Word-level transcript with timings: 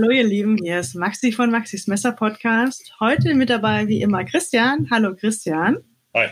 Hallo 0.00 0.10
ihr 0.10 0.22
Lieben, 0.22 0.56
hier 0.62 0.78
ist 0.78 0.94
Maxi 0.94 1.32
von 1.32 1.50
Maxis 1.50 1.88
Messer 1.88 2.12
Podcast. 2.12 2.94
Heute 3.00 3.34
mit 3.34 3.50
dabei 3.50 3.88
wie 3.88 4.00
immer 4.00 4.22
Christian. 4.22 4.86
Hallo 4.92 5.16
Christian. 5.16 5.78
Hi. 6.14 6.28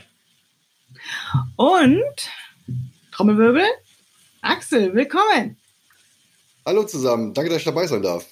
Und 1.56 2.30
Trommelwirbel, 3.10 3.64
Axel, 4.40 4.94
willkommen. 4.94 5.56
Hallo 6.64 6.84
zusammen, 6.84 7.34
danke, 7.34 7.50
dass 7.50 7.58
ich 7.58 7.64
dabei 7.64 7.88
sein 7.88 8.02
darf. 8.02 8.24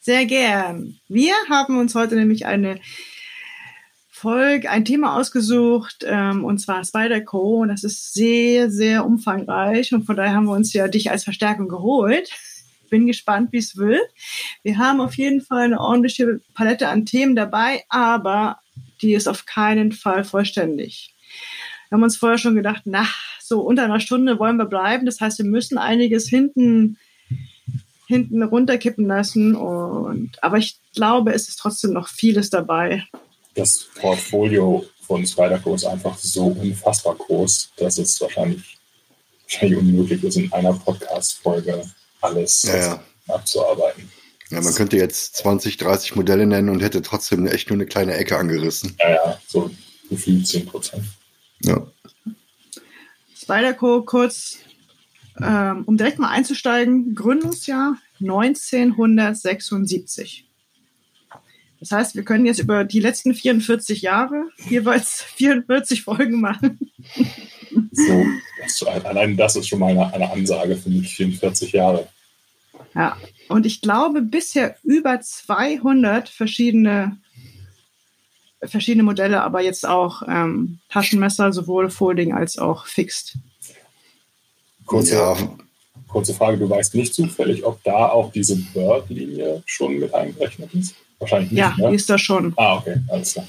Sehr 0.00 0.26
gern. 0.26 0.98
Wir 1.06 1.34
haben 1.48 1.78
uns 1.78 1.94
heute 1.94 2.16
nämlich 2.16 2.44
eine 2.44 2.80
Folge, 4.10 4.68
ein 4.68 4.84
Thema 4.84 5.20
ausgesucht, 5.20 6.04
ähm, 6.04 6.44
und 6.44 6.58
zwar 6.58 6.82
Spider-Co. 6.84 7.64
Das 7.66 7.84
ist 7.84 8.12
sehr, 8.12 8.72
sehr 8.72 9.06
umfangreich 9.06 9.94
und 9.94 10.04
von 10.04 10.16
daher 10.16 10.34
haben 10.34 10.46
wir 10.46 10.56
uns 10.56 10.72
ja 10.72 10.88
dich 10.88 11.12
als 11.12 11.22
Verstärkung 11.22 11.68
geholt. 11.68 12.32
Bin 12.88 13.06
gespannt, 13.06 13.52
wie 13.52 13.58
es 13.58 13.76
wird. 13.76 14.08
Wir 14.62 14.78
haben 14.78 15.00
auf 15.00 15.16
jeden 15.16 15.40
Fall 15.40 15.64
eine 15.64 15.80
ordentliche 15.80 16.40
Palette 16.54 16.88
an 16.88 17.06
Themen 17.06 17.36
dabei, 17.36 17.84
aber 17.88 18.58
die 19.02 19.14
ist 19.14 19.28
auf 19.28 19.46
keinen 19.46 19.92
Fall 19.92 20.24
vollständig. 20.24 21.14
Wir 21.88 21.96
haben 21.96 22.02
uns 22.02 22.16
vorher 22.16 22.38
schon 22.38 22.54
gedacht, 22.54 22.82
na, 22.84 23.06
so 23.40 23.60
unter 23.60 23.84
einer 23.84 24.00
Stunde 24.00 24.38
wollen 24.38 24.56
wir 24.56 24.66
bleiben. 24.66 25.06
Das 25.06 25.20
heißt, 25.20 25.38
wir 25.38 25.46
müssen 25.46 25.78
einiges 25.78 26.28
hinten 26.28 26.98
hinten 28.06 28.42
runterkippen 28.42 29.06
lassen. 29.06 29.54
Und, 29.54 30.42
aber 30.42 30.56
ich 30.56 30.80
glaube, 30.94 31.34
es 31.34 31.48
ist 31.48 31.56
trotzdem 31.56 31.92
noch 31.92 32.08
vieles 32.08 32.48
dabei 32.48 33.04
das 33.58 33.88
Portfolio 33.96 34.84
von 35.00 35.26
Spyderco 35.26 35.74
ist 35.74 35.84
einfach 35.84 36.16
so 36.16 36.46
unfassbar 36.46 37.16
groß, 37.16 37.72
dass 37.76 37.98
es 37.98 38.20
wahrscheinlich, 38.20 38.78
wahrscheinlich 39.42 39.78
unmöglich 39.78 40.22
ist, 40.22 40.36
in 40.36 40.52
einer 40.52 40.74
Podcast-Folge 40.74 41.82
alles 42.20 42.62
ja, 42.62 42.76
ja. 42.76 43.02
abzuarbeiten. 43.28 44.10
Ja, 44.50 44.62
man 44.62 44.74
könnte 44.74 44.96
jetzt 44.96 45.36
20, 45.36 45.76
30 45.76 46.16
Modelle 46.16 46.46
nennen 46.46 46.70
und 46.70 46.80
hätte 46.80 47.02
trotzdem 47.02 47.46
echt 47.46 47.68
nur 47.68 47.76
eine 47.76 47.84
kleine 47.86 48.14
Ecke 48.14 48.38
angerissen. 48.38 48.96
Ja, 48.98 49.10
ja, 49.10 49.38
so 49.46 49.70
gefühlt 50.08 50.46
10 50.46 50.64
Prozent. 50.66 51.04
Ja. 51.62 51.86
Spyderco 53.36 54.02
kurz, 54.02 54.58
ähm, 55.40 55.84
um 55.84 55.98
direkt 55.98 56.18
mal 56.18 56.30
einzusteigen, 56.30 57.14
Gründungsjahr 57.14 57.98
1976. 58.20 60.47
Das 61.80 61.92
heißt, 61.92 62.16
wir 62.16 62.24
können 62.24 62.46
jetzt 62.46 62.58
über 62.58 62.84
die 62.84 63.00
letzten 63.00 63.34
44 63.34 64.02
Jahre 64.02 64.44
jeweils 64.68 65.22
44 65.22 66.02
Folgen 66.02 66.40
machen. 66.40 66.78
So, 67.92 68.26
das, 68.60 68.82
allein 69.04 69.36
das 69.36 69.56
ist 69.56 69.68
schon 69.68 69.78
mal 69.78 69.90
eine, 69.90 70.12
eine 70.12 70.30
Ansage 70.30 70.76
für 70.76 70.90
mich, 70.90 71.14
44 71.14 71.72
Jahre. 71.72 72.08
Ja, 72.94 73.16
und 73.48 73.66
ich 73.66 73.80
glaube 73.80 74.22
bisher 74.22 74.76
über 74.82 75.20
200 75.20 76.28
verschiedene, 76.28 77.16
verschiedene 78.62 79.04
Modelle, 79.04 79.42
aber 79.42 79.60
jetzt 79.60 79.86
auch 79.86 80.22
ähm, 80.26 80.78
Taschenmesser, 80.88 81.52
sowohl 81.52 81.90
Folding 81.90 82.32
als 82.32 82.58
auch 82.58 82.86
Fixed. 82.86 83.34
Kurze, 84.86 85.14
ja. 85.14 85.36
kurze 86.08 86.34
Frage, 86.34 86.58
du 86.58 86.68
weißt 86.68 86.94
nicht 86.94 87.14
zufällig, 87.14 87.64
ob 87.64 87.82
da 87.84 88.08
auch 88.08 88.32
diese 88.32 88.56
Bird-Linie 88.56 89.62
schon 89.66 89.98
mit 89.98 90.12
eingerechnet 90.14 90.74
ist? 90.74 90.94
Wahrscheinlich 91.18 91.50
nicht. 91.50 91.58
Ja, 91.58 91.74
ne? 91.76 91.90
die 91.90 91.96
ist 91.96 92.08
da 92.08 92.18
schon. 92.18 92.52
Ah, 92.56 92.76
okay, 92.76 93.00
alles 93.08 93.32
klar. 93.32 93.46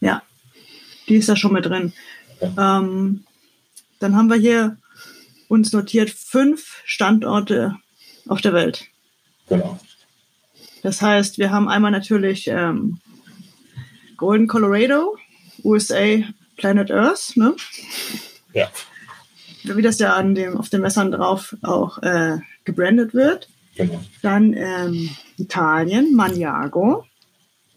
Ja, 0.00 0.22
die 1.08 1.16
ist 1.16 1.28
da 1.28 1.36
schon 1.36 1.52
mit 1.52 1.66
drin. 1.66 1.92
Okay. 2.40 2.52
Ähm, 2.58 3.24
dann 3.98 4.16
haben 4.16 4.28
wir 4.28 4.36
hier 4.36 4.78
uns 5.48 5.72
notiert 5.72 6.10
fünf 6.10 6.80
Standorte 6.84 7.76
auf 8.28 8.40
der 8.40 8.54
Welt. 8.54 8.86
Genau. 9.48 9.78
Das 10.82 11.02
heißt, 11.02 11.38
wir 11.38 11.50
haben 11.50 11.68
einmal 11.68 11.90
natürlich 11.90 12.46
ähm, 12.48 13.00
Golden 14.16 14.46
Colorado, 14.46 15.18
USA, 15.64 16.22
Planet 16.56 16.90
Earth, 16.90 17.36
ne? 17.36 17.54
Ja. 18.54 18.70
Wie 19.64 19.82
das 19.82 19.98
ja 19.98 20.14
an 20.14 20.34
dem, 20.34 20.56
auf 20.56 20.70
den 20.70 20.80
Messern 20.80 21.10
drauf 21.10 21.56
auch 21.62 21.98
äh, 21.98 22.38
gebrandet 22.64 23.12
wird. 23.12 23.48
Genau. 23.80 24.00
Dann 24.20 24.54
ähm, 24.54 25.10
Italien, 25.38 26.14
Maniago. 26.14 27.06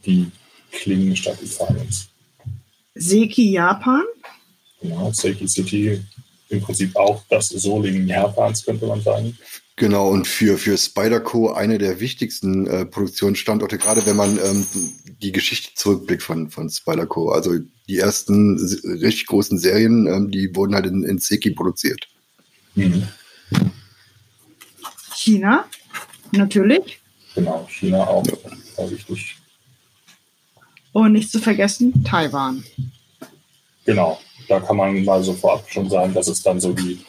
Die 0.05 0.29
Klingenstadt 0.71 1.41
Italiens. 1.41 2.09
Seki, 2.95 3.51
Japan. 3.51 4.03
Genau, 4.81 5.11
Seki 5.13 5.47
City 5.47 6.01
im 6.49 6.61
Prinzip 6.61 6.95
auch 6.95 7.23
das 7.29 7.47
Solingen 7.47 8.07
Japans, 8.07 8.65
könnte 8.65 8.85
man 8.85 9.01
sagen. 9.01 9.37
Genau, 9.77 10.09
und 10.09 10.27
für, 10.27 10.57
für 10.57 10.77
Spyderco 10.77 11.53
eine 11.53 11.77
der 11.77 11.99
wichtigsten 11.99 12.67
äh, 12.67 12.85
Produktionsstandorte, 12.85 13.77
gerade 13.77 14.05
wenn 14.05 14.15
man 14.15 14.37
ähm, 14.37 14.65
die 15.21 15.31
Geschichte 15.31 15.71
zurückblickt 15.73 16.21
von, 16.21 16.51
von 16.51 16.69
Spyderco. 16.69 17.31
Also 17.31 17.57
die 17.87 17.97
ersten 17.97 18.57
richtig 18.83 19.27
großen 19.27 19.57
Serien, 19.57 20.05
ähm, 20.05 20.29
die 20.29 20.53
wurden 20.55 20.75
halt 20.75 20.85
in, 20.85 21.03
in 21.03 21.17
Seki 21.17 21.51
produziert. 21.51 22.07
Mhm. 22.75 23.07
China, 25.15 25.65
natürlich. 26.33 26.99
Genau, 27.35 27.67
China 27.69 28.05
auch, 28.07 28.23
auch 28.77 28.91
wichtig. 28.91 29.37
Und 30.91 31.13
nicht 31.13 31.31
zu 31.31 31.39
vergessen, 31.39 32.03
Taiwan. 32.03 32.63
Genau, 33.85 34.19
da 34.47 34.59
kann 34.59 34.77
man 34.77 35.03
mal 35.03 35.23
so 35.23 35.33
vorab 35.33 35.69
schon 35.69 35.89
sagen, 35.89 36.13
dass 36.13 36.27
es 36.27 36.41
dann 36.43 36.59
so 36.59 36.71
die 36.73 37.03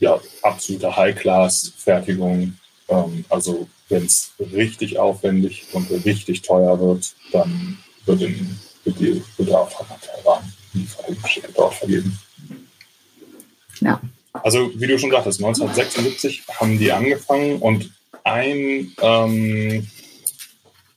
ja, 0.00 0.20
absolute 0.42 0.94
High-Class-Fertigung, 0.94 2.54
ähm, 2.88 3.24
also 3.28 3.68
wenn 3.88 4.04
es 4.04 4.32
richtig 4.52 4.98
aufwendig 4.98 5.64
und 5.72 5.90
richtig 6.04 6.42
teuer 6.42 6.78
wird, 6.78 7.14
dann 7.32 7.78
wird, 8.04 8.22
in, 8.22 8.58
wird, 8.84 9.00
die, 9.00 9.54
Auftrag 9.54 9.88
nach 9.88 10.00
Taiwan 10.00 10.52
Lieferungsschicke 10.74 11.52
dort 11.54 11.74
vergeben. 11.74 12.18
Ja. 13.80 14.00
Also 14.32 14.70
wie 14.74 14.86
du 14.86 14.98
schon 14.98 15.10
sagtest, 15.10 15.42
1976 15.42 16.42
haben 16.60 16.78
die 16.78 16.92
angefangen 16.92 17.60
und 17.60 17.90
ein, 18.24 18.92
ähm, 19.00 19.88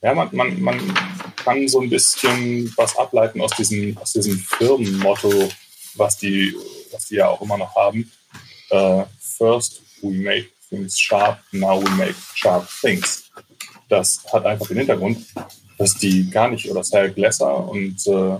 ja, 0.02 0.14
man, 0.14 0.30
man, 0.32 0.62
man 0.62 0.94
kann 1.36 1.68
so 1.68 1.82
ein 1.82 1.90
bisschen 1.90 2.74
was 2.78 2.98
ableiten 2.98 3.42
aus 3.42 3.52
diesem, 3.52 3.98
aus 3.98 4.14
diesem 4.14 4.40
Firmenmotto, 4.40 5.50
was 5.96 6.18
die, 6.18 6.56
was 6.92 7.08
die 7.08 7.16
ja 7.16 7.28
auch 7.28 7.42
immer 7.42 7.58
noch 7.58 7.76
haben. 7.76 8.12
Uh, 8.72 9.06
first 9.20 9.82
we 10.02 10.12
make 10.12 10.48
things 10.70 11.00
sharp, 11.00 11.40
now 11.52 11.82
we 11.82 11.90
make 11.92 12.16
sharp 12.36 12.68
things. 12.82 13.30
Das 13.90 14.22
hat 14.32 14.46
einfach 14.46 14.68
den 14.68 14.78
Hintergrund, 14.78 15.26
dass 15.78 15.96
die 15.96 16.30
gar 16.30 16.50
nicht, 16.50 16.70
oder 16.70 16.84
Sal 16.84 17.12
Glesser 17.12 17.68
und 17.70 18.06
äh, 18.08 18.38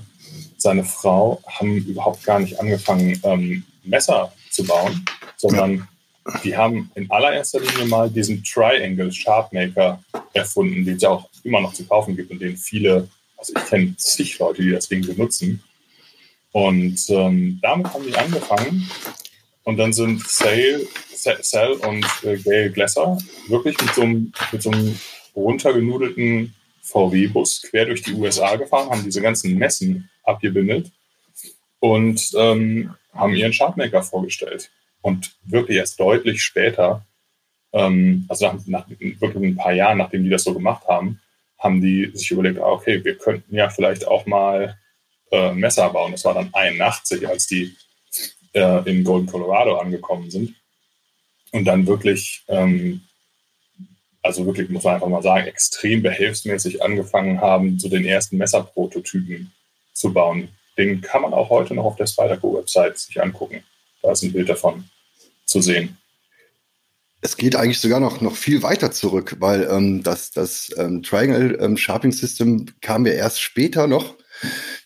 seine 0.58 0.84
Frau 0.84 1.42
haben 1.47 1.78
überhaupt 1.78 2.24
gar 2.24 2.40
nicht 2.40 2.59
angefangen, 2.59 3.20
ähm, 3.24 3.64
Messer 3.84 4.34
zu 4.50 4.66
bauen, 4.66 5.06
sondern 5.38 5.88
die 6.44 6.56
haben 6.56 6.92
in 6.96 7.10
allererster 7.10 7.60
Linie 7.60 7.86
mal 7.86 8.10
diesen 8.10 8.44
Triangle 8.44 9.12
Sharpmaker 9.12 10.04
erfunden, 10.34 10.86
den 10.86 10.96
es 10.96 11.02
ja 11.02 11.10
auch 11.10 11.30
immer 11.44 11.62
noch 11.62 11.74
zu 11.74 11.86
kaufen 11.86 12.16
gibt 12.16 12.32
und 12.32 12.40
den 12.40 12.58
viele, 12.58 13.08
also 13.38 13.54
ich 13.56 13.66
kenne 13.66 13.96
zig 13.98 14.38
Leute, 14.40 14.62
die 14.62 14.72
das 14.72 14.88
Ding 14.88 15.06
benutzen. 15.06 15.64
Und 16.52 17.10
ähm, 17.10 17.60
damit 17.62 17.94
haben 17.94 18.06
die 18.06 18.16
angefangen 18.16 18.90
und 19.64 19.78
dann 19.78 19.94
sind 19.94 20.28
Sale, 20.28 20.88
Sal 21.14 21.74
und 21.74 22.06
äh, 22.24 22.38
Gail 22.38 22.72
Glesser 22.72 23.18
wirklich 23.48 23.80
mit 23.82 23.94
so 23.94 24.02
einem, 24.02 24.32
mit 24.52 24.62
so 24.62 24.72
einem 24.72 24.98
runtergenudelten 25.36 26.54
VW-Bus 26.82 27.64
quer 27.64 27.86
durch 27.86 28.02
die 28.02 28.14
USA 28.14 28.56
gefahren, 28.56 28.90
haben 28.90 29.03
diese 29.03 29.22
ganzen 29.22 29.56
Messen 29.56 30.09
abgewimmelt 30.23 30.91
und 31.80 32.32
ähm, 32.35 32.96
haben 33.14 33.34
ihren 33.35 33.53
Sharpmaker 33.53 34.03
vorgestellt. 34.03 34.72
Und 35.02 35.35
wirklich 35.44 35.78
erst 35.78 35.99
deutlich 35.99 36.44
später, 36.44 37.05
ähm, 37.73 38.26
also 38.28 38.47
nach, 38.47 38.67
nach, 38.67 38.90
wirklich 38.90 39.44
ein 39.44 39.55
paar 39.55 39.73
Jahren, 39.73 39.99
nachdem 39.99 40.23
die 40.23 40.29
das 40.29 40.44
so 40.44 40.53
gemacht 40.53 40.88
haben, 40.88 41.20
haben 41.58 41.82
die 41.82 42.11
sich 42.14 42.32
überlegt, 42.32 42.59
ah, 42.59 42.72
okay, 42.72 43.03
wir 43.03 43.17
könnten 43.17 43.55
ja 43.55 43.70
vielleicht 43.70 44.08
auch 44.08 44.26
mal 44.26 44.78
äh, 45.32 45.53
Messer 45.53 45.90
bauen. 45.90 46.11
Das 46.11 46.26
war 46.26 46.34
dann 46.34 46.49
81, 46.53 47.28
als 47.28 47.47
die 47.47 47.76
äh, 48.53 48.90
in 48.90 49.03
Golden, 49.03 49.28
Colorado 49.28 49.78
angekommen 49.78 50.29
sind. 50.29 50.55
Und 51.52 51.66
dann 51.66 51.88
wirklich, 51.88 52.44
ähm, 52.47 53.02
also 54.22 54.46
wirklich, 54.46 54.70
muss 54.70 54.84
man 54.84 54.96
einfach 54.96 55.08
mal 55.08 55.23
sagen, 55.23 55.47
extrem 55.47 56.02
behelfsmäßig 56.02 56.84
angefangen 56.84 57.41
haben, 57.41 57.79
so 57.79 57.90
den 57.90 58.05
ersten 58.05 58.38
Messerprototypen 58.38 59.52
zu 59.94 60.14
bauen. 60.14 60.49
Den 60.78 61.02
kann 61.02 61.23
man 61.23 61.34
auch 61.34 61.49
heute 61.49 61.73
noch 61.73 61.85
auf 61.85 61.96
der 61.96 62.08
Spyderco-Website 62.08 62.97
sich 62.99 63.22
angucken. 63.22 63.64
Da 64.08 64.14
ist 64.14 64.24
ein 64.24 64.32
Bild 64.32 64.48
davon 64.48 64.86
zu 65.46 65.62
sehen. 65.62 65.98
Es 67.20 67.36
geht 67.36 67.58
eigentlich 67.58 67.82
sogar 67.82 68.00
noch, 68.00 68.22
noch 68.22 68.38
viel 68.38 68.64
weiter 68.64 68.90
zurück, 68.90 69.36
weil 69.40 69.68
ähm, 69.70 70.02
das, 70.02 70.32
das 70.32 70.72
ähm, 70.78 71.04
Triangle 71.04 71.58
ähm, 71.59 71.76
Sharping 71.76 72.14
System 72.14 72.68
kam 72.80 73.06
ja 73.06 73.12
erst 73.12 73.42
später 73.42 73.86
noch. 73.86 74.16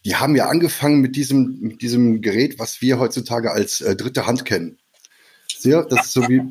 Die 0.06 0.16
haben 0.16 0.36
ja 0.36 0.48
angefangen 0.48 1.02
mit 1.02 1.16
diesem, 1.16 1.60
mit 1.60 1.84
diesem 1.84 2.22
Gerät, 2.22 2.58
was 2.58 2.82
wir 2.82 2.98
heutzutage 2.98 3.52
als 3.52 3.82
äh, 3.82 3.96
dritte 3.96 4.26
Hand 4.26 4.44
kennen. 4.44 4.80
Sehr, 5.56 5.84
das 5.84 6.08
ist 6.08 6.14
so 6.14 6.28
wie. 6.28 6.42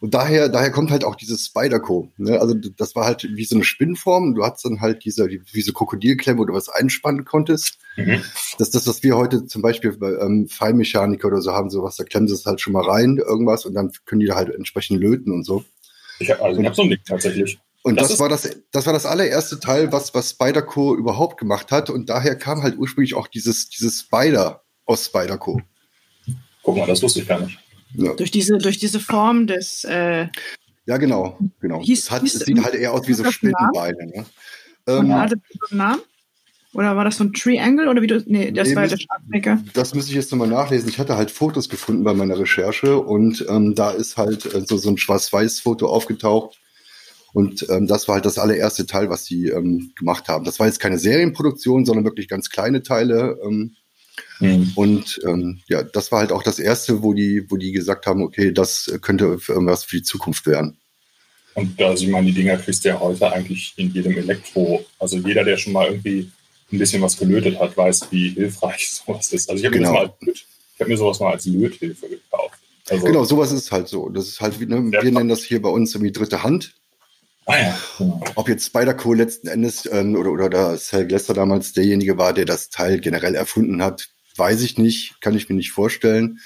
Und 0.00 0.14
daher, 0.14 0.48
daher 0.48 0.70
kommt 0.70 0.90
halt 0.90 1.04
auch 1.04 1.16
dieses 1.16 1.46
Spider-Co. 1.46 2.12
Ne? 2.16 2.40
Also 2.40 2.54
das 2.54 2.94
war 2.94 3.04
halt 3.04 3.28
wie 3.34 3.44
so 3.44 3.56
eine 3.56 3.64
Spinnenform. 3.64 4.34
Du 4.34 4.44
hattest 4.44 4.64
dann 4.64 4.80
halt 4.80 5.04
diese, 5.04 5.28
diese 5.28 5.72
Krokodilklemme, 5.72 6.38
wo 6.38 6.44
du 6.44 6.54
was 6.54 6.68
einspannen 6.68 7.24
konntest. 7.24 7.78
Mhm. 7.96 8.22
Das 8.58 8.68
ist 8.68 8.74
das, 8.74 8.86
was 8.86 9.02
wir 9.02 9.16
heute 9.16 9.46
zum 9.46 9.62
Beispiel 9.62 9.96
bei 9.96 10.12
ähm, 10.12 10.48
Feinmechaniker 10.48 11.28
oder 11.28 11.40
so 11.40 11.52
haben, 11.52 11.70
sowas, 11.70 11.96
da 11.96 12.04
klemmen 12.04 12.28
sie 12.28 12.34
es 12.34 12.46
halt 12.46 12.60
schon 12.60 12.72
mal 12.72 12.84
rein, 12.84 13.18
irgendwas, 13.18 13.66
und 13.66 13.74
dann 13.74 13.90
können 14.04 14.20
die 14.20 14.26
da 14.26 14.36
halt 14.36 14.54
entsprechend 14.54 15.00
löten 15.00 15.32
und 15.32 15.44
so. 15.44 15.64
Ich 16.20 16.30
habe 16.30 16.42
also 16.42 16.62
hab 16.62 16.74
so 16.74 16.82
ein 16.82 16.90
Ding 16.90 17.00
tatsächlich. 17.04 17.58
Und 17.82 18.00
das, 18.00 18.08
das 18.08 18.20
war 18.20 18.28
das, 18.28 18.56
das 18.72 18.86
war 18.86 18.92
das 18.92 19.06
allererste 19.06 19.60
Teil, 19.60 19.92
was, 19.92 20.14
was 20.14 20.30
Spider-Co 20.30 20.96
überhaupt 20.96 21.38
gemacht 21.38 21.70
hat. 21.70 21.90
Und 21.90 22.10
daher 22.10 22.36
kam 22.36 22.62
halt 22.62 22.76
ursprünglich 22.76 23.14
auch 23.14 23.28
dieses, 23.28 23.68
dieses 23.68 24.00
Spider 24.00 24.62
aus 24.84 25.06
Spider-Co. 25.06 25.60
Guck 26.62 26.76
mal, 26.76 26.86
das 26.86 27.02
wusste 27.02 27.20
ich 27.20 27.28
gar 27.28 27.40
nicht. 27.40 27.58
Ja. 27.94 28.14
Durch, 28.14 28.30
diese, 28.30 28.58
durch 28.58 28.78
diese 28.78 29.00
Form 29.00 29.46
des. 29.46 29.84
Äh, 29.84 30.28
ja, 30.86 30.96
genau. 30.96 31.38
genau. 31.60 31.82
Hieß, 31.82 32.04
es, 32.04 32.10
hat, 32.10 32.22
hieß, 32.22 32.34
es 32.34 32.40
sieht 32.46 32.62
halt 32.62 32.74
eher 32.74 32.92
aus 32.92 33.06
wie 33.08 33.14
so 33.14 33.30
Spinnenbeine. 33.30 34.06
Ne? 34.06 34.26
Ähm, 34.86 35.14
hatte 35.14 35.36
das 35.36 35.70
einen 35.70 35.78
Namen? 35.78 36.02
Oder 36.74 36.96
war 36.96 37.04
das 37.04 37.16
so 37.16 37.24
ein 37.24 37.32
Triangle 37.32 37.88
oder 37.88 38.02
wie 38.02 38.06
du. 38.06 38.22
Nee, 38.26 38.52
das 38.52 38.68
nee, 38.68 38.76
war 38.76 38.86
der 38.86 38.98
Scharfnicker. 38.98 39.58
Das 39.72 39.94
müsste 39.94 40.10
ich 40.10 40.16
jetzt 40.16 40.30
nochmal 40.30 40.48
nachlesen. 40.48 40.88
Ich 40.88 40.98
hatte 40.98 41.16
halt 41.16 41.30
Fotos 41.30 41.68
gefunden 41.68 42.04
bei 42.04 42.12
meiner 42.12 42.38
Recherche 42.38 42.98
und 42.98 43.44
ähm, 43.48 43.74
da 43.74 43.90
ist 43.90 44.16
halt 44.16 44.46
äh, 44.54 44.62
so, 44.66 44.76
so 44.76 44.90
ein 44.90 44.98
Schwarz-Weiß-Foto 44.98 45.88
aufgetaucht. 45.88 46.60
Und 47.32 47.66
ähm, 47.70 47.86
das 47.86 48.08
war 48.08 48.16
halt 48.16 48.26
das 48.26 48.38
allererste 48.38 48.86
Teil, 48.86 49.10
was 49.10 49.24
sie 49.24 49.48
ähm, 49.48 49.92
gemacht 49.96 50.28
haben. 50.28 50.44
Das 50.44 50.58
war 50.58 50.66
jetzt 50.66 50.80
keine 50.80 50.98
Serienproduktion, 50.98 51.84
sondern 51.84 52.04
wirklich 52.04 52.28
ganz 52.28 52.50
kleine 52.50 52.82
Teile. 52.82 53.38
Ähm, 53.44 53.74
Mhm. 54.40 54.72
Und 54.74 55.20
ähm, 55.26 55.60
ja, 55.68 55.82
das 55.82 56.12
war 56.12 56.20
halt 56.20 56.32
auch 56.32 56.42
das 56.42 56.58
erste, 56.58 57.02
wo 57.02 57.12
die, 57.12 57.44
wo 57.48 57.56
die 57.56 57.72
gesagt 57.72 58.06
haben, 58.06 58.22
okay, 58.22 58.52
das 58.52 58.92
könnte 59.00 59.38
irgendwas 59.48 59.84
für 59.84 59.96
die 59.96 60.02
Zukunft 60.02 60.46
werden. 60.46 60.76
Und 61.54 61.80
also 61.82 62.04
ich 62.04 62.10
meine, 62.10 62.26
die 62.26 62.34
Dinger 62.34 62.56
kriegst 62.56 62.84
du 62.84 62.90
ja 62.90 63.00
heute 63.00 63.32
eigentlich 63.32 63.72
in 63.76 63.92
jedem 63.92 64.16
Elektro. 64.16 64.84
Also 64.98 65.16
jeder, 65.18 65.42
der 65.42 65.56
schon 65.56 65.72
mal 65.72 65.88
irgendwie 65.88 66.30
ein 66.72 66.78
bisschen 66.78 67.02
was 67.02 67.16
gelötet 67.16 67.58
hat, 67.58 67.76
weiß, 67.76 68.08
wie 68.10 68.30
hilfreich 68.30 68.90
sowas 69.06 69.32
ist. 69.32 69.50
Also 69.50 69.60
ich 69.60 69.66
habe 69.66 69.78
genau. 69.78 69.92
mir, 70.20 70.34
hab 70.78 70.88
mir 70.88 70.96
sowas 70.96 71.18
mal 71.18 71.32
als 71.32 71.46
Löthilfe 71.46 72.08
gekauft. 72.08 72.60
Also, 72.88 73.04
genau, 73.04 73.24
sowas 73.24 73.52
ist 73.52 73.70
halt 73.72 73.88
so. 73.88 74.08
Das 74.08 74.28
ist 74.28 74.40
halt 74.40 74.60
wie, 74.60 74.66
ne, 74.66 74.90
wir 74.90 75.12
nennen 75.12 75.28
das 75.28 75.42
hier 75.42 75.60
bei 75.60 75.68
uns 75.68 75.94
irgendwie 75.94 76.12
dritte 76.12 76.42
Hand. 76.42 76.74
Ah, 77.48 77.58
ja. 77.58 77.78
Genau. 77.96 78.20
Ob 78.34 78.46
jetzt 78.48 78.66
Spider-Co 78.66 79.14
letzten 79.14 79.48
Endes 79.48 79.88
ähm, 79.90 80.14
oder, 80.16 80.30
oder 80.30 80.50
der 80.50 80.76
Sal 80.76 81.06
Glester 81.06 81.32
damals 81.32 81.72
derjenige 81.72 82.18
war, 82.18 82.34
der 82.34 82.44
das 82.44 82.68
Teil 82.68 83.00
generell 83.00 83.34
erfunden 83.34 83.82
hat, 83.82 84.10
weiß 84.36 84.60
ich 84.60 84.76
nicht, 84.76 85.20
kann 85.22 85.34
ich 85.34 85.48
mir 85.48 85.54
nicht 85.54 85.72
vorstellen. 85.72 86.40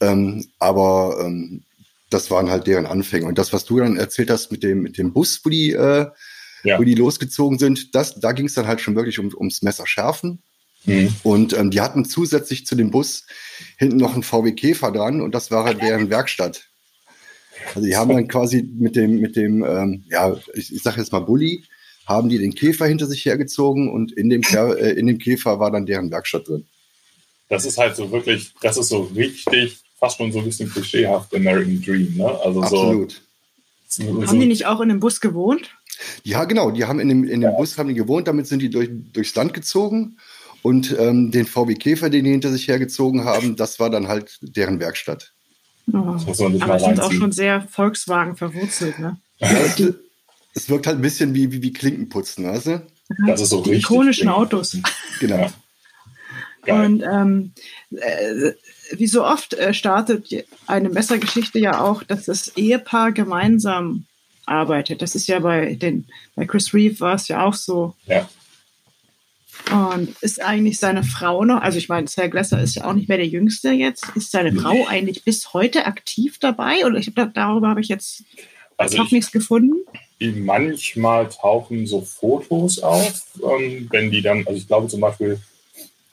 Ähm, 0.00 0.46
aber 0.58 1.24
ähm, 1.24 1.64
das 2.10 2.30
waren 2.30 2.50
halt 2.50 2.66
deren 2.66 2.84
Anfänge. 2.84 3.24
Und 3.24 3.38
das, 3.38 3.54
was 3.54 3.64
du 3.64 3.78
dann 3.78 3.96
erzählt 3.96 4.28
hast 4.28 4.52
mit 4.52 4.62
dem, 4.62 4.82
mit 4.82 4.98
dem 4.98 5.14
Bus, 5.14 5.40
wo 5.42 5.48
die, 5.48 5.72
äh, 5.72 6.06
ja. 6.64 6.78
wo 6.78 6.84
die 6.84 6.94
losgezogen 6.94 7.58
sind, 7.58 7.94
das, 7.94 8.20
da 8.20 8.32
ging 8.32 8.44
es 8.44 8.54
dann 8.54 8.66
halt 8.66 8.82
schon 8.82 8.94
wirklich 8.94 9.18
um, 9.18 9.32
ums 9.34 9.62
Messer 9.62 9.86
schärfen. 9.86 10.42
Mhm. 10.84 11.14
Und 11.22 11.54
ähm, 11.54 11.70
die 11.70 11.80
hatten 11.80 12.04
zusätzlich 12.04 12.66
zu 12.66 12.74
dem 12.74 12.90
Bus 12.90 13.24
hinten 13.78 13.96
noch 13.96 14.12
einen 14.12 14.22
VW 14.22 14.52
Käfer 14.52 14.92
dran 14.92 15.22
und 15.22 15.34
das 15.34 15.50
war 15.50 15.64
halt 15.64 15.80
deren 15.80 16.10
Werkstatt. 16.10 16.68
Also 17.74 17.86
die 17.86 17.96
haben 17.96 18.10
dann 18.10 18.28
quasi 18.28 18.62
mit 18.62 18.96
dem, 18.96 19.20
mit 19.20 19.36
dem, 19.36 19.64
ähm, 19.64 20.04
ja, 20.08 20.36
ich, 20.54 20.74
ich 20.74 20.82
sage 20.82 21.00
jetzt 21.00 21.12
mal 21.12 21.20
Bulli, 21.20 21.64
haben 22.06 22.28
die 22.28 22.38
den 22.38 22.54
Käfer 22.54 22.86
hinter 22.86 23.06
sich 23.06 23.24
hergezogen 23.24 23.90
und 23.90 24.12
in 24.12 24.30
dem, 24.30 24.42
äh, 24.42 24.92
in 24.92 25.06
dem 25.06 25.18
Käfer 25.18 25.58
war 25.58 25.70
dann 25.70 25.86
deren 25.86 26.10
Werkstatt 26.10 26.48
drin 26.48 26.66
das 27.48 27.64
ist 27.64 27.78
halt 27.78 27.96
so 27.96 28.10
wirklich, 28.10 28.52
das 28.60 28.76
ist 28.76 28.88
so 28.88 29.02
richtig, 29.14 29.78
fast 29.98 30.18
schon 30.18 30.32
so 30.32 30.40
ein 30.40 30.44
bisschen 30.44 30.70
klischeehaft 30.70 31.34
American 31.34 31.80
Dream, 31.80 32.14
ne? 32.16 32.26
Also 32.44 32.62
Absolut. 32.62 33.22
So, 33.88 34.02
so, 34.02 34.26
haben 34.26 34.40
die 34.40 34.46
nicht 34.46 34.66
auch 34.66 34.80
in 34.80 34.88
dem 34.88 35.00
Bus 35.00 35.20
gewohnt? 35.20 35.70
Ja, 36.24 36.44
genau, 36.44 36.70
die 36.70 36.84
haben 36.84 37.00
in 37.00 37.08
dem, 37.08 37.24
in 37.24 37.40
dem 37.40 37.50
ja. 37.50 37.50
Bus 37.52 37.78
haben 37.78 37.88
die 37.88 37.94
gewohnt, 37.94 38.28
damit 38.28 38.46
sind 38.46 38.60
die 38.60 38.68
durch, 38.68 38.90
durchs 39.12 39.34
Land 39.34 39.54
gezogen 39.54 40.18
und 40.62 40.94
ähm, 40.98 41.30
den 41.30 41.46
VW 41.46 41.74
Käfer, 41.74 42.10
den 42.10 42.24
die 42.24 42.32
hinter 42.32 42.50
sich 42.50 42.68
hergezogen 42.68 43.24
haben, 43.24 43.56
das 43.56 43.78
war 43.78 43.88
dann 43.88 44.08
halt 44.08 44.38
deren 44.42 44.80
Werkstatt. 44.80 45.32
Oh. 45.92 46.16
Das 46.26 46.40
Aber 46.40 46.78
sind 46.78 47.00
auch 47.00 47.12
schon 47.12 47.32
sehr 47.32 47.62
Volkswagen 47.62 48.36
verwurzelt, 48.36 48.98
ne? 48.98 49.18
Ja, 49.38 49.48
es, 49.48 49.80
es, 50.54 50.68
wirkt 50.68 50.86
halt 50.86 50.96
ein 50.98 51.02
bisschen 51.02 51.34
wie, 51.34 51.52
wie, 51.52 51.62
wie 51.62 51.72
Klinkenputzen, 51.72 52.44
weißt 52.44 52.66
du? 52.66 52.86
Das 53.26 53.40
ist 53.40 53.50
so 53.50 53.62
die 53.62 53.74
ikonischen 53.74 54.28
Autos. 54.28 54.76
Genau. 55.20 55.50
Und 56.66 57.02
ähm, 57.02 57.52
äh, 57.92 58.52
wie 58.92 59.06
so 59.06 59.24
oft 59.24 59.54
äh, 59.54 59.72
startet 59.72 60.28
eine 60.66 60.88
Messergeschichte 60.88 61.58
ja 61.58 61.80
auch, 61.80 62.02
dass 62.02 62.24
das 62.24 62.56
Ehepaar 62.56 63.12
gemeinsam 63.12 64.06
arbeitet. 64.46 65.02
Das 65.02 65.14
ist 65.14 65.26
ja 65.26 65.38
bei 65.40 65.74
den, 65.74 66.06
bei 66.34 66.46
Chris 66.46 66.74
Reeve 66.74 66.98
war 67.00 67.14
es 67.14 67.28
ja 67.28 67.44
auch 67.44 67.54
so. 67.54 67.94
Ja. 68.06 68.28
Und 69.72 70.14
ist 70.20 70.40
eigentlich 70.42 70.78
seine 70.78 71.02
Frau 71.02 71.44
noch, 71.44 71.60
also 71.60 71.78
ich 71.78 71.88
meine, 71.88 72.06
Sarah 72.06 72.28
Glesser 72.28 72.62
ist 72.62 72.76
ja 72.76 72.84
auch 72.84 72.92
nicht 72.92 73.08
mehr 73.08 73.18
der 73.18 73.26
Jüngste 73.26 73.70
jetzt, 73.70 74.04
ist 74.14 74.30
seine 74.30 74.52
Frau 74.52 74.86
eigentlich 74.86 75.24
bis 75.24 75.52
heute 75.52 75.86
aktiv 75.86 76.38
dabei? 76.38 76.86
Oder 76.86 76.98
ich 76.98 77.08
hab, 77.08 77.34
darüber 77.34 77.68
habe 77.68 77.80
ich 77.80 77.88
jetzt 77.88 78.22
also 78.76 78.98
noch 78.98 79.10
nichts 79.10 79.32
gefunden. 79.32 79.74
Manchmal 80.20 81.28
tauchen 81.28 81.86
so 81.86 82.00
Fotos 82.00 82.78
auf, 82.78 83.22
ähm, 83.42 83.88
wenn 83.90 84.10
die 84.10 84.22
dann, 84.22 84.46
also 84.46 84.58
ich 84.58 84.66
glaube 84.66 84.88
zum 84.88 85.00
Beispiel, 85.00 85.40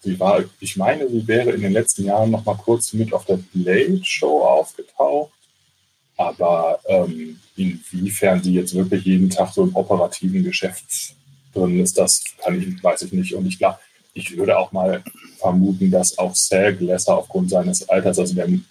Sie 0.04 0.20
war, 0.20 0.44
ich 0.60 0.76
meine, 0.76 1.08
sie 1.10 1.26
wäre 1.28 1.52
in 1.52 1.62
den 1.62 1.72
letzten 1.72 2.04
Jahren 2.04 2.30
noch 2.30 2.44
mal 2.44 2.58
kurz 2.58 2.92
mit 2.92 3.14
auf 3.14 3.26
der 3.26 3.40
Blade 3.54 4.02
Show 4.04 4.42
aufgetaucht. 4.42 5.32
Aber 6.18 6.80
ähm, 6.86 7.40
inwiefern 7.56 8.44
sie 8.44 8.54
jetzt 8.54 8.76
wirklich 8.76 9.06
jeden 9.06 9.30
Tag 9.30 9.54
so 9.54 9.64
im 9.64 9.76
operativen 9.76 10.44
Geschäft 10.44 11.16
drin 11.54 11.80
ist, 11.80 11.98
das 11.98 12.24
kann 12.38 12.60
ich, 12.60 12.84
weiß 12.84 13.04
ich 13.04 13.14
nicht. 13.14 13.34
Und 13.36 13.46
ich 13.46 13.58
glaube, 13.58 13.80
ich 14.14 14.36
würde 14.38 14.58
auch 14.58 14.72
mal 14.72 15.04
vermuten, 15.40 15.92
dass 15.92 16.18
auch 16.18 16.36
Sal 16.36 16.76
Glasser 16.76 17.18
aufgrund 17.18 17.50
seines 17.50 17.88
Alters, 17.90 18.20
also 18.20 18.36
der, 18.36 18.48
ich 18.48 18.62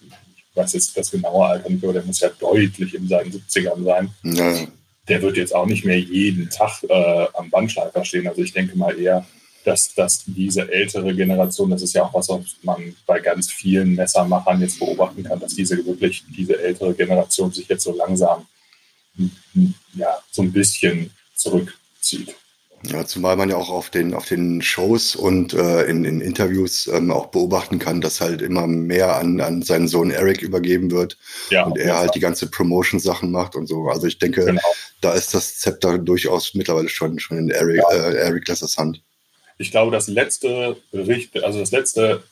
weiß 0.55 0.73
jetzt 0.73 0.97
das 0.97 1.11
genaue 1.11 1.45
Alter 1.45 1.69
nicht, 1.69 1.83
aber 1.83 1.93
der 1.93 2.03
muss 2.03 2.19
ja 2.19 2.29
deutlich 2.39 2.93
in 2.93 3.07
seinen 3.07 3.31
70ern 3.31 3.83
sein. 3.83 4.09
Ja. 4.23 4.67
Der 5.07 5.21
wird 5.21 5.35
jetzt 5.35 5.53
auch 5.53 5.65
nicht 5.65 5.83
mehr 5.83 5.99
jeden 5.99 6.49
Tag 6.49 6.83
äh, 6.87 7.25
am 7.33 7.49
Bandschleifer 7.49 8.05
stehen. 8.05 8.27
Also 8.27 8.41
ich 8.41 8.53
denke 8.53 8.77
mal 8.77 8.97
eher, 8.97 9.25
dass, 9.65 9.93
dass 9.93 10.23
diese 10.25 10.71
ältere 10.71 11.13
Generation, 11.15 11.69
das 11.69 11.81
ist 11.81 11.93
ja 11.93 12.03
auch 12.03 12.13
was, 12.13 12.29
was 12.29 12.55
man 12.63 12.95
bei 13.05 13.19
ganz 13.19 13.51
vielen 13.51 13.95
Messermachern 13.95 14.61
jetzt 14.61 14.79
beobachten 14.79 15.23
kann, 15.23 15.39
dass 15.39 15.55
diese 15.55 15.85
wirklich, 15.85 16.23
diese 16.35 16.61
ältere 16.61 16.93
Generation 16.93 17.51
sich 17.51 17.67
jetzt 17.67 17.83
so 17.83 17.95
langsam 17.95 18.45
ja, 19.95 20.17
so 20.31 20.41
ein 20.41 20.51
bisschen 20.51 21.11
zurückzieht. 21.35 22.35
Ja, 22.85 23.05
zumal 23.05 23.37
man 23.37 23.49
ja 23.49 23.55
auch 23.55 23.69
auf 23.69 23.89
den, 23.89 24.13
auf 24.13 24.25
den 24.25 24.61
Shows 24.61 25.15
und 25.15 25.53
äh, 25.53 25.83
in, 25.83 26.03
in 26.03 26.19
Interviews 26.19 26.87
ähm, 26.87 27.11
auch 27.11 27.27
beobachten 27.27 27.79
kann, 27.79 28.01
dass 28.01 28.19
halt 28.19 28.41
immer 28.41 28.67
mehr 28.67 29.15
an, 29.15 29.39
an 29.39 29.61
seinen 29.61 29.87
Sohn 29.87 30.11
Eric 30.11 30.41
übergeben 30.41 30.91
wird 30.91 31.17
ja, 31.49 31.63
und 31.63 31.77
er 31.77 31.97
halt 31.97 32.13
die 32.15 32.19
ganze 32.19 32.49
Promotion-Sachen 32.49 33.31
macht 33.31 33.55
und 33.55 33.67
so. 33.67 33.87
Also 33.87 34.07
ich 34.07 34.19
denke, 34.19 34.45
genau. 34.45 34.61
da 34.99 35.13
ist 35.13 35.33
das 35.33 35.59
Zepter 35.59 35.97
durchaus 35.97 36.53
mittlerweile 36.55 36.89
schon, 36.89 37.19
schon 37.19 37.37
in 37.37 37.49
Eric, 37.49 37.77
ja. 37.77 37.91
äh, 37.91 38.15
Eric 38.15 38.47
Lessers 38.49 38.77
Hand 38.77 39.01
ich 39.57 39.71
glaube, 39.71 39.91
das 39.91 40.07
letzte 40.07 40.77
Bericht, 40.91 41.41
also 41.43 41.59
das 41.59 41.71
letzte, 41.71 42.23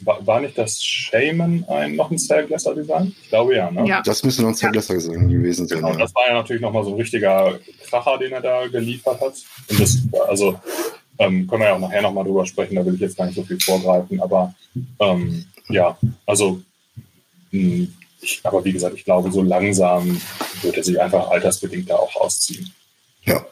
war 0.00 0.40
nicht 0.40 0.56
das 0.56 0.82
Shaman 0.82 1.64
ein, 1.68 1.96
noch 1.96 2.10
ein 2.10 2.18
Cellglasser-Design? 2.18 3.14
Ich 3.22 3.28
glaube 3.28 3.56
ja, 3.56 3.70
ne? 3.70 3.86
Ja. 3.86 4.02
Das 4.02 4.22
müsste 4.22 4.42
noch 4.42 4.50
ein 4.50 4.54
Cellglasser-Design 4.54 5.28
gewesen 5.28 5.66
sein. 5.66 5.78
Genau, 5.78 5.92
ja. 5.92 5.98
das 5.98 6.14
war 6.14 6.26
ja 6.28 6.34
natürlich 6.34 6.62
nochmal 6.62 6.84
so 6.84 6.90
ein 6.90 6.96
richtiger 6.96 7.58
Kracher, 7.88 8.18
den 8.18 8.32
er 8.32 8.40
da 8.40 8.66
geliefert 8.68 9.20
hat. 9.20 9.34
Und 9.68 9.80
das, 9.80 9.98
also, 10.28 10.58
ähm, 11.18 11.46
können 11.48 11.62
wir 11.62 11.68
ja 11.68 11.74
auch 11.74 11.80
nachher 11.80 12.02
nochmal 12.02 12.24
drüber 12.24 12.46
sprechen, 12.46 12.76
da 12.76 12.86
will 12.86 12.94
ich 12.94 13.00
jetzt 13.00 13.16
gar 13.16 13.26
nicht 13.26 13.34
so 13.34 13.42
viel 13.42 13.58
vorgreifen, 13.60 14.20
aber 14.20 14.54
ähm, 15.00 15.44
ja, 15.68 15.98
also, 16.26 16.60
mh, 17.50 17.60
hm, 17.60 17.94
ich, 18.20 18.40
aber 18.42 18.64
wie 18.64 18.72
gesagt, 18.72 18.96
ich 18.96 19.04
glaube, 19.04 19.30
so 19.30 19.42
langsam 19.42 20.20
wird 20.62 20.76
er 20.76 20.82
sich 20.82 21.00
einfach 21.00 21.30
altersbedingt 21.30 21.88
da 21.88 21.96
auch 21.96 22.16
ausziehen. 22.16 22.72
Ja. 23.24 23.44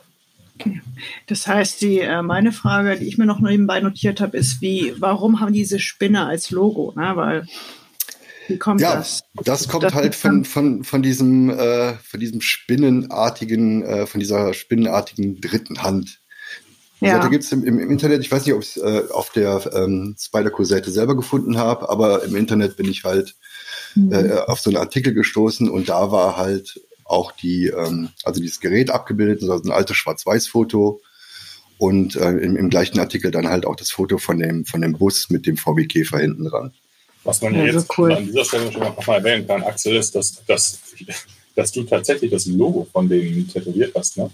Das 1.26 1.46
heißt, 1.46 1.80
die, 1.82 2.00
äh, 2.00 2.22
meine 2.22 2.52
Frage, 2.52 2.96
die 2.98 3.06
ich 3.06 3.18
mir 3.18 3.26
noch 3.26 3.40
nebenbei 3.40 3.80
notiert 3.80 4.20
habe, 4.20 4.36
ist, 4.36 4.60
wie, 4.60 4.94
warum 4.98 5.40
haben 5.40 5.52
diese 5.52 5.78
Spinne 5.78 6.26
als 6.26 6.50
Logo? 6.50 6.92
Ne? 6.96 7.12
Weil 7.14 7.46
wie 8.48 8.58
kommt 8.58 8.80
ja, 8.80 8.94
das? 8.94 9.24
Das 9.44 9.68
kommt 9.68 9.84
das 9.84 9.94
halt 9.94 10.14
von, 10.14 10.44
von, 10.44 10.84
von 10.84 11.02
diesem, 11.02 11.50
äh, 11.50 11.94
von 11.94 12.20
diesem 12.20 12.40
spinnenartigen, 12.40 13.82
äh, 13.82 14.06
von 14.06 14.20
dieser 14.20 14.54
spinnenartigen 14.54 15.40
dritten 15.40 15.82
Hand. 15.82 16.20
Ja. 17.00 17.18
Da 17.18 17.28
gibt 17.28 17.44
es 17.44 17.52
im, 17.52 17.64
im, 17.64 17.78
Internet, 17.78 18.22
ich 18.22 18.32
weiß 18.32 18.46
nicht, 18.46 18.54
ob 18.54 18.62
ich 18.62 18.76
es 18.76 18.82
äh, 18.82 19.02
auf 19.12 19.30
der 19.30 19.70
ähm, 19.74 20.16
Spider-Co-Seite 20.18 20.90
selber 20.90 21.14
gefunden 21.14 21.58
habe, 21.58 21.90
aber 21.90 22.24
im 22.24 22.36
Internet 22.36 22.76
bin 22.76 22.88
ich 22.88 23.04
halt 23.04 23.34
mhm. 23.94 24.12
äh, 24.12 24.32
auf 24.46 24.60
so 24.60 24.70
einen 24.70 24.78
Artikel 24.78 25.12
gestoßen 25.12 25.68
und 25.68 25.88
da 25.90 26.10
war 26.10 26.38
halt 26.38 26.80
auch 27.08 27.32
die, 27.32 27.66
ähm, 27.66 28.10
also 28.24 28.40
dieses 28.40 28.60
Gerät 28.60 28.90
abgebildet, 28.90 29.42
also 29.42 29.62
ein 29.62 29.72
altes 29.72 29.96
Schwarz-Weiß-Foto 29.96 31.00
und 31.78 32.16
äh, 32.16 32.30
im, 32.30 32.56
im, 32.56 32.70
gleichen 32.70 32.98
Artikel 32.98 33.30
dann 33.30 33.48
halt 33.48 33.66
auch 33.66 33.76
das 33.76 33.90
Foto 33.90 34.18
von 34.18 34.38
dem, 34.38 34.64
von 34.64 34.80
dem 34.80 34.94
Bus 34.94 35.30
mit 35.30 35.46
dem 35.46 35.56
VW 35.56 35.86
Käfer 35.86 36.18
hinten 36.18 36.44
dran. 36.44 36.72
Was 37.24 37.42
man 37.42 37.54
ja, 37.54 37.64
jetzt 37.64 37.88
so 37.88 37.94
cool. 37.98 38.12
an 38.12 38.24
dieser 38.24 38.44
Stelle 38.44 38.72
schon 38.72 38.82
noch 38.82 39.06
mal 39.06 39.16
erwähnen 39.16 39.46
kann, 39.46 39.62
Axel, 39.62 39.96
ist, 39.96 40.14
dass, 40.14 40.44
dass 40.46 40.80
dass 41.56 41.72
du 41.72 41.82
tatsächlich 41.82 42.30
das 42.30 42.46
Logo 42.46 42.86
von 42.92 43.08
denen 43.08 43.48
tätowiert 43.48 43.92
hast, 43.96 44.16
ne? 44.18 44.30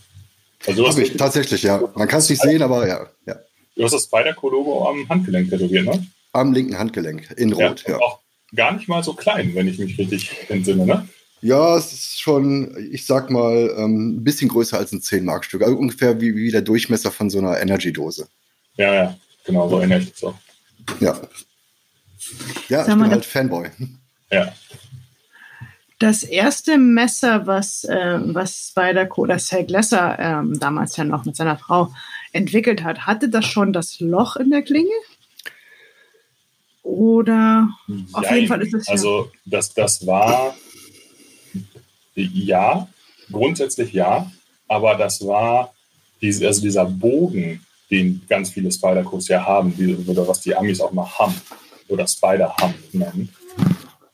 Also 0.66 0.86
Habe 0.86 1.02
ich 1.02 1.16
tatsächlich, 1.16 1.62
ja. 1.62 1.82
Man 1.94 2.06
kann 2.06 2.18
es 2.18 2.28
nicht 2.28 2.42
sehen, 2.42 2.62
aber 2.62 2.86
ja, 2.86 3.08
ja. 3.26 3.36
Du 3.74 3.84
hast 3.84 3.92
das 3.92 4.04
Spyderco-Logo 4.04 4.88
am 4.88 5.08
Handgelenk 5.08 5.48
tätowiert, 5.50 5.86
ne? 5.86 6.06
Am 6.32 6.52
linken 6.52 6.78
Handgelenk, 6.78 7.32
in 7.36 7.52
Rot, 7.52 7.84
ja. 7.86 7.94
ja. 7.94 7.98
Auch 8.00 8.20
gar 8.54 8.72
nicht 8.72 8.88
mal 8.88 9.02
so 9.02 9.14
klein, 9.14 9.54
wenn 9.54 9.66
ich 9.66 9.78
mich 9.78 9.98
richtig 9.98 10.30
entsinne, 10.48 10.84
ne? 10.84 11.08
Ja, 11.42 11.76
es 11.76 11.92
ist 11.92 12.20
schon, 12.20 12.72
ich 12.92 13.04
sag 13.04 13.28
mal, 13.28 13.74
ähm, 13.76 14.16
ein 14.16 14.24
bisschen 14.24 14.48
größer 14.48 14.78
als 14.78 14.92
ein 14.92 15.00
10-Mark-Stück. 15.00 15.62
Also 15.62 15.76
ungefähr 15.76 16.20
wie, 16.20 16.36
wie 16.36 16.52
der 16.52 16.62
Durchmesser 16.62 17.10
von 17.10 17.30
so 17.30 17.38
einer 17.38 17.60
Energy-Dose. 17.60 18.28
Ja, 18.76 18.94
ja, 18.94 19.16
genau, 19.44 19.68
so 19.68 19.78
erinnere 19.78 19.98
ich 19.98 20.12
das 20.12 20.22
auch. 20.22 20.36
Ja. 21.00 21.20
Ja, 22.68 22.82
ich 22.82 22.94
bin 22.94 23.10
halt 23.10 23.24
Fanboy. 23.24 23.68
Ja. 24.30 24.52
Das 25.98 26.22
erste 26.22 26.78
Messer, 26.78 27.46
was, 27.46 27.84
äh, 27.84 28.18
was 28.22 28.68
Spider-Co, 28.70 29.26
das 29.26 29.50
Herr 29.50 29.64
Glesser 29.64 30.18
ähm, 30.20 30.58
damals 30.60 30.96
ja 30.96 31.02
noch 31.02 31.24
mit 31.24 31.34
seiner 31.34 31.58
Frau 31.58 31.92
entwickelt 32.32 32.84
hat, 32.84 33.06
hatte 33.06 33.28
das 33.28 33.46
schon 33.46 33.72
das 33.72 33.98
Loch 33.98 34.36
in 34.36 34.50
der 34.50 34.62
Klinge? 34.62 34.90
Oder 36.84 37.68
Jein. 37.88 38.06
auf 38.12 38.30
jeden 38.30 38.46
Fall 38.46 38.62
ist 38.62 38.74
es. 38.74 38.86
Ja 38.86 38.92
also, 38.92 39.30
das, 39.44 39.74
das 39.74 40.06
war 40.06 40.54
ja, 42.14 42.88
grundsätzlich 43.30 43.92
ja, 43.92 44.30
aber 44.68 44.94
das 44.96 45.26
war 45.26 45.72
diese, 46.20 46.46
also 46.46 46.62
dieser 46.62 46.84
Bogen, 46.84 47.64
den 47.90 48.22
ganz 48.28 48.50
viele 48.50 48.72
Spider-Codes 48.72 49.28
ja 49.28 49.44
haben, 49.44 49.76
die, 49.76 49.94
oder 49.94 50.26
was 50.26 50.40
die 50.40 50.54
Amis 50.54 50.80
auch 50.80 50.92
mal 50.92 51.08
Hum 51.18 51.34
oder 51.88 52.06
Spider-Hum 52.06 52.74
nennen. 52.92 53.28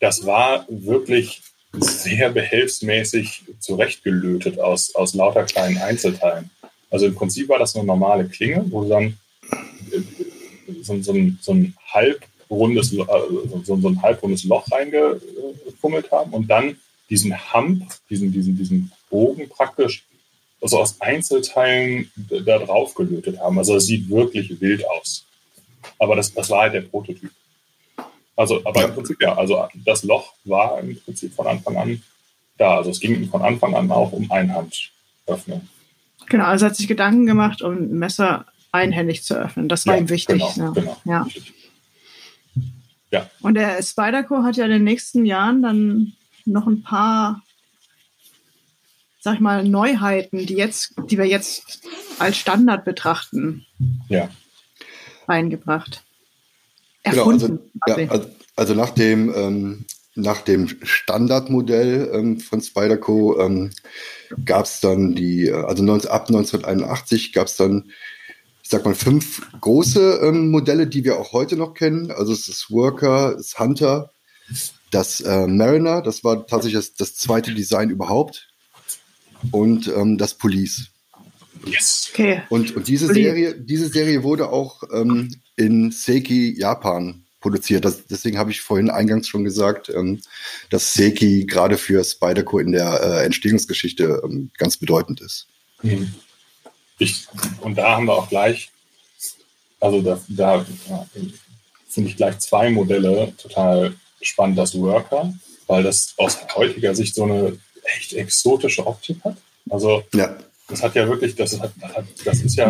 Das 0.01 0.25
war 0.27 0.67
wirklich 0.69 1.43
sehr 1.73 2.31
behelfsmäßig 2.31 3.45
zurechtgelötet 3.61 4.59
aus, 4.59 4.95
aus 4.95 5.15
lauter 5.15 5.45
kleinen 5.45 5.79
Einzelteilen. 5.79 6.51
Also 6.91 7.07
im 7.07 7.15
Prinzip 7.15 7.49
war 7.49 7.59
das 7.59 7.77
eine 7.77 7.85
normale 7.85 8.27
Klinge, 8.29 8.65
wo 8.71 8.85
dann 8.85 9.19
äh, 9.93 10.01
so, 10.83 11.01
so, 11.03 11.13
ein, 11.13 11.39
so 11.41 11.53
ein 11.53 11.75
halbrundes, 11.93 12.93
äh, 12.93 13.05
so, 13.65 13.77
so 13.77 13.89
ein 13.89 14.03
halbrundes 14.03 14.45
Loch 14.45 14.67
reingefummelt 14.71 16.11
haben 16.11 16.33
und 16.33 16.49
dann 16.49 16.77
diesen 17.11 17.35
Hump, 17.53 17.85
diesen, 18.11 18.33
diesen, 18.33 18.57
diesen 18.57 18.93
Bogen 19.11 19.49
praktisch 19.49 20.05
also 20.61 20.81
aus 20.81 21.01
Einzelteilen 21.01 22.11
da 22.17 22.59
drauf 22.59 22.95
gelötet 22.95 23.39
haben. 23.39 23.59
Also 23.59 23.77
es 23.77 23.87
sieht 23.87 24.09
wirklich 24.09 24.61
wild 24.61 24.85
aus. 24.89 25.25
Aber 25.99 26.17
das, 26.17 26.33
das 26.33 26.51
war 26.51 26.63
halt 26.63 26.75
der 26.75 26.83
Prototyp. 26.83 27.31
Also, 28.37 28.61
aber 28.65 28.85
im 28.85 28.95
Prinzip 28.95 29.21
ja, 29.21 29.37
also 29.37 29.67
das 29.85 30.05
Loch 30.05 30.35
war 30.45 30.79
im 30.81 30.97
Prinzip 31.01 31.35
von 31.35 31.47
Anfang 31.47 31.77
an 31.77 32.03
da. 32.57 32.77
Also 32.77 32.91
es 32.91 33.01
ging 33.01 33.29
von 33.29 33.43
Anfang 33.43 33.75
an 33.75 33.91
auch 33.91 34.13
um 34.13 34.31
Einhandöffnung. 34.31 35.69
Genau, 36.29 36.45
also 36.45 36.67
hat 36.67 36.77
sich 36.77 36.89
Gedanken 36.89 37.27
gemacht, 37.27 37.63
um 37.63 37.73
ein 37.73 37.99
Messer 37.99 38.47
einhändig 38.71 39.25
zu 39.25 39.35
öffnen. 39.35 39.69
Das 39.69 39.87
war 39.87 39.95
ja, 39.95 40.01
ihm 40.01 40.09
wichtig. 40.09 40.43
Genau, 40.55 40.67
ja. 40.67 40.71
Genau, 40.73 40.97
ja. 41.05 41.27
ja. 43.11 43.31
Und 43.41 43.55
der 43.55 43.83
Spyderco 43.83 44.43
hat 44.43 44.57
ja 44.57 44.67
in 44.67 44.71
den 44.71 44.85
nächsten 44.85 45.25
Jahren 45.25 45.63
dann 45.63 46.13
noch 46.49 46.67
ein 46.67 46.83
paar, 46.83 47.43
sag 49.21 49.35
ich 49.35 49.41
mal, 49.41 49.65
Neuheiten, 49.65 50.47
die 50.47 50.55
jetzt, 50.55 50.95
die 51.11 51.19
wir 51.19 51.27
jetzt 51.27 51.81
als 52.19 52.37
Standard 52.37 52.85
betrachten, 52.85 53.67
ja. 54.09 54.29
reingebracht. 55.27 56.05
Genau, 57.05 57.31
also, 57.31 57.59
ja, 57.87 57.97
also, 58.09 58.31
also, 58.57 58.75
nach 58.75 58.91
dem, 58.91 59.33
ähm, 59.35 59.85
nach 60.15 60.41
dem 60.41 60.69
Standardmodell 60.83 62.11
ähm, 62.13 62.41
von 62.41 62.61
Spyderco 62.61 63.41
ähm, 63.41 63.71
gab 64.45 64.65
es 64.65 64.81
dann 64.81 65.15
die, 65.15 65.47
äh, 65.47 65.65
also 65.65 65.83
19, 65.83 66.11
ab 66.11 66.29
1981 66.29 67.33
gab 67.33 67.47
es 67.47 67.57
dann, 67.57 67.91
ich 68.63 68.69
sag 68.69 68.85
mal, 68.85 68.95
fünf 68.95 69.49
große 69.61 70.21
ähm, 70.23 70.51
Modelle, 70.51 70.87
die 70.87 71.05
wir 71.05 71.19
auch 71.19 71.33
heute 71.33 71.57
noch 71.57 71.75
kennen. 71.75 72.11
Also 72.11 72.33
es 72.33 72.49
ist 72.49 72.71
Worker, 72.71 73.37
es 73.39 73.49
ist 73.49 73.59
Hunter, 73.59 74.11
das 74.91 75.21
äh, 75.21 75.47
Mariner, 75.47 76.03
das 76.03 76.25
war 76.25 76.47
tatsächlich 76.47 76.81
das, 76.81 76.95
das 76.95 77.15
zweite 77.17 77.55
Design 77.55 77.91
überhaupt. 77.91 78.49
Und 79.53 79.87
ähm, 79.89 80.19
das 80.19 80.35
Police. 80.35 80.89
Yes. 81.65 82.11
Okay. 82.13 82.43
Und, 82.49 82.75
und 82.75 82.89
diese 82.89 83.13
Serie, 83.13 83.55
diese 83.55 83.89
Serie 83.89 84.23
wurde 84.23 84.51
auch 84.51 84.83
ähm, 84.93 85.35
in 85.57 85.91
Seiki, 85.91 86.59
Japan 86.59 87.25
produziert. 87.41 87.85
Das, 87.85 88.07
deswegen 88.07 88.39
habe 88.39 88.51
ich 88.51 88.61
vorhin 88.61 88.91
eingangs 88.91 89.29
schon 89.29 89.45
gesagt, 89.45 89.89
ähm, 89.91 90.21
dass 90.71 90.95
Seiki 90.95 91.45
gerade 91.47 91.79
für 91.79 92.03
Spyderco 92.03 92.59
in 92.59 92.73
der 92.73 93.01
äh, 93.01 93.25
Entstehungsgeschichte 93.25 94.23
ähm, 94.25 94.51
ganz 94.59 94.77
bedeutend 94.77 95.21
ist. 95.21 95.47
Mhm. 95.83 96.15
Ich, 96.99 97.29
und 97.61 97.77
da 97.77 97.97
haben 97.97 98.07
wir 98.07 98.15
auch 98.15 98.29
gleich, 98.29 98.71
also 99.79 100.03
da, 100.03 100.21
da 100.29 100.67
ja, 100.89 101.07
finde 101.89 102.11
ich 102.11 102.17
gleich 102.17 102.39
zwei 102.41 102.71
Modelle 102.71 103.33
total 103.37 103.95
spannend, 104.21 104.59
das 104.59 104.79
Worker, 104.79 105.33
weil 105.67 105.83
das 105.83 106.15
aus 106.17 106.39
heutiger 106.55 106.95
Sicht 106.95 107.15
so 107.15 107.25
eine 107.25 107.59
echt 107.97 108.13
exotische 108.13 108.87
Optik 108.87 109.23
hat. 109.25 109.37
Also 109.71 110.03
ja. 110.15 110.37
Das 110.69 110.83
hat 110.83 110.95
ja 110.95 111.09
wirklich, 111.09 111.35
das, 111.35 111.59
hat, 111.59 111.73
das 112.25 112.41
ist 112.43 112.57
ja. 112.57 112.69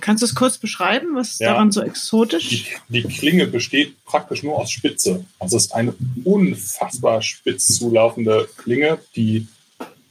Kannst 0.00 0.22
du 0.22 0.26
es 0.26 0.34
kurz 0.34 0.58
beschreiben, 0.58 1.14
was 1.14 1.38
ja, 1.38 1.52
daran 1.52 1.70
so 1.70 1.80
exotisch? 1.80 2.48
Die, 2.48 2.66
die, 2.88 3.02
Klinge 3.04 3.46
besteht 3.46 4.04
praktisch 4.04 4.42
nur 4.42 4.58
aus 4.58 4.72
Spitze. 4.72 5.24
Also 5.38 5.56
es 5.56 5.66
ist 5.66 5.74
eine 5.74 5.94
unfassbar 6.24 7.22
spitz 7.22 7.68
zulaufende 7.76 8.48
Klinge, 8.56 8.98
die, 9.14 9.46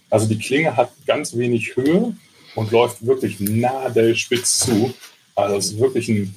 also 0.10 0.28
die 0.28 0.38
Klinge 0.38 0.78
hat 0.78 0.92
ganz 1.06 1.36
wenig 1.36 1.76
Höhe 1.76 2.16
und 2.56 2.72
läuft 2.72 3.06
wirklich 3.06 3.42
nadelspitz 3.42 4.60
zu. 4.60 4.94
Also 5.36 5.58
es 5.58 5.66
ist 5.66 5.80
wirklich 5.80 6.08
ein, 6.08 6.34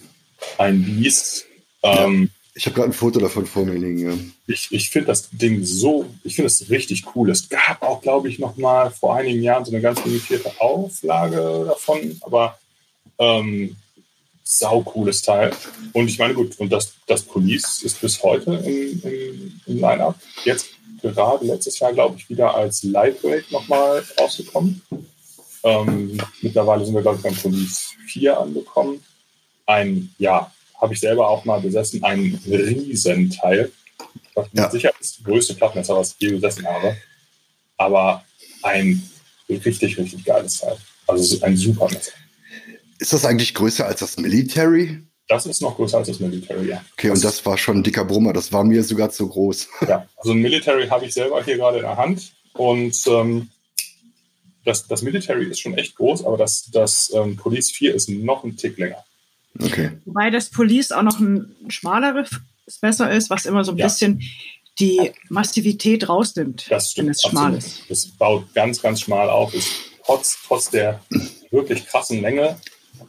ein 0.59 0.83
Biest. 0.83 1.47
Ähm, 1.85 2.31
ich 2.57 2.65
habe 2.65 2.75
gerade 2.75 2.89
ein 2.89 2.95
Foto 2.95 3.21
davon 3.21 3.45
vor 3.45 3.67
mir 3.67 3.75
liegen. 3.75 3.99
Ja. 3.99 4.17
Ich, 4.47 4.69
ich 4.71 4.89
finde 4.89 5.09
das 5.09 5.29
Ding 5.31 5.63
so, 5.63 6.07
ich 6.25 6.37
finde 6.37 6.47
es 6.47 6.71
richtig 6.71 7.05
cool. 7.15 7.29
Es 7.31 7.51
gab 7.51 7.83
auch, 7.83 8.01
glaube 8.01 8.31
ich, 8.31 8.39
noch 8.39 8.57
mal 8.57 8.91
vor 8.91 9.15
einigen 9.15 9.43
Jahren 9.43 9.67
so 9.67 9.73
eine 9.73 9.83
ganz 9.83 10.03
limitierte 10.07 10.51
Auflage 10.59 11.67
davon, 11.67 12.19
aber 12.23 12.59
ähm, 13.19 13.77
sau 14.43 14.81
cooles 14.81 15.21
Teil. 15.21 15.53
Und 15.93 16.09
ich 16.09 16.19
meine, 16.19 16.33
gut, 16.33 16.59
und 16.59 16.73
das, 16.73 16.95
das 17.07 17.23
Police 17.23 17.83
ist 17.83 18.01
bis 18.01 18.23
heute 18.23 18.55
im, 18.55 19.03
im, 19.03 19.61
im 19.67 19.77
Line-Up. 19.77 20.19
Jetzt 20.45 20.69
gerade 21.03 21.45
letztes 21.45 21.79
Jahr, 21.79 21.93
glaube 21.93 22.17
ich, 22.17 22.31
wieder 22.31 22.55
als 22.55 22.83
Lightweight 22.85 23.53
nochmal 23.53 24.03
rausgekommen. 24.19 24.81
Ähm, 25.63 26.17
mittlerweile 26.41 26.87
sind 26.87 26.95
wir, 26.95 27.03
glaube 27.03 27.19
ich, 27.19 27.23
beim 27.23 27.37
Police 27.37 27.91
4 28.09 28.41
angekommen. 28.41 29.05
Ein, 29.67 30.15
ja, 30.17 30.51
habe 30.81 30.95
ich 30.95 31.01
selber 31.01 31.29
auch 31.29 31.45
mal 31.45 31.61
besessen, 31.61 32.03
ein 32.05 32.41
Riesenteil. 32.47 33.73
Ich 34.29 34.35
bin 34.35 34.45
ja. 34.53 34.71
sicher 34.71 34.93
das 34.99 35.19
größte 35.25 35.55
Klappmesser, 35.55 35.97
was 35.97 36.13
ich 36.13 36.21
je 36.21 36.31
besessen 36.33 36.67
habe. 36.67 36.97
Aber 37.79 38.25
ein 38.63 39.03
richtig, 39.49 39.97
richtig 39.99 40.25
geiles 40.25 40.61
Teil. 40.61 40.77
Also 41.07 41.43
ein 41.43 41.57
super 41.57 41.87
Messer. 41.87 42.13
Ist 42.99 43.13
das 43.13 43.25
eigentlich 43.25 43.55
größer 43.55 43.87
als 43.87 44.01
das 44.01 44.17
Military? 44.17 45.03
Das 45.29 45.47
ist 45.47 45.61
noch 45.61 45.77
größer 45.77 45.99
als 45.99 46.09
das 46.09 46.21
Military, 46.21 46.69
ja. 46.69 46.85
Okay, 46.93 47.09
das 47.09 47.19
und 47.19 47.25
das 47.25 47.45
war 47.45 47.59
schon 47.59 47.79
ein 47.79 47.83
dicker 47.83 48.05
Brummer. 48.05 48.33
Das 48.33 48.53
war 48.53 48.65
mir 48.65 48.83
sogar 48.85 49.11
zu 49.11 49.29
groß. 49.29 49.69
Ja, 49.89 50.07
also 50.17 50.33
ein 50.33 50.39
Military 50.39 50.87
habe 50.89 51.07
ich 51.07 51.15
selber 51.15 51.43
hier 51.43 51.57
gerade 51.57 51.79
in 51.79 51.85
der 51.85 51.97
Hand. 51.97 52.33
Und 52.53 52.97
ähm, 53.07 53.51
das, 54.65 54.87
das 54.87 55.03
Military 55.03 55.47
ist 55.47 55.61
schon 55.61 55.77
echt 55.77 55.97
groß, 55.97 56.25
aber 56.25 56.37
das, 56.37 56.69
das 56.73 57.13
ähm, 57.15 57.37
Police 57.37 57.71
4 57.71 57.95
ist 57.95 58.09
noch 58.09 58.45
ein 58.45 58.57
Tick 58.57 58.79
länger. 58.79 59.05
Okay. 59.63 59.91
Wobei 60.05 60.31
das 60.31 60.51
Police 60.51 60.93
auch 60.93 61.03
noch 61.03 61.21
ein 61.21 61.55
schmaleres 61.69 62.31
Messer 62.83 63.11
ist, 63.11 63.31
was 63.31 63.47
immer 63.47 63.65
so 63.65 63.73
ein 63.73 63.79
ja. 63.79 63.87
bisschen 63.87 64.23
die 64.79 65.13
Massivität 65.31 66.09
rausnimmt, 66.09 66.67
das 66.69 66.91
stimmt, 66.91 67.07
wenn 67.07 67.13
es 67.13 67.23
schmal 67.23 67.55
ist. 67.55 67.83
Das 67.89 68.07
baut 68.07 68.53
ganz, 68.55 68.83
ganz 68.83 69.01
schmal 69.01 69.31
auf. 69.31 69.55
Ist 69.55 69.71
trotz, 70.05 70.39
trotz 70.47 70.71
der 70.71 71.01
wirklich 71.51 71.87
krassen 71.87 72.21
Länge 72.21 72.57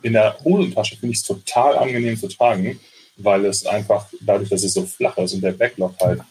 in 0.02 0.14
der 0.14 0.38
Hosentasche 0.44 0.98
finde 0.98 1.14
ich 1.14 1.20
es 1.20 1.26
total 1.26 1.78
angenehm 1.78 2.18
zu 2.18 2.28
tragen, 2.28 2.80
weil 3.18 3.46
es 3.46 3.66
einfach 3.66 4.08
dadurch, 4.22 4.50
dass 4.50 4.64
es 4.64 4.74
so 4.74 4.86
flach 4.86 5.18
ist 5.18 5.34
und 5.34 5.42
der 5.42 5.52
Backlog 5.52 5.96
halt 6.00 6.22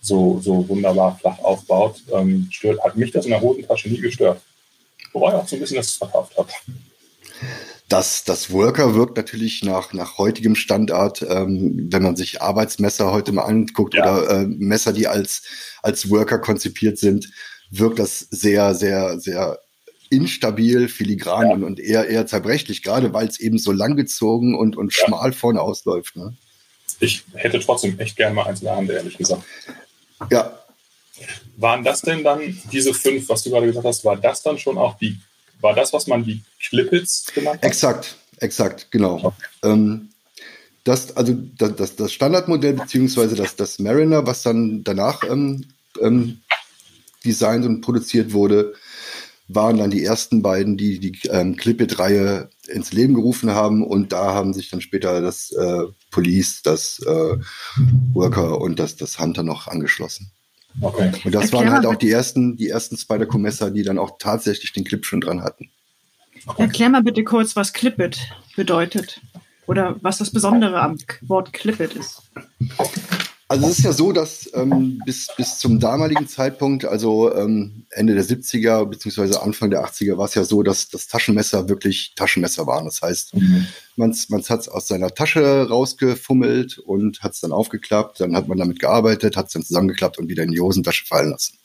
so, 0.00 0.40
so 0.42 0.66
wunderbar 0.68 1.18
flach 1.18 1.38
aufbaut, 1.40 2.02
ähm, 2.12 2.48
stört, 2.50 2.82
hat 2.82 2.96
mich 2.96 3.10
das 3.10 3.24
in 3.24 3.30
der 3.30 3.40
Hosentasche 3.40 3.88
nie 3.88 4.00
gestört. 4.00 4.40
Wobei 5.12 5.34
auch 5.34 5.46
so 5.46 5.56
ein 5.56 5.60
bisschen, 5.60 5.76
dass 5.76 5.86
ich 5.86 5.92
es 5.92 5.98
verkauft 5.98 6.36
habe. 6.36 6.50
Das, 7.90 8.24
das 8.24 8.50
Worker 8.52 8.94
wirkt 8.94 9.16
natürlich 9.16 9.62
nach, 9.62 9.92
nach 9.92 10.16
heutigem 10.16 10.54
Standard, 10.54 11.22
ähm, 11.22 11.88
wenn 11.90 12.02
man 12.02 12.16
sich 12.16 12.40
Arbeitsmesser 12.40 13.12
heute 13.12 13.32
mal 13.32 13.42
anguckt 13.42 13.94
ja. 13.94 14.02
oder 14.02 14.30
äh, 14.30 14.46
Messer, 14.46 14.92
die 14.92 15.08
als, 15.08 15.42
als 15.82 16.08
Worker 16.08 16.38
konzipiert 16.38 16.98
sind, 16.98 17.30
wirkt 17.70 17.98
das 17.98 18.20
sehr, 18.30 18.74
sehr, 18.74 19.18
sehr 19.20 19.58
instabil, 20.08 20.88
filigran 20.88 21.48
ja. 21.48 21.52
und, 21.52 21.64
und 21.64 21.80
eher, 21.80 22.06
eher 22.06 22.26
zerbrechlich, 22.26 22.82
gerade 22.82 23.12
weil 23.12 23.26
es 23.26 23.40
eben 23.40 23.58
so 23.58 23.72
langgezogen 23.72 24.54
und, 24.54 24.76
und 24.76 24.96
ja. 24.96 25.06
schmal 25.06 25.32
vorne 25.32 25.60
ausläuft. 25.60 26.16
Ne? 26.16 26.36
Ich 27.00 27.24
hätte 27.34 27.58
trotzdem 27.58 27.98
echt 27.98 28.16
gerne 28.16 28.34
mal 28.34 28.46
eins 28.46 28.60
in 28.60 28.66
der 28.66 28.76
Hand, 28.76 28.88
ehrlich 28.90 29.18
gesagt. 29.18 29.42
Ja, 30.30 30.60
Waren 31.56 31.84
das 31.84 32.00
denn 32.00 32.24
dann 32.24 32.58
diese 32.72 32.94
fünf, 32.94 33.28
was 33.28 33.42
du 33.42 33.50
gerade 33.50 33.66
gesagt 33.66 33.84
hast, 33.84 34.04
war 34.04 34.16
das 34.16 34.42
dann 34.42 34.58
schon 34.58 34.78
auch 34.78 34.96
die, 34.96 35.18
war 35.60 35.74
das, 35.74 35.92
was 35.92 36.06
man 36.06 36.24
die 36.24 36.42
Clippets 36.60 37.26
genannt 37.34 37.60
hat? 37.62 37.64
Exakt, 37.64 38.16
exakt, 38.38 38.90
genau. 38.90 39.16
Okay. 39.22 39.34
Ähm, 39.62 40.08
das, 40.84 41.16
also 41.16 41.34
das, 41.58 41.96
das 41.96 42.12
Standardmodell 42.12 42.74
beziehungsweise 42.74 43.36
das, 43.36 43.54
das 43.56 43.78
Mariner, 43.78 44.26
was 44.26 44.42
dann 44.42 44.82
danach 44.82 45.22
ähm, 45.24 45.66
ähm, 46.00 46.40
designt 47.24 47.66
und 47.66 47.82
produziert 47.82 48.32
wurde, 48.32 48.74
waren 49.46 49.78
dann 49.78 49.90
die 49.90 50.04
ersten 50.04 50.42
beiden, 50.42 50.76
die 50.76 50.98
die 51.00 51.28
ähm, 51.28 51.56
Clipit-Reihe 51.56 52.50
ins 52.68 52.92
Leben 52.92 53.14
gerufen 53.14 53.50
haben 53.50 53.84
und 53.84 54.12
da 54.12 54.32
haben 54.32 54.54
sich 54.54 54.70
dann 54.70 54.80
später 54.80 55.20
das 55.20 55.50
äh, 55.52 55.82
Police, 56.10 56.62
das 56.62 57.00
äh, 57.00 57.36
Worker 58.14 58.60
und 58.60 58.78
das, 58.78 58.96
das 58.96 59.18
Hunter 59.18 59.42
noch 59.42 59.66
angeschlossen. 59.66 60.30
Okay. 60.80 61.12
Und 61.24 61.34
das 61.34 61.44
Erklär 61.44 61.60
waren 61.60 61.70
halt 61.72 61.86
auch 61.86 61.96
die 61.96 62.10
ersten, 62.10 62.56
die 62.56 62.68
ersten 62.68 62.96
Spider-Co-Messer, 62.96 63.70
die 63.70 63.82
dann 63.82 63.98
auch 63.98 64.18
tatsächlich 64.18 64.72
den 64.72 64.84
Clip 64.84 65.04
schon 65.04 65.20
dran 65.20 65.42
hatten. 65.42 65.70
Okay. 66.46 66.62
Erklär 66.62 66.88
mal 66.88 67.02
bitte 67.02 67.24
kurz, 67.24 67.56
was 67.56 67.72
Clipit 67.72 68.18
bedeutet 68.56 69.20
oder 69.66 69.96
was 70.00 70.18
das 70.18 70.30
Besondere 70.30 70.80
am 70.80 70.98
Wort 71.22 71.52
Clipit 71.52 71.94
ist. 71.94 72.30
Also 73.50 73.66
es 73.66 73.78
ist 73.78 73.84
ja 73.84 73.92
so, 73.92 74.12
dass 74.12 74.48
ähm, 74.54 75.02
bis, 75.04 75.26
bis 75.36 75.58
zum 75.58 75.80
damaligen 75.80 76.28
Zeitpunkt, 76.28 76.84
also 76.84 77.34
ähm, 77.34 77.84
Ende 77.90 78.14
der 78.14 78.24
70er 78.24 78.84
beziehungsweise 78.84 79.42
Anfang 79.42 79.70
der 79.70 79.84
80er, 79.84 80.16
war 80.16 80.26
es 80.26 80.36
ja 80.36 80.44
so, 80.44 80.62
dass 80.62 80.88
das 80.88 81.08
Taschenmesser 81.08 81.68
wirklich 81.68 82.14
Taschenmesser 82.14 82.68
waren. 82.68 82.84
Das 82.84 83.02
heißt, 83.02 83.34
mhm. 83.34 83.66
man 83.96 84.12
hat 84.12 84.60
es 84.60 84.68
aus 84.68 84.86
seiner 84.86 85.12
Tasche 85.16 85.68
rausgefummelt 85.68 86.78
und 86.78 87.24
hat 87.24 87.32
es 87.32 87.40
dann 87.40 87.50
aufgeklappt, 87.50 88.20
dann 88.20 88.36
hat 88.36 88.46
man 88.46 88.56
damit 88.56 88.78
gearbeitet, 88.78 89.36
hat 89.36 89.48
es 89.48 89.54
dann 89.54 89.64
zusammengeklappt 89.64 90.20
und 90.20 90.28
wieder 90.28 90.44
in 90.44 90.52
die 90.52 90.60
Hosentasche 90.60 91.06
fallen 91.06 91.30
lassen. 91.30 91.58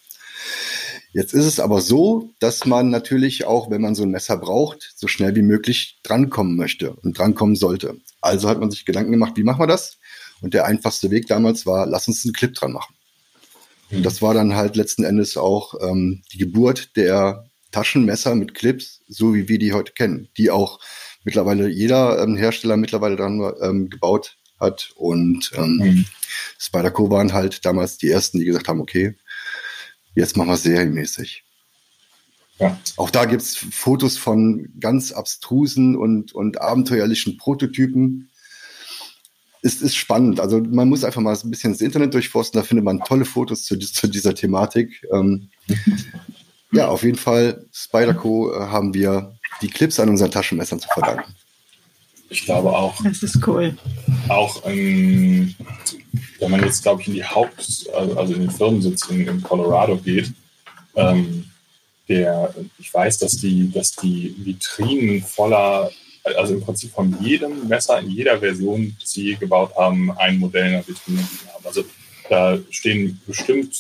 Jetzt 1.14 1.36
ist 1.36 1.46
es 1.46 1.60
aber 1.60 1.82
so, 1.82 2.34
dass 2.40 2.66
man 2.66 2.90
natürlich 2.90 3.46
auch, 3.46 3.70
wenn 3.70 3.82
man 3.82 3.94
so 3.94 4.02
ein 4.02 4.10
Messer 4.10 4.38
braucht, 4.38 4.94
so 4.96 5.08
schnell 5.08 5.36
wie 5.36 5.44
möglich 5.44 6.00
drankommen 6.02 6.58
möchte 6.58 6.94
und 6.94 7.20
drankommen 7.20 7.56
sollte. 7.56 7.96
Also 8.22 8.50
hat 8.50 8.60
man 8.60 8.72
sich 8.72 8.86
Gedanken 8.86 9.12
gemacht, 9.12 9.34
wie 9.36 9.44
machen 9.44 9.60
wir 9.60 9.68
das? 9.68 10.00
Und 10.46 10.54
der 10.54 10.66
einfachste 10.68 11.10
Weg 11.10 11.26
damals 11.26 11.66
war, 11.66 11.88
lass 11.88 12.08
uns 12.08 12.24
einen 12.24 12.34
Clip 12.34 12.54
dran 12.54 12.72
machen. 12.72 12.94
Und 13.90 14.04
das 14.04 14.22
war 14.22 14.36
dann 14.36 14.54
halt 14.56 14.76
letzten 14.76 15.04
Endes 15.04 15.38
auch 15.38 15.74
ähm, 15.82 16.22
die 16.32 16.38
Geburt 16.38 16.96
der 16.96 17.50
Taschenmesser 17.72 18.36
mit 18.36 18.54
Clips, 18.54 19.02
so 19.08 19.34
wie 19.34 19.50
wir 19.50 19.58
die 19.58 19.74
heute 19.74 19.94
kennen, 19.94 20.30
die 20.38 20.52
auch 20.52 20.80
mittlerweile 21.24 21.68
jeder 21.68 22.22
ähm, 22.22 22.38
Hersteller 22.38 22.78
mittlerweile 22.78 23.16
dann 23.16 23.42
ähm, 23.60 23.90
gebaut 23.90 24.38
hat. 24.60 24.92
Und 24.98 25.52
ähm, 25.56 25.78
mhm. 25.78 26.06
Spyderco 26.60 27.10
waren 27.10 27.34
halt 27.34 27.66
damals 27.66 27.98
die 27.98 28.12
ersten, 28.12 28.38
die 28.38 28.46
gesagt 28.46 28.68
haben, 28.68 28.82
okay, 28.82 29.16
jetzt 30.14 30.38
machen 30.38 30.50
wir 30.50 30.58
serienmäßig. 30.58 31.44
Ja. 32.60 32.80
Auch 32.98 33.10
da 33.10 33.26
gibt's 33.26 33.58
Fotos 33.58 34.16
von 34.16 34.70
ganz 34.80 35.12
abstrusen 35.12 35.96
und, 35.96 36.34
und 36.34 36.62
abenteuerlichen 36.62 37.38
Prototypen, 37.38 38.30
ist, 39.66 39.82
ist 39.82 39.96
spannend. 39.96 40.40
Also 40.40 40.62
man 40.62 40.88
muss 40.88 41.04
einfach 41.04 41.22
mal 41.22 41.36
ein 41.36 41.50
bisschen 41.50 41.74
das 41.74 41.82
Internet 41.82 42.14
durchforsten, 42.14 42.60
da 42.60 42.64
findet 42.64 42.86
man 42.86 43.00
tolle 43.00 43.26
Fotos 43.26 43.64
zu, 43.64 43.78
zu 43.80 44.08
dieser 44.08 44.36
Thematik. 44.36 45.04
Ähm, 45.12 45.50
ja, 46.72 46.88
auf 46.88 47.02
jeden 47.02 47.18
Fall, 47.18 47.66
Spyderco 47.74 48.54
äh, 48.54 48.60
haben 48.60 48.94
wir 48.94 49.36
die 49.64 49.70
Clips 49.70 50.00
an 50.00 50.10
unseren 50.10 50.30
Taschenmessern 50.30 50.80
zu 50.80 50.88
verdanken. 50.90 51.34
Ich 52.30 52.46
glaube 52.46 52.72
auch. 52.72 53.02
Das 53.04 53.24
ist 53.24 53.46
cool. 53.48 53.76
Auch 54.28 54.62
ähm, 54.66 55.56
wenn 56.40 56.52
man 56.52 56.64
jetzt, 56.64 56.84
glaube 56.84 57.02
ich, 57.02 57.08
in 57.08 57.16
die 57.16 57.26
Haupt-, 57.26 57.90
also 57.96 58.34
in 58.34 58.42
den 58.42 58.52
Firmensitz 58.52 59.08
in, 59.10 59.28
in 59.28 59.42
Colorado 59.42 59.98
geht, 59.98 60.32
ähm, 60.96 61.46
der, 62.08 62.54
ich 62.78 62.94
weiß, 62.94 63.18
dass 63.18 63.38
die, 63.38 63.72
dass 63.72 63.96
die 63.96 64.36
Vitrinen 64.38 65.24
voller 65.24 65.90
also 66.36 66.56
im 66.56 66.62
Prinzip 66.62 66.92
von 66.92 67.16
jedem 67.22 67.68
Messer 67.68 68.00
in 68.00 68.10
jeder 68.10 68.40
Version, 68.40 68.96
die 69.02 69.06
sie 69.06 69.36
gebaut 69.36 69.76
haben, 69.78 70.12
ein 70.18 70.40
Modell 70.40 70.66
in 70.66 70.72
der 70.72 70.88
Vitrine 70.88 71.20
haben. 71.54 71.66
Also 71.66 71.84
da 72.30 72.58
stehen 72.70 73.22
bestimmt 73.28 73.76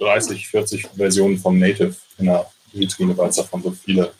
30, 0.00 0.48
40 0.48 0.86
Versionen 0.96 1.38
vom 1.38 1.58
Native 1.58 1.94
in 2.18 2.26
der 2.26 2.46
Vitrine, 2.72 3.16
weil 3.16 3.30
es 3.30 3.36
davon 3.36 3.62
so 3.62 3.70
viele 3.70 4.12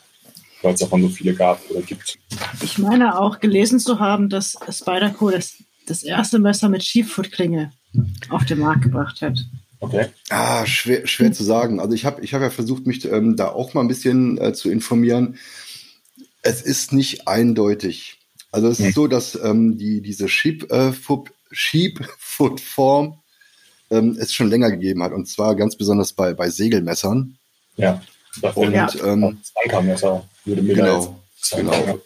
weil 0.62 0.74
es 0.74 0.80
davon 0.80 1.02
so 1.02 1.08
viele 1.08 1.34
gab 1.34 1.60
oder 1.70 1.82
gibt. 1.82 2.18
Ich 2.62 2.78
meine 2.78 3.18
auch 3.18 3.40
gelesen 3.40 3.78
zu 3.78 4.00
haben, 4.00 4.28
dass 4.28 4.56
Spyderco 4.68 5.30
das, 5.30 5.54
das 5.86 6.02
erste 6.02 6.38
Messer 6.38 6.68
mit 6.68 6.82
Sheepfoot-Klinge 6.82 7.72
auf 8.28 8.44
den 8.44 8.58
Markt 8.58 8.82
gebracht 8.82 9.22
hat. 9.22 9.38
Okay. 9.80 10.06
Ah, 10.30 10.66
schwer, 10.66 11.06
schwer 11.06 11.32
zu 11.32 11.44
sagen. 11.44 11.78
Also 11.78 11.94
ich 11.94 12.04
habe 12.04 12.22
ich 12.22 12.34
hab 12.34 12.42
ja 12.42 12.50
versucht, 12.50 12.86
mich 12.86 13.04
ähm, 13.04 13.36
da 13.36 13.48
auch 13.50 13.74
mal 13.74 13.82
ein 13.82 13.88
bisschen 13.88 14.36
äh, 14.38 14.52
zu 14.52 14.70
informieren 14.70 15.38
es 16.48 16.62
ist 16.62 16.92
nicht 16.92 17.28
eindeutig. 17.28 18.18
Also 18.50 18.68
es 18.68 18.80
ist 18.80 18.94
so, 18.94 19.06
dass 19.06 19.34
ähm, 19.34 19.76
die, 19.76 20.00
diese 20.00 20.26
Sheep-Foot-Form 20.28 23.18
äh, 23.90 23.90
ähm, 23.96 24.16
es 24.18 24.32
schon 24.32 24.48
länger 24.48 24.70
gegeben 24.70 25.02
hat. 25.02 25.12
Und 25.12 25.28
zwar 25.28 25.54
ganz 25.54 25.76
besonders 25.76 26.14
bei, 26.14 26.32
bei 26.32 26.48
Segelmessern. 26.48 27.36
Ja. 27.76 28.00
Und 28.54 28.72
ja. 28.72 28.88
ähm, 29.04 29.38
Ankermesser 29.64 30.26
würde 30.44 30.62
mir 30.62 30.74
genau, 30.74 31.20
genau. 31.54 32.00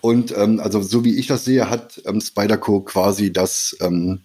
Und 0.00 0.34
ähm, 0.36 0.58
also 0.58 0.82
so 0.82 1.04
wie 1.04 1.18
ich 1.18 1.26
das 1.26 1.44
sehe, 1.44 1.70
hat 1.70 2.00
ähm, 2.06 2.20
Spyderco 2.20 2.80
quasi 2.80 3.32
das 3.32 3.76
ähm, 3.80 4.22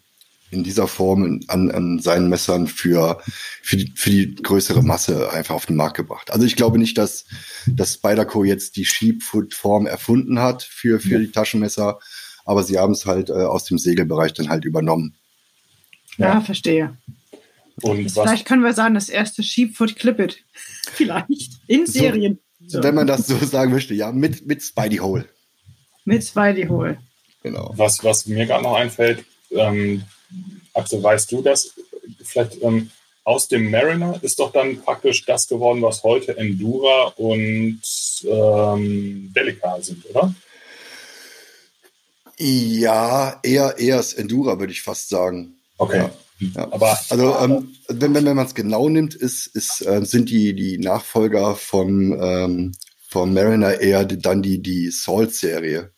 in 0.52 0.64
dieser 0.64 0.88
Form 0.88 1.42
an, 1.48 1.72
an 1.72 2.00
seinen 2.00 2.30
Messern 2.30 2.68
für, 2.68 3.22
für, 3.62 3.78
die, 3.78 3.92
für 3.96 4.10
die 4.10 4.36
größere 4.36 4.84
Masse 4.84 5.32
einfach 5.32 5.56
auf 5.56 5.66
den 5.66 5.76
Markt 5.76 5.98
gebracht. 5.98 6.32
Also 6.32 6.46
ich 6.46 6.56
glaube 6.56 6.78
nicht, 6.78 6.98
dass, 6.98 7.26
dass 7.68 7.96
Spyderco 7.96 8.44
jetzt 8.44 8.76
die 8.78 8.86
Sheepfoot-Form 8.86 9.88
erfunden 9.88 10.40
hat 10.40 10.64
für, 10.64 11.00
für 11.00 11.20
die 11.20 11.32
Taschenmesser, 11.32 12.00
aber 12.46 12.64
sie 12.64 12.78
haben 12.78 12.94
es 12.94 13.06
halt 13.06 13.30
äh, 13.30 13.34
aus 13.34 13.66
dem 13.66 13.78
Segelbereich 13.78 14.34
dann 14.34 14.50
halt 14.50 14.66
übernommen. 14.66 15.16
Ja, 16.18 16.36
ja 16.36 16.42
verstehe. 16.42 16.96
Und 17.82 18.10
Vielleicht 18.10 18.46
können 18.46 18.64
wir 18.64 18.74
sagen, 18.74 18.94
das 18.94 19.10
erste 19.10 19.44
Sheepfoot 19.44 19.96
Clippet. 19.96 20.44
Vielleicht. 20.94 21.60
In 21.68 21.86
Serien. 21.86 22.40
So, 22.68 22.82
wenn 22.82 22.96
man 22.96 23.08
das 23.08 23.28
so 23.28 23.38
sagen 23.38 23.72
möchte, 23.72 23.94
ja, 23.94 24.12
mit, 24.12 24.46
mit 24.46 24.64
Spidey 24.64 24.98
Hole. 24.98 25.26
Mit 26.06 26.24
Spidey 26.24 26.68
Hole. 26.68 26.98
Genau. 27.44 27.74
Was, 27.76 28.04
was 28.04 28.26
mir 28.28 28.46
gerade 28.46 28.64
noch 28.64 28.76
einfällt, 28.76 29.26
ähm, 29.56 30.04
Axel, 30.74 31.02
weißt 31.02 31.32
du 31.32 31.42
das? 31.42 31.74
Vielleicht 32.24 32.62
ähm, 32.62 32.92
aus 33.24 33.48
dem 33.48 33.72
Mariner 33.72 34.20
ist 34.22 34.40
doch 34.40 34.52
dann 34.52 34.82
praktisch 34.82 35.26
das 35.26 35.48
geworden, 35.48 35.82
was 35.82 36.04
heute 36.04 36.38
Endura 36.38 37.14
und 37.18 37.82
ähm, 38.24 39.34
Delica 39.36 39.82
sind, 39.82 40.06
oder? 40.10 40.34
Ja, 42.38 43.40
eher, 43.44 43.76
eher 43.78 43.98
das 43.98 44.14
Endura, 44.14 44.60
würde 44.60 44.74
ich 44.74 44.82
fast 44.82 45.10
sagen. 45.10 45.58
Okay. 45.78 45.98
Ja. 45.98 46.12
Ja. 46.40 46.72
Aber 46.72 47.00
also 47.10 47.38
ähm, 47.40 47.76
wenn, 47.88 48.14
wenn, 48.14 48.26
wenn 48.26 48.36
man 48.36 48.46
es 48.46 48.56
genau 48.56 48.90
nimmt, 48.90 49.16
ist, 49.16 49.48
ist, 49.48 49.82
äh, 49.86 50.04
sind 50.04 50.30
die, 50.30 50.54
die 50.54 50.78
Nachfolger 50.78 51.56
von, 51.56 52.18
ähm, 52.22 52.72
vom 53.08 53.34
Mariner 53.34 53.80
eher 53.80 54.04
dann 54.04 54.42
die, 54.42 54.62
die 54.62 54.92
Salt-Serie. 54.92 55.92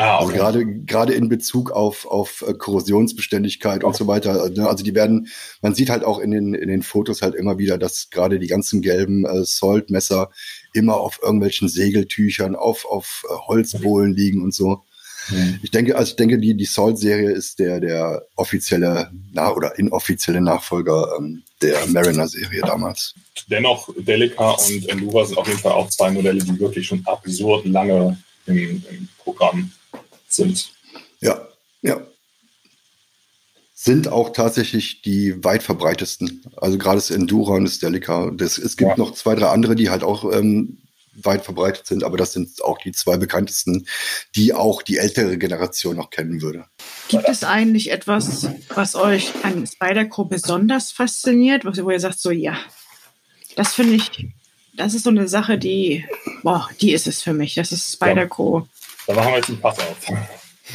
Ah, 0.00 0.22
okay. 0.22 0.26
Also 0.26 0.32
gerade 0.32 0.66
gerade 0.84 1.12
in 1.12 1.28
Bezug 1.28 1.72
auf 1.72 2.06
auf 2.06 2.44
äh, 2.46 2.54
Korrosionsbeständigkeit 2.54 3.78
okay. 3.78 3.86
und 3.86 3.96
so 3.96 4.06
weiter. 4.06 4.48
Ne? 4.48 4.68
Also 4.68 4.84
die 4.84 4.94
werden, 4.94 5.26
man 5.60 5.74
sieht 5.74 5.90
halt 5.90 6.04
auch 6.04 6.20
in 6.20 6.30
den 6.30 6.54
in 6.54 6.68
den 6.68 6.84
Fotos 6.84 7.20
halt 7.20 7.34
immer 7.34 7.58
wieder, 7.58 7.78
dass 7.78 8.08
gerade 8.10 8.38
die 8.38 8.46
ganzen 8.46 8.80
gelben 8.80 9.26
äh, 9.26 9.44
Salt-Messer 9.44 10.30
immer 10.72 10.98
auf 11.00 11.18
irgendwelchen 11.20 11.68
Segeltüchern, 11.68 12.54
auf 12.54 12.84
auf 12.84 13.24
äh, 13.28 13.34
Holzbohlen 13.48 14.14
liegen 14.14 14.40
und 14.40 14.54
so. 14.54 14.84
Mhm. 15.30 15.58
Ich 15.64 15.72
denke, 15.72 15.96
also 15.96 16.10
ich 16.10 16.16
denke, 16.16 16.38
die 16.38 16.56
die 16.56 16.64
Salt-Serie 16.64 17.32
ist 17.32 17.58
der 17.58 17.80
der 17.80 18.22
offizielle 18.36 19.10
na, 19.32 19.52
oder 19.52 19.80
inoffizielle 19.80 20.40
Nachfolger 20.40 21.16
ähm, 21.18 21.42
der 21.60 21.84
Mariner-Serie 21.88 22.60
damals. 22.60 23.14
Dennoch 23.48 23.88
Delica 23.98 24.50
und 24.52 24.88
Endura 24.88 25.24
sind 25.26 25.38
auf 25.38 25.48
jeden 25.48 25.58
Fall 25.58 25.72
auch 25.72 25.88
zwei 25.88 26.12
Modelle, 26.12 26.38
die 26.38 26.60
wirklich 26.60 26.86
schon 26.86 27.02
absurd 27.04 27.66
lange 27.66 28.16
im, 28.46 28.56
im 28.56 29.08
Programm 29.18 29.72
sind. 30.28 30.70
Ja, 31.20 31.48
ja. 31.82 32.00
Sind 33.74 34.08
auch 34.08 34.32
tatsächlich 34.32 35.02
die 35.02 35.42
weit 35.44 35.62
verbreitesten. 35.62 36.44
Also 36.56 36.78
gerade 36.78 36.96
das 36.96 37.10
Endura 37.10 37.54
und 37.54 37.64
das 37.64 37.78
Delica. 37.78 38.30
Das, 38.32 38.58
es 38.58 38.76
gibt 38.76 38.90
ja. 38.90 38.96
noch 38.96 39.12
zwei, 39.12 39.34
drei 39.34 39.48
andere, 39.48 39.76
die 39.76 39.88
halt 39.88 40.02
auch 40.02 40.32
ähm, 40.32 40.78
weit 41.24 41.44
verbreitet 41.44 41.86
sind, 41.86 42.04
aber 42.04 42.16
das 42.16 42.32
sind 42.32 42.62
auch 42.62 42.78
die 42.78 42.92
zwei 42.92 43.16
bekanntesten, 43.16 43.86
die 44.36 44.54
auch 44.54 44.82
die 44.82 44.98
ältere 44.98 45.38
Generation 45.38 45.96
noch 45.96 46.10
kennen 46.10 46.42
würde. 46.42 46.66
Gibt 47.08 47.28
es 47.28 47.44
eigentlich 47.44 47.90
etwas, 47.90 48.48
was 48.68 48.94
euch 48.94 49.32
an 49.42 49.66
Spyderco 49.66 50.24
besonders 50.24 50.92
fasziniert, 50.92 51.64
wo 51.64 51.90
ihr 51.90 52.00
sagt, 52.00 52.20
so 52.20 52.30
ja, 52.30 52.58
das 53.56 53.74
finde 53.74 53.96
ich, 53.96 54.28
das 54.74 54.94
ist 54.94 55.04
so 55.04 55.10
eine 55.10 55.28
Sache, 55.28 55.58
die, 55.58 56.04
boah, 56.42 56.68
die 56.80 56.92
ist 56.92 57.06
es 57.06 57.22
für 57.22 57.32
mich. 57.32 57.54
Das 57.54 57.72
ist 57.72 57.92
Spyderco. 57.92 58.60
Ja. 58.60 58.66
Da 59.08 59.14
machen 59.14 59.32
wir 59.32 59.36
jetzt 59.38 59.48
ein 59.48 59.58
Fass 59.58 59.78
auf. 59.78 59.96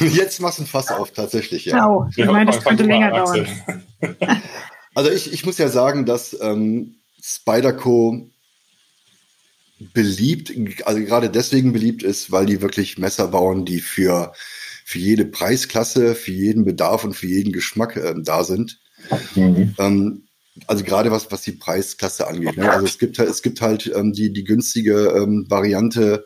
Jetzt 0.00 0.40
machst 0.40 0.58
du 0.58 0.64
ein 0.64 0.66
Fass 0.66 0.88
auf, 0.88 1.12
tatsächlich, 1.12 1.66
ja. 1.66 1.74
Genau. 1.74 2.10
Ich 2.16 2.26
meine, 2.26 2.50
das 2.50 2.64
könnte 2.64 2.82
länger 2.82 3.10
dauern. 3.10 3.46
Also 4.96 5.10
ich, 5.10 5.32
ich 5.32 5.44
muss 5.44 5.58
ja 5.58 5.68
sagen, 5.68 6.06
dass 6.06 6.36
ähm, 6.40 6.94
Spyderco 7.20 8.30
beliebt, 9.92 10.52
also 10.86 11.00
gerade 11.00 11.30
deswegen 11.30 11.72
beliebt 11.72 12.04
ist, 12.04 12.30
weil 12.30 12.46
die 12.46 12.62
wirklich 12.62 12.96
Messer 12.96 13.26
bauen, 13.26 13.64
die 13.64 13.80
für, 13.80 14.32
für 14.84 15.00
jede 15.00 15.24
Preisklasse, 15.24 16.14
für 16.14 16.30
jeden 16.30 16.64
Bedarf 16.64 17.02
und 17.02 17.14
für 17.14 17.26
jeden 17.26 17.52
Geschmack 17.52 17.96
ähm, 17.96 18.22
da 18.22 18.44
sind. 18.44 18.78
Mhm. 19.34 19.74
Ähm, 19.78 20.28
also 20.68 20.84
gerade 20.84 21.10
was, 21.10 21.32
was 21.32 21.42
die 21.42 21.52
Preisklasse 21.52 22.28
angeht. 22.28 22.56
Ne? 22.56 22.70
Also 22.70 22.86
es 22.86 22.98
gibt 22.98 23.18
halt, 23.18 23.28
es 23.28 23.42
gibt 23.42 23.60
halt 23.60 23.90
ähm, 23.92 24.12
die, 24.12 24.32
die 24.32 24.44
günstige 24.44 25.08
ähm, 25.16 25.46
Variante, 25.48 26.24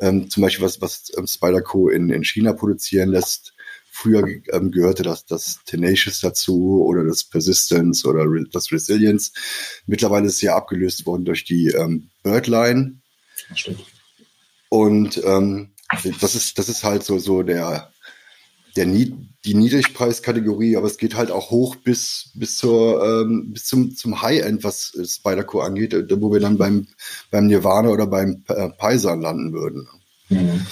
ähm, 0.00 0.30
zum 0.30 0.42
Beispiel 0.42 0.64
was, 0.64 0.80
was 0.80 1.10
ähm, 1.16 1.26
Spyderco 1.26 1.88
in, 1.88 2.08
in 2.10 2.24
China 2.24 2.52
produzieren 2.52 3.10
lässt. 3.10 3.54
Früher 3.90 4.24
ähm, 4.52 4.70
gehörte 4.70 5.02
das, 5.02 5.26
das 5.26 5.58
Tenacious 5.64 6.20
dazu 6.20 6.84
oder 6.84 7.04
das 7.04 7.24
Persistence 7.24 8.04
oder 8.04 8.24
Re 8.24 8.44
das 8.52 8.70
Resilience. 8.70 9.32
Mittlerweile 9.86 10.26
ist 10.26 10.34
es 10.34 10.42
ja 10.42 10.56
abgelöst 10.56 11.04
worden 11.04 11.24
durch 11.24 11.44
die 11.44 11.68
ähm, 11.68 12.10
Birdline. 12.22 13.00
Stimmt. 13.54 13.84
Und 14.68 15.20
ähm, 15.24 15.70
das 16.20 16.34
ist, 16.34 16.58
das 16.58 16.68
ist 16.68 16.84
halt 16.84 17.02
so, 17.02 17.18
so 17.18 17.42
der, 17.42 17.90
der 18.76 18.86
die 19.44 19.54
Niedrigpreiskategorie, 19.54 20.76
aber 20.76 20.86
es 20.86 20.98
geht 20.98 21.14
halt 21.14 21.30
auch 21.30 21.50
hoch 21.50 21.76
bis, 21.76 22.30
bis, 22.34 22.56
zur, 22.56 23.02
ähm, 23.04 23.52
bis 23.52 23.66
zum, 23.66 23.94
zum 23.94 24.20
High-End, 24.20 24.64
was 24.64 24.92
Spyderco 25.06 25.60
angeht, 25.60 25.94
äh, 25.94 26.20
wo 26.20 26.32
wir 26.32 26.40
dann 26.40 26.58
beim, 26.58 26.88
beim 27.30 27.46
Nirvana 27.46 27.88
oder 27.88 28.06
beim 28.06 28.44
äh, 28.48 28.68
Paisan 28.68 29.20
landen 29.20 29.52
würden. 29.52 29.88
Mhm. 30.28 30.66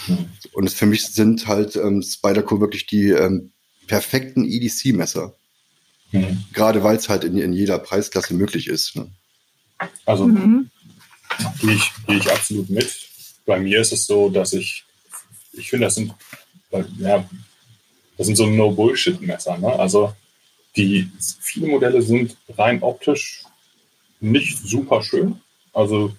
Und 0.52 0.70
für 0.70 0.86
mich 0.86 1.06
sind 1.06 1.46
halt 1.46 1.76
ähm, 1.76 2.02
Spyderco 2.02 2.60
wirklich 2.60 2.86
die 2.86 3.10
ähm, 3.10 3.52
perfekten 3.86 4.44
EDC-Messer. 4.44 5.34
Mhm. 6.12 6.44
Gerade 6.52 6.82
weil 6.82 6.96
es 6.96 7.08
halt 7.08 7.24
in, 7.24 7.38
in 7.38 7.52
jeder 7.52 7.78
Preisklasse 7.78 8.34
möglich 8.34 8.66
ist. 8.68 8.96
Ne? 8.96 9.10
Also 10.04 10.26
mhm. 10.26 10.70
gehe 11.60 11.74
ich, 11.74 11.92
geh 12.06 12.16
ich 12.16 12.30
absolut 12.30 12.68
mit. 12.68 13.08
Bei 13.44 13.58
mir 13.58 13.80
ist 13.80 13.92
es 13.92 14.06
so, 14.06 14.28
dass 14.28 14.52
ich, 14.52 14.84
ich 15.52 15.70
finde, 15.70 15.86
das 15.86 15.94
sind, 15.94 16.12
ja, 16.98 17.28
das 18.16 18.26
sind 18.26 18.36
so 18.36 18.46
No-Bullshit-Messer. 18.46 19.58
Ne? 19.58 19.78
Also 19.78 20.12
die 20.76 21.10
viele 21.40 21.68
Modelle 21.68 22.02
sind 22.02 22.36
rein 22.56 22.82
optisch 22.82 23.42
nicht 24.20 24.58
super 24.58 25.02
schön. 25.02 25.40
Also 25.72 26.12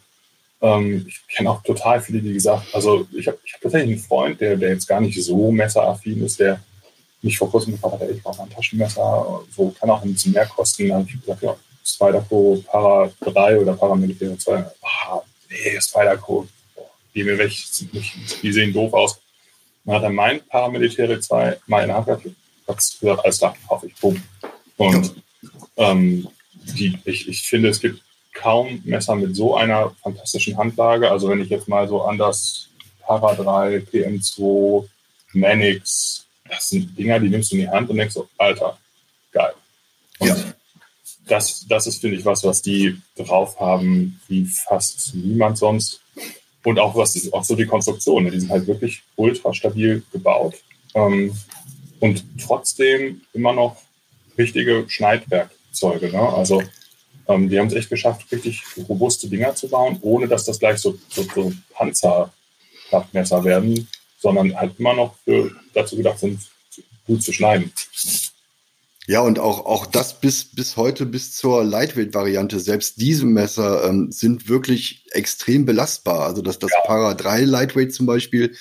ähm, 0.61 1.05
ich 1.07 1.21
kenne 1.27 1.51
auch 1.51 1.61
total 1.63 2.01
viele, 2.01 2.21
die 2.21 2.33
gesagt, 2.33 2.73
also 2.73 3.07
ich 3.11 3.27
habe 3.27 3.37
ich 3.43 3.53
hab 3.53 3.61
tatsächlich 3.61 3.91
einen 3.91 4.03
Freund, 4.03 4.41
der, 4.41 4.55
der 4.55 4.69
jetzt 4.69 4.87
gar 4.87 5.01
nicht 5.01 5.21
so 5.23 5.51
messeraffin 5.51 6.23
ist, 6.23 6.39
der 6.39 6.59
mich 7.21 7.37
vor 7.37 7.49
kurzem 7.49 7.73
gefragt 7.73 8.01
hat, 8.01 8.09
ich 8.09 8.21
brauche 8.21 8.43
ein 8.43 8.49
Taschenmesser, 8.49 9.41
so 9.55 9.69
kann 9.79 9.89
auch 9.89 10.01
ein 10.03 10.13
bisschen 10.13 10.33
mehr 10.33 10.45
kosten. 10.45 10.87
Dann 10.87 10.99
habe 10.99 11.09
ich 11.09 11.19
gesagt, 11.19 11.43
ja, 11.43 11.55
Spyderco 11.83 12.63
Para 12.65 13.11
3 13.21 13.59
oder 13.59 13.73
Paramilitär 13.73 14.37
2. 14.37 14.65
Ah, 14.81 15.21
nee, 15.49 15.81
Spyderco, 15.81 16.47
die 17.13 17.23
mir 17.23 17.37
weg, 17.37 17.51
die 18.41 18.53
sehen 18.53 18.73
doof 18.73 18.93
aus. 18.93 19.19
Dann 19.87 19.95
hat 19.95 20.03
er 20.03 20.09
mein 20.09 20.45
Paramilitäre 20.45 21.17
2 21.17 21.59
mal 21.67 21.81
in 21.81 21.87
der 21.87 21.95
Hand 21.95 22.07
gehabt, 22.07 22.25
hat 22.67 22.77
gesagt, 22.77 23.23
alles 23.23 23.37
klar, 23.37 23.55
hoffe 23.69 23.87
ich, 23.87 23.95
boom. 23.95 24.21
Und 24.75 25.15
ähm, 25.77 26.27
die, 26.77 26.99
ich, 27.05 27.29
ich 27.29 27.43
finde, 27.43 27.69
es 27.69 27.79
gibt 27.79 28.01
kaum 28.33 28.81
Messer 28.83 29.15
mit 29.15 29.33
so 29.33 29.55
einer 29.55 29.95
fantastischen 30.03 30.57
Handlage. 30.57 31.09
Also 31.09 31.29
wenn 31.29 31.39
ich 31.39 31.49
jetzt 31.49 31.69
mal 31.69 31.87
so 31.87 32.01
an 32.01 32.17
das 32.17 32.67
Para 32.99 33.33
3, 33.33 33.77
PM2, 33.77 34.85
Manix, 35.31 36.25
das 36.49 36.67
sind 36.67 36.97
Dinger, 36.97 37.21
die 37.21 37.29
nimmst 37.29 37.53
du 37.53 37.55
in 37.55 37.61
die 37.61 37.69
Hand 37.69 37.89
und 37.89 37.95
denkst 37.95 38.13
so, 38.13 38.27
Alter, 38.37 38.77
geil. 39.31 39.53
Und 40.19 40.27
ja. 40.27 40.35
das, 41.27 41.65
das 41.65 41.87
ist, 41.87 42.01
finde 42.01 42.17
ich, 42.17 42.25
was, 42.25 42.43
was 42.43 42.61
die 42.61 43.01
drauf 43.15 43.57
haben, 43.57 44.19
wie 44.27 44.43
fast 44.43 45.15
niemand 45.15 45.57
sonst. 45.57 46.01
Und 46.63 46.79
auch 46.79 46.95
was 46.95 47.31
auch 47.31 47.43
so 47.43 47.55
die 47.55 47.65
Konstruktion. 47.65 48.23
Ne? 48.23 48.31
Die 48.31 48.39
sind 48.39 48.49
halt 48.49 48.67
wirklich 48.67 49.01
ultra 49.15 49.53
stabil 49.53 50.03
gebaut. 50.11 50.55
Ähm, 50.93 51.33
und 51.99 52.23
trotzdem 52.41 53.21
immer 53.33 53.53
noch 53.53 53.77
richtige 54.37 54.85
Schneidwerkzeuge. 54.87 56.11
Ne? 56.11 56.19
Also 56.19 56.61
ähm, 57.27 57.49
die 57.49 57.59
haben 57.59 57.67
es 57.67 57.73
echt 57.73 57.89
geschafft, 57.89 58.31
richtig 58.31 58.63
robuste 58.87 59.27
Dinger 59.27 59.55
zu 59.55 59.67
bauen, 59.67 59.97
ohne 60.01 60.27
dass 60.27 60.45
das 60.45 60.59
gleich 60.59 60.79
so, 60.79 60.97
so, 61.09 61.23
so 61.23 61.53
Panzerklappmesser 61.71 63.43
werden, 63.43 63.87
sondern 64.19 64.55
halt 64.55 64.79
immer 64.79 64.93
noch 64.93 65.15
für, 65.23 65.51
dazu 65.73 65.95
gedacht 65.95 66.19
sind, 66.19 66.39
gut 67.05 67.23
zu 67.23 67.31
schneiden. 67.33 67.71
Ja, 69.09 69.21
und 69.21 69.39
auch, 69.39 69.65
auch 69.65 69.85
das 69.85 70.19
bis, 70.19 70.43
bis 70.43 70.75
heute, 70.75 71.05
bis 71.05 71.33
zur 71.33 71.63
Lightweight-Variante, 71.63 72.59
selbst 72.59 72.99
diese 72.99 73.25
Messer 73.25 73.87
ähm, 73.87 74.11
sind 74.11 74.49
wirklich 74.49 75.05
extrem 75.11 75.65
belastbar. 75.65 76.25
Also 76.25 76.41
das, 76.41 76.59
das 76.59 76.71
ja. 76.71 76.81
Para 76.85 77.13
3 77.13 77.45
Lightweight 77.45 77.93
zum 77.93 78.05
Beispiel, 78.05 78.53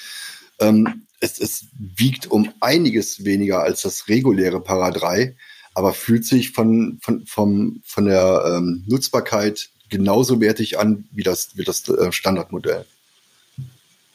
ähm, 0.61 1.03
es, 1.19 1.41
es 1.41 1.67
wiegt 1.77 2.31
um 2.31 2.53
einiges 2.61 3.25
weniger 3.25 3.65
als 3.65 3.83
das 3.83 4.07
reguläre 4.07 4.61
Para 4.61 4.93
3, 4.93 5.35
aber 5.75 5.93
fühlt 5.93 6.25
sich 6.25 6.53
von, 6.53 7.01
von, 7.03 7.27
vom, 7.27 7.83
von 7.85 8.05
der 8.05 8.45
ähm, 8.47 8.85
Nutzbarkeit 8.87 9.71
genauso 9.89 10.41
wertig 10.41 10.79
an 10.79 11.09
wie 11.11 11.25
das, 11.25 11.57
wie 11.57 11.65
das 11.65 11.89
äh, 11.89 12.13
Standardmodell. 12.13 12.87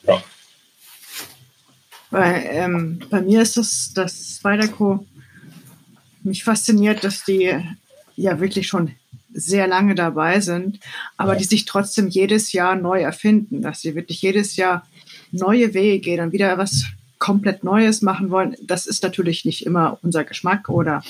Ja. 0.08 0.24
Bei, 2.10 2.44
ähm, 2.46 3.02
bei 3.10 3.22
mir 3.22 3.42
ist 3.42 3.58
das, 3.58 3.92
das 3.94 4.38
Spyderco 4.38 5.06
mich 6.24 6.44
fasziniert, 6.44 7.04
dass 7.04 7.24
die 7.24 7.54
ja 8.16 8.40
wirklich 8.40 8.68
schon 8.68 8.92
sehr 9.34 9.68
lange 9.68 9.96
dabei 9.96 10.42
sind, 10.42 10.80
aber 11.18 11.36
die 11.36 11.46
sich 11.46 11.66
trotzdem 11.66 12.08
jedes 12.08 12.52
Jahr 12.52 12.76
neu 12.76 13.02
erfinden, 13.02 13.62
dass 13.62 13.82
sie 13.82 13.96
wirklich 13.96 14.22
jedes 14.22 14.56
Jahr 14.58 14.86
neue 15.32 15.74
Wege 15.74 16.00
gehen 16.00 16.20
und 16.20 16.34
wieder 16.34 16.58
was 16.58 16.86
komplett 17.18 17.64
Neues 17.64 18.02
machen 18.02 18.30
wollen. 18.30 18.56
Das 18.62 18.88
ist 18.88 19.04
natürlich 19.04 19.46
nicht 19.46 19.66
immer 19.66 20.00
unser 20.02 20.24
Geschmack 20.24 20.70
oder 20.70 21.04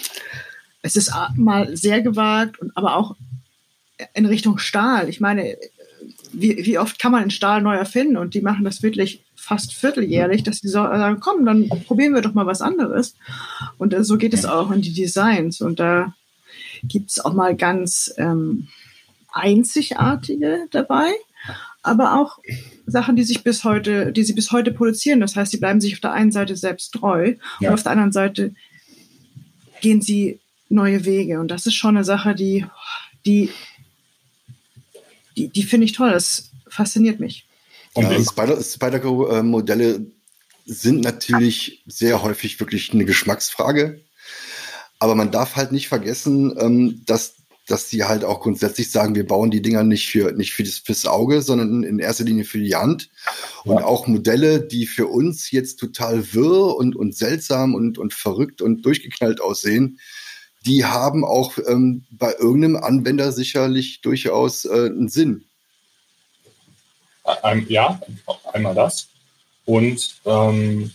es 0.83 0.95
ist 0.95 1.11
mal 1.35 1.75
sehr 1.75 2.01
gewagt, 2.01 2.57
aber 2.75 2.95
auch 2.95 3.15
in 4.13 4.25
Richtung 4.25 4.57
Stahl. 4.57 5.09
Ich 5.09 5.19
meine, 5.19 5.57
wie, 6.33 6.65
wie 6.65 6.77
oft 6.77 6.99
kann 6.99 7.11
man 7.11 7.23
in 7.23 7.31
Stahl 7.31 7.61
neu 7.61 7.75
erfinden? 7.75 8.17
Und 8.17 8.33
die 8.33 8.41
machen 8.41 8.63
das 8.63 8.83
wirklich 8.83 9.23
fast 9.51 9.73
vierteljährlich, 9.73 10.43
dass 10.43 10.61
die 10.61 10.69
sagen, 10.69 11.19
komm, 11.19 11.45
dann 11.45 11.67
probieren 11.67 12.13
wir 12.13 12.21
doch 12.21 12.33
mal 12.33 12.45
was 12.45 12.61
anderes. 12.61 13.15
Und 13.77 13.93
so 14.05 14.17
geht 14.17 14.33
es 14.33 14.45
auch 14.45 14.71
in 14.71 14.81
die 14.81 14.93
Designs. 14.93 15.59
Und 15.59 15.81
da 15.81 16.13
gibt 16.83 17.11
es 17.11 17.19
auch 17.19 17.33
mal 17.33 17.53
ganz 17.57 18.13
ähm, 18.15 18.69
einzigartige 19.33 20.67
dabei, 20.71 21.11
aber 21.83 22.17
auch 22.17 22.39
Sachen, 22.85 23.17
die 23.17 23.25
sich 23.25 23.43
bis 23.43 23.65
heute, 23.65 24.13
die 24.13 24.23
sie 24.23 24.31
bis 24.31 24.53
heute 24.53 24.71
produzieren. 24.71 25.19
Das 25.19 25.35
heißt, 25.35 25.51
sie 25.51 25.57
bleiben 25.57 25.81
sich 25.81 25.95
auf 25.95 25.99
der 25.99 26.13
einen 26.13 26.31
Seite 26.31 26.55
selbst 26.55 26.93
treu 26.93 27.35
ja. 27.59 27.67
und 27.67 27.73
auf 27.73 27.83
der 27.83 27.91
anderen 27.91 28.13
Seite 28.13 28.55
gehen 29.81 30.01
sie 30.01 30.39
neue 30.69 31.03
Wege. 31.03 31.41
Und 31.41 31.49
das 31.49 31.65
ist 31.65 31.75
schon 31.75 31.97
eine 31.97 32.05
Sache, 32.05 32.35
die, 32.35 32.65
die, 33.25 33.49
die, 35.35 35.49
die 35.49 35.63
finde 35.63 35.83
ich 35.83 35.91
toll. 35.91 36.11
Das 36.11 36.51
fasziniert 36.69 37.19
mich. 37.19 37.45
Und 37.93 38.11
ja, 38.11 38.23
Spider, 38.23 38.61
Spider-Modelle 38.61 40.05
sind 40.65 41.01
natürlich 41.01 41.83
sehr 41.87 42.23
häufig 42.23 42.59
wirklich 42.59 42.93
eine 42.93 43.05
Geschmacksfrage. 43.05 44.01
Aber 44.99 45.15
man 45.15 45.31
darf 45.31 45.55
halt 45.55 45.71
nicht 45.71 45.87
vergessen, 45.87 46.55
ähm, 46.59 47.01
dass, 47.05 47.35
dass 47.67 47.89
sie 47.89 48.03
halt 48.03 48.23
auch 48.23 48.39
grundsätzlich 48.39 48.91
sagen, 48.91 49.15
wir 49.15 49.25
bauen 49.25 49.51
die 49.51 49.61
Dinger 49.61 49.83
nicht 49.83 50.09
für, 50.09 50.31
nicht 50.31 50.53
für 50.53 50.63
das, 50.63 50.77
fürs 50.77 51.05
Auge, 51.05 51.41
sondern 51.41 51.83
in 51.83 51.99
erster 51.99 52.23
Linie 52.23 52.45
für 52.45 52.59
die 52.59 52.75
Hand. 52.75 53.09
Und 53.63 53.79
ja. 53.79 53.85
auch 53.85 54.07
Modelle, 54.07 54.61
die 54.61 54.85
für 54.85 55.07
uns 55.07 55.51
jetzt 55.51 55.77
total 55.79 56.33
wirr 56.33 56.75
und, 56.77 56.95
und 56.95 57.15
seltsam 57.15 57.73
und, 57.73 57.97
und 57.97 58.13
verrückt 58.13 58.61
und 58.61 58.85
durchgeknallt 58.85 59.41
aussehen, 59.41 59.99
die 60.65 60.85
haben 60.85 61.25
auch 61.25 61.57
ähm, 61.67 62.05
bei 62.11 62.35
irgendeinem 62.37 62.77
Anwender 62.77 63.31
sicherlich 63.31 64.01
durchaus 64.01 64.65
äh, 64.65 64.85
einen 64.85 65.09
Sinn. 65.09 65.45
Ein, 67.43 67.65
ja, 67.69 67.99
einmal 68.53 68.75
das. 68.75 69.07
Und 69.65 70.15
ähm, 70.25 70.91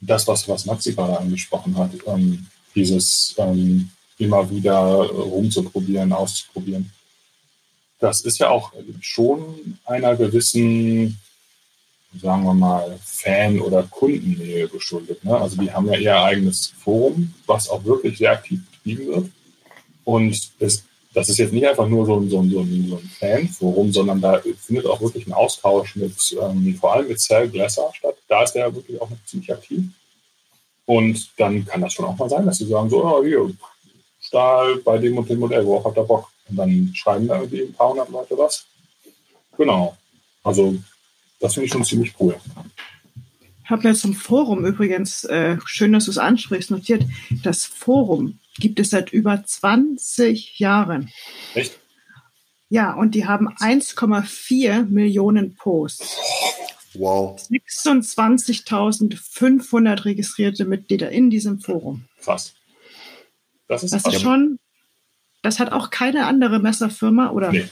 das, 0.00 0.26
was, 0.26 0.48
was 0.48 0.66
Maxi 0.66 0.92
gerade 0.92 1.18
angesprochen 1.18 1.76
hat, 1.76 1.90
ähm, 2.06 2.46
dieses 2.74 3.34
ähm, 3.38 3.90
immer 4.18 4.48
wieder 4.50 4.76
rumzuprobieren, 4.76 6.12
auszuprobieren. 6.12 6.90
Das 8.00 8.20
ist 8.20 8.38
ja 8.38 8.50
auch 8.50 8.72
schon 9.00 9.78
einer 9.84 10.14
gewissen, 10.16 11.18
sagen 12.20 12.44
wir 12.44 12.54
mal, 12.54 12.98
Fan- 13.04 13.60
oder 13.60 13.82
Kundennähe 13.84 14.68
geschuldet. 14.68 15.24
Ne? 15.24 15.36
Also 15.36 15.56
die 15.56 15.70
haben 15.70 15.86
ja 15.86 15.98
ihr 15.98 16.22
eigenes 16.22 16.72
Forum, 16.82 17.34
was 17.46 17.68
auch 17.68 17.84
wirklich 17.84 18.18
sehr 18.18 18.32
aktiv 18.32 18.60
betrieben 18.70 19.06
wird. 19.06 19.30
Und 20.04 20.50
es 20.58 20.84
das 21.18 21.28
ist 21.28 21.38
jetzt 21.38 21.52
nicht 21.52 21.66
einfach 21.66 21.88
nur 21.88 22.06
so 22.06 22.20
ein, 22.20 22.30
so 22.30 22.38
ein, 22.38 22.50
so 22.50 22.60
ein, 22.60 23.10
Fanforum, 23.18 23.92
sondern 23.92 24.20
da 24.20 24.40
findet 24.60 24.86
auch 24.86 25.00
wirklich 25.00 25.26
ein 25.26 25.32
Austausch 25.32 25.96
mit, 25.96 26.14
ähm, 26.40 26.76
vor 26.80 26.94
allem 26.94 27.08
mit 27.08 27.18
Cell 27.18 27.48
Glasser 27.48 27.90
statt. 27.92 28.14
Da 28.28 28.44
ist 28.44 28.52
der 28.52 28.72
wirklich 28.72 29.00
auch 29.00 29.10
noch 29.10 29.16
ziemlich 29.26 29.52
aktiv. 29.52 29.82
Und 30.86 31.28
dann 31.36 31.64
kann 31.66 31.80
das 31.80 31.92
schon 31.92 32.04
auch 32.04 32.16
mal 32.16 32.30
sein, 32.30 32.46
dass 32.46 32.58
sie 32.58 32.66
sagen, 32.66 32.88
so, 32.88 33.04
oh, 33.04 33.24
hier, 33.24 33.50
Stahl 34.20 34.76
bei 34.76 34.98
dem 34.98 35.18
und 35.18 35.28
dem 35.28 35.40
Modell, 35.40 35.66
worauf 35.66 35.86
habt 35.86 35.98
ihr 35.98 36.04
Bock? 36.04 36.30
Und 36.48 36.56
dann 36.56 36.92
schreiben 36.94 37.26
da 37.26 37.40
irgendwie 37.40 37.62
ein 37.62 37.72
paar 37.72 37.90
hundert 37.90 38.10
Leute 38.10 38.38
was. 38.38 38.64
Genau. 39.56 39.96
Also, 40.44 40.76
das 41.40 41.54
finde 41.54 41.66
ich 41.66 41.72
schon 41.72 41.84
ziemlich 41.84 42.14
cool. 42.20 42.36
Ich 43.64 43.70
habe 43.70 43.88
mir 43.88 43.94
zum 43.94 44.14
Forum 44.14 44.64
übrigens, 44.64 45.24
äh, 45.24 45.58
schön, 45.64 45.92
dass 45.92 46.04
du 46.04 46.12
es 46.12 46.18
ansprichst, 46.18 46.70
notiert, 46.70 47.04
das 47.42 47.66
Forum 47.66 48.38
gibt 48.58 48.80
es 48.80 48.90
seit 48.90 49.12
über 49.12 49.44
20 49.44 50.58
Jahren. 50.58 51.12
Echt? 51.54 51.78
Ja, 52.68 52.94
und 52.94 53.14
die 53.14 53.26
haben 53.26 53.48
1,4 53.48 54.84
Millionen 54.84 55.54
Posts. 55.54 56.16
Wow. 56.94 57.40
26.500 57.50 60.04
registrierte 60.04 60.64
Mitglieder 60.64 61.10
in 61.10 61.30
diesem 61.30 61.60
Forum. 61.60 62.06
Krass. 62.20 62.54
Das 63.68 63.84
ist, 63.84 63.94
das 63.94 64.04
ist 64.06 64.20
schon, 64.20 64.58
das 65.42 65.60
hat 65.60 65.72
auch 65.72 65.90
keine 65.90 66.26
andere 66.26 66.58
Messerfirma 66.58 67.30
oder, 67.30 67.52
nee. 67.52 67.68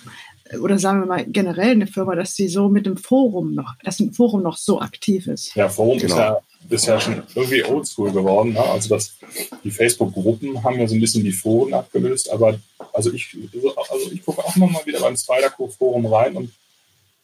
oder 0.60 0.78
sagen 0.78 1.00
wir 1.00 1.06
mal 1.06 1.24
generell 1.26 1.70
eine 1.70 1.86
Firma, 1.86 2.14
dass 2.14 2.34
sie 2.34 2.48
so 2.48 2.68
mit 2.68 2.84
dem 2.86 2.98
Forum 2.98 3.54
noch, 3.54 3.74
dass 3.82 4.00
ein 4.00 4.12
Forum 4.12 4.42
noch 4.42 4.58
so 4.58 4.80
aktiv 4.80 5.26
ist. 5.26 5.54
Ja, 5.54 5.68
Forum 5.68 5.98
genau. 5.98 6.14
ist, 6.14 6.18
ja, 6.18 6.38
ja 6.68 7.00
schon 7.00 7.22
irgendwie 7.34 7.64
oldschool 7.64 8.12
geworden. 8.12 8.52
Ne? 8.52 8.62
Also 8.62 8.88
das, 8.88 9.16
die 9.62 9.70
Facebook-Gruppen 9.70 10.62
haben 10.62 10.78
ja 10.78 10.86
so 10.86 10.94
ein 10.94 11.00
bisschen 11.00 11.24
die 11.24 11.32
Foren 11.32 11.74
abgelöst, 11.74 12.30
aber 12.30 12.58
also 12.92 13.12
ich, 13.12 13.36
also 13.90 14.10
ich 14.10 14.24
gucke 14.24 14.44
auch 14.44 14.56
noch 14.56 14.70
mal 14.70 14.84
wieder 14.84 15.00
beim 15.00 15.16
Spider-Co-Forum 15.16 16.06
rein 16.06 16.36
und 16.36 16.52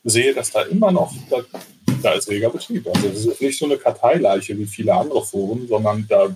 sehe, 0.05 0.35
dass 0.35 0.51
da 0.51 0.63
immer 0.63 0.91
noch, 0.93 1.13
da, 1.31 1.39
da 2.03 2.13
ist 2.13 2.29
reger 2.29 2.51
Betrieb. 2.51 2.87
Also 2.89 3.09
es 3.09 3.27
ist 3.27 3.41
nicht 3.41 3.59
so 3.59 3.67
eine 3.67 3.77
Karteileiche 3.77 4.59
wie 4.59 4.67
viele 4.67 4.95
andere 4.95 5.25
Foren, 5.25 5.67
sondern 5.69 6.07
da 6.09 6.35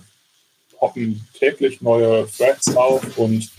poppen 0.77 1.27
täglich 1.37 1.81
neue 1.81 2.27
Threads 2.37 2.75
auf 2.75 3.17
und 3.17 3.49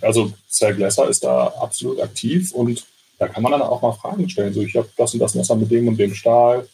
also 0.00 0.32
Sir 0.48 0.72
Glesser 0.74 1.08
ist 1.08 1.24
da 1.24 1.46
absolut 1.60 2.00
aktiv 2.00 2.52
und 2.52 2.84
da 3.18 3.28
kann 3.28 3.42
man 3.42 3.52
dann 3.52 3.62
auch 3.62 3.82
mal 3.82 3.92
Fragen 3.92 4.28
stellen. 4.28 4.52
So, 4.52 4.60
ich 4.60 4.76
habe 4.76 4.88
das 4.96 5.14
und 5.14 5.20
das 5.20 5.34
Messer 5.34 5.56
mit 5.56 5.70
dem 5.70 5.88
und 5.88 5.96
dem 5.96 6.14
Stahl. 6.14 6.68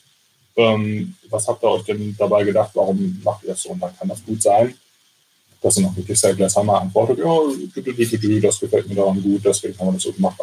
Ähm, 0.56 1.14
was 1.28 1.48
habt 1.48 1.62
ihr 1.64 1.70
euch 1.70 1.84
denn 1.84 2.14
dabei 2.16 2.44
gedacht? 2.44 2.70
Warum 2.74 3.20
macht 3.24 3.42
ihr 3.42 3.50
das 3.50 3.62
so? 3.62 3.70
Und 3.70 3.80
dann 3.80 3.96
kann 3.96 4.08
das 4.08 4.24
gut 4.24 4.40
sein, 4.42 4.74
dass 5.60 5.74
dann 5.76 5.86
auch 5.86 5.96
wirklich 5.96 6.20
Glesser 6.20 6.62
mal 6.62 6.78
antwortet, 6.78 7.18
ja, 7.18 8.40
das 8.40 8.60
gefällt 8.60 8.88
mir 8.88 8.94
daran 8.94 9.22
gut, 9.22 9.44
deswegen 9.44 9.78
haben 9.78 9.88
wir 9.88 9.92
das 9.94 10.02
so 10.02 10.12
gemacht. 10.12 10.38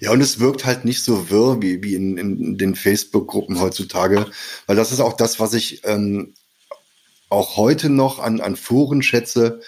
Ja, 0.00 0.12
und 0.12 0.20
es 0.20 0.40
wirkt 0.40 0.64
halt 0.64 0.84
nicht 0.84 1.02
so 1.02 1.28
wirr 1.28 1.60
wie, 1.60 1.82
wie 1.82 1.94
in, 1.94 2.16
in 2.16 2.58
den 2.58 2.74
Facebook-Gruppen 2.74 3.60
heutzutage, 3.60 4.26
weil 4.66 4.76
das 4.76 4.92
ist 4.92 5.00
auch 5.00 5.14
das, 5.14 5.40
was 5.40 5.52
ich 5.52 5.82
ähm, 5.84 6.34
auch 7.28 7.56
heute 7.56 7.90
noch 7.90 8.18
an, 8.18 8.40
an 8.40 8.56
Foren 8.56 9.02
schätze, 9.02 9.60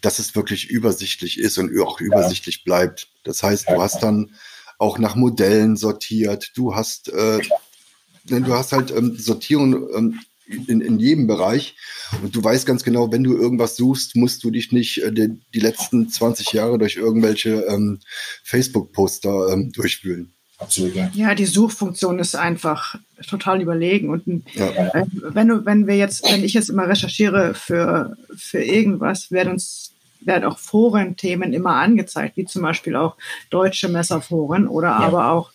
dass 0.00 0.18
es 0.18 0.34
wirklich 0.34 0.70
übersichtlich 0.70 1.38
ist 1.38 1.58
und 1.58 1.76
auch 1.80 2.00
übersichtlich 2.00 2.58
ja. 2.58 2.62
bleibt. 2.64 3.08
Das 3.24 3.42
heißt, 3.42 3.68
du 3.68 3.80
hast 3.82 4.02
dann 4.02 4.34
auch 4.78 4.98
nach 4.98 5.14
Modellen 5.14 5.76
sortiert, 5.76 6.52
du 6.54 6.74
hast, 6.74 7.08
äh, 7.08 7.40
du 8.30 8.54
hast 8.54 8.72
halt 8.72 8.90
ähm, 8.90 9.16
Sortierung 9.16 9.88
ähm, 9.94 10.20
in, 10.66 10.80
in 10.80 10.98
jedem 10.98 11.26
Bereich 11.26 11.76
und 12.22 12.34
du 12.34 12.42
weißt 12.42 12.66
ganz 12.66 12.82
genau, 12.82 13.12
wenn 13.12 13.22
du 13.22 13.36
irgendwas 13.36 13.76
suchst, 13.76 14.16
musst 14.16 14.42
du 14.42 14.50
dich 14.50 14.72
nicht 14.72 14.98
äh, 14.98 15.12
die, 15.12 15.40
die 15.54 15.60
letzten 15.60 16.08
20 16.08 16.52
Jahre 16.52 16.78
durch 16.78 16.96
irgendwelche 16.96 17.66
ähm, 17.68 18.00
Facebook-Poster 18.44 19.52
ähm, 19.52 19.72
durchwühlen. 19.72 20.32
Absolut, 20.58 20.94
ja. 20.94 21.10
Ja, 21.14 21.34
die 21.34 21.46
Suchfunktion 21.46 22.18
ist 22.18 22.36
einfach 22.36 22.96
total 23.26 23.62
überlegen. 23.62 24.10
Und 24.10 24.26
ja. 24.54 24.68
äh, 24.68 25.06
wenn 25.22 25.48
du, 25.48 25.64
wenn 25.64 25.86
wir 25.86 25.96
jetzt, 25.96 26.30
wenn 26.30 26.44
ich 26.44 26.52
jetzt 26.52 26.68
immer 26.68 26.86
recherchiere 26.86 27.54
für, 27.54 28.16
für 28.36 28.62
irgendwas, 28.62 29.30
werden 29.30 29.52
uns 29.52 29.92
werden 30.22 30.44
auch 30.44 30.58
Forenthemen 30.58 31.54
immer 31.54 31.76
angezeigt, 31.76 32.36
wie 32.36 32.44
zum 32.44 32.60
Beispiel 32.60 32.94
auch 32.94 33.16
deutsche 33.48 33.88
Messerforen 33.88 34.68
oder 34.68 34.88
ja. 34.88 34.98
aber 34.98 35.32
auch 35.32 35.50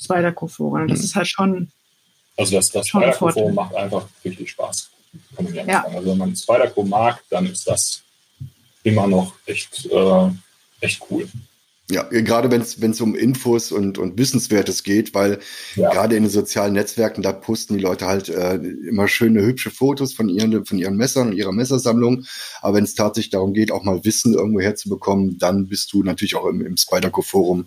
Spider-Co-Foren. 0.00 0.88
Das 0.88 1.00
mhm. 1.00 1.04
ist 1.04 1.14
halt 1.14 1.28
schon. 1.28 1.68
Also 2.38 2.54
das, 2.56 2.70
das 2.70 2.88
Spider-Co-Forum 2.88 3.54
macht 3.54 3.74
einfach 3.74 4.06
richtig 4.24 4.50
Spaß. 4.50 4.90
ja. 5.52 5.84
Also 5.84 6.10
wenn 6.10 6.18
man 6.18 6.36
Spider-Co 6.36 6.84
mag, 6.84 7.22
dann 7.30 7.46
ist 7.46 7.66
das 7.66 8.02
immer 8.84 9.08
noch 9.08 9.34
echt, 9.44 9.86
äh, 9.86 10.30
echt 10.80 11.02
cool. 11.10 11.28
Ja, 11.90 12.02
gerade 12.02 12.50
wenn 12.50 12.90
es 12.90 13.00
um 13.00 13.16
Infos 13.16 13.72
und, 13.72 13.96
und 13.96 14.18
Wissenswertes 14.18 14.82
geht, 14.82 15.14
weil 15.14 15.40
ja. 15.74 15.90
gerade 15.90 16.16
in 16.16 16.24
den 16.24 16.30
sozialen 16.30 16.74
Netzwerken, 16.74 17.22
da 17.22 17.32
posten 17.32 17.78
die 17.78 17.82
Leute 17.82 18.06
halt 18.06 18.28
äh, 18.28 18.56
immer 18.56 19.08
schöne, 19.08 19.40
hübsche 19.40 19.70
Fotos 19.70 20.12
von 20.12 20.28
ihren, 20.28 20.66
von 20.66 20.78
ihren 20.78 20.96
Messern 20.96 21.28
und 21.28 21.36
ihrer 21.36 21.52
Messersammlung. 21.52 22.26
Aber 22.60 22.76
wenn 22.76 22.84
es 22.84 22.94
tatsächlich 22.94 23.30
darum 23.30 23.54
geht, 23.54 23.72
auch 23.72 23.84
mal 23.84 24.04
Wissen 24.04 24.34
irgendwo 24.34 24.60
herzubekommen, 24.60 25.38
dann 25.38 25.66
bist 25.66 25.92
du 25.94 26.02
natürlich 26.02 26.36
auch 26.36 26.44
im, 26.44 26.64
im 26.64 26.76
Spyderco-Forum 26.76 27.66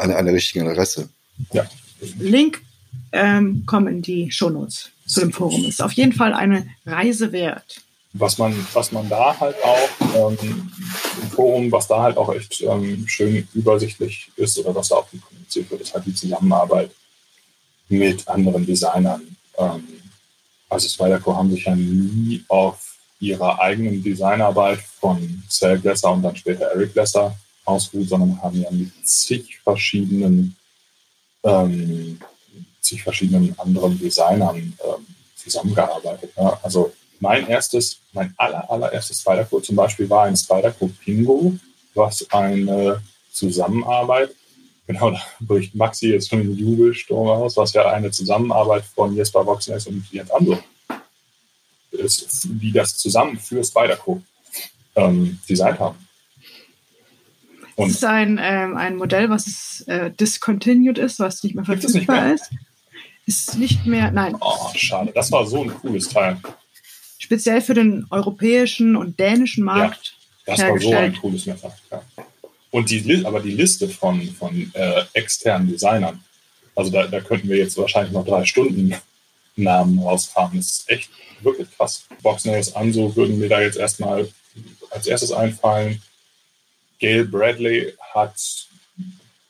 eine, 0.00 0.16
eine 0.16 0.32
richtige 0.32 0.68
Adresse. 0.68 1.08
Ja. 1.52 1.70
Link 2.18 2.60
ähm, 3.12 3.64
kommen 3.66 3.88
in 3.88 4.02
die 4.02 4.30
Shownotes 4.30 4.90
zu 5.06 5.20
dem 5.20 5.32
Forum. 5.32 5.64
Ist 5.64 5.82
auf 5.82 5.92
jeden 5.92 6.12
Fall 6.12 6.32
eine 6.32 6.66
Reise 6.86 7.32
wert 7.32 7.82
was 8.12 8.38
man, 8.38 8.54
was 8.72 8.90
man 8.92 9.08
da 9.08 9.38
halt 9.38 9.56
auch 9.62 10.32
ähm, 10.32 10.70
im 11.22 11.30
Forum, 11.30 11.70
was 11.70 11.86
da 11.86 12.02
halt 12.02 12.16
auch 12.16 12.32
echt 12.34 12.60
ähm, 12.62 13.06
schön 13.06 13.46
übersichtlich 13.54 14.30
ist 14.36 14.58
oder 14.58 14.74
was 14.74 14.88
da 14.88 14.96
auch 14.96 15.08
kommuniziert 15.28 15.70
wird, 15.70 15.82
ist 15.82 15.94
halt 15.94 16.06
die 16.06 16.14
Zusammenarbeit 16.14 16.90
mit 17.88 18.26
anderen 18.26 18.66
Designern. 18.66 19.36
Ähm, 19.58 19.84
also 20.68 20.88
Spyderco 20.88 21.36
haben 21.36 21.50
sich 21.50 21.64
ja 21.64 21.74
nie 21.76 22.44
auf 22.48 22.96
ihrer 23.20 23.60
eigenen 23.60 24.02
Designarbeit 24.02 24.80
von 24.80 25.42
Sal 25.48 25.78
Glesser 25.78 26.10
und 26.10 26.22
dann 26.22 26.36
später 26.36 26.66
Eric 26.66 26.92
Glesser 26.94 27.36
ausgeruht, 27.64 28.08
sondern 28.08 28.40
haben 28.42 28.60
ja 28.60 28.70
mit 28.70 28.90
zig 29.06 29.60
verschiedenen, 29.62 30.56
ähm, 31.44 32.18
zig 32.80 33.02
verschiedenen 33.02 33.58
anderen 33.58 33.98
Designern 33.98 34.56
ähm, 34.56 35.06
zusammengearbeitet. 35.36 36.32
Ja? 36.36 36.58
Also 36.62 36.92
mein 37.20 37.46
erstes, 37.48 37.98
mein 38.12 38.34
aller, 38.36 38.70
allererstes 38.70 39.20
Spider-Code 39.20 39.64
zum 39.64 39.76
Beispiel 39.76 40.08
war 40.08 40.24
ein 40.24 40.36
Spider-Code 40.36 40.94
Pingo, 41.04 41.54
was 41.94 42.26
eine 42.30 43.02
Zusammenarbeit, 43.32 44.30
genau, 44.86 45.10
da 45.10 45.20
bricht 45.40 45.74
Maxi 45.74 46.08
jetzt 46.08 46.30
schon 46.30 46.40
einen 46.40 46.56
Jubelsturm 46.56 47.28
aus, 47.28 47.56
was 47.56 47.72
ja 47.72 47.88
eine 47.90 48.10
Zusammenarbeit 48.10 48.84
von 48.84 49.14
Jesper 49.14 49.46
Voxness 49.46 49.86
und 49.86 50.04
Jens 50.10 50.30
Andro 50.30 50.58
ist, 51.92 52.46
die 52.48 52.72
das 52.72 52.96
zusammen 52.96 53.38
für 53.38 53.62
Spider-Code 53.62 54.22
ähm, 54.96 55.38
designt 55.48 55.78
haben. 55.78 55.98
Und 57.76 57.88
das 57.88 57.96
ist 57.96 58.04
ein, 58.04 58.38
ähm, 58.42 58.76
ein 58.76 58.96
Modell, 58.96 59.30
was 59.30 59.82
äh, 59.86 60.10
discontinued 60.10 60.98
ist, 60.98 61.18
was 61.18 61.42
nicht 61.42 61.54
mehr 61.54 61.64
verfügbar 61.64 62.34
ist. 62.34 62.50
Ist 63.30 63.58
nicht 63.58 63.86
mehr, 63.86 64.10
nein. 64.10 64.36
Oh, 64.40 64.68
schade. 64.74 65.12
Das 65.14 65.30
war 65.30 65.46
so 65.46 65.62
ein 65.62 65.72
cooles 65.74 66.08
Teil 66.08 66.36
speziell 67.30 67.60
für 67.60 67.74
den 67.74 68.06
europäischen 68.10 68.96
und 68.96 69.20
dänischen 69.20 69.62
Markt 69.62 70.14
ja, 70.46 70.56
das 70.56 70.66
war 70.66 70.80
so 70.80 70.92
ein 70.92 71.14
cooles 71.14 71.46
Messer. 71.46 71.72
Ja. 71.92 72.02
Und 72.72 72.90
die, 72.90 73.24
aber 73.24 73.38
die 73.38 73.52
Liste 73.52 73.88
von, 73.88 74.20
von 74.34 74.68
äh, 74.74 75.04
externen 75.12 75.68
Designern, 75.68 76.24
also 76.74 76.90
da, 76.90 77.06
da 77.06 77.20
könnten 77.20 77.48
wir 77.48 77.56
jetzt 77.56 77.76
wahrscheinlich 77.76 78.12
noch 78.12 78.24
drei 78.24 78.44
Stunden 78.44 78.94
Namen 79.54 80.00
rausfahren. 80.00 80.56
Das 80.56 80.66
ist 80.66 80.90
echt 80.90 81.10
wirklich 81.42 81.68
krass. 81.76 82.04
Boxnails 82.20 82.74
Anso 82.74 83.14
würden 83.14 83.38
mir 83.38 83.48
da 83.48 83.60
jetzt 83.60 83.76
erstmal 83.76 84.28
als 84.90 85.06
erstes 85.06 85.30
einfallen. 85.30 86.02
Gail 86.98 87.26
Bradley 87.26 87.94
hat 88.12 88.66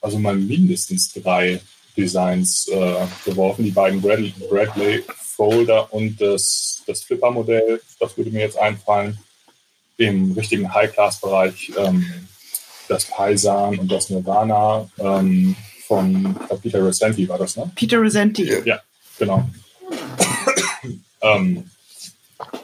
also 0.03 0.19
mal 0.19 0.37
mindestens 0.37 1.13
drei 1.15 1.61
Designs 2.01 2.67
äh, 2.69 3.07
geworfen. 3.25 3.65
Die 3.65 3.71
beiden 3.71 4.01
Bradley, 4.01 4.35
Bradley 4.49 5.05
Folder 5.37 5.93
und 5.93 6.21
das, 6.21 6.83
das 6.87 7.03
Flipper-Modell, 7.03 7.81
das 7.99 8.17
würde 8.17 8.31
mir 8.31 8.41
jetzt 8.41 8.59
einfallen. 8.59 9.19
Im 9.97 10.33
richtigen 10.33 10.73
High-Class-Bereich 10.73 11.73
ähm, 11.77 12.29
das 12.89 13.05
Paisan 13.05 13.79
und 13.79 13.93
das 13.93 14.11
Nirvana 14.11 14.89
ähm, 14.99 15.55
von 15.87 16.37
Peter 16.63 16.85
Resenti 16.85 17.29
war 17.29 17.39
das, 17.39 17.57
ne? 17.57 17.71
Peter 17.75 18.01
Resenti. 18.01 18.51
Ja, 18.65 18.81
genau. 19.19 19.49
ähm, 21.21 21.71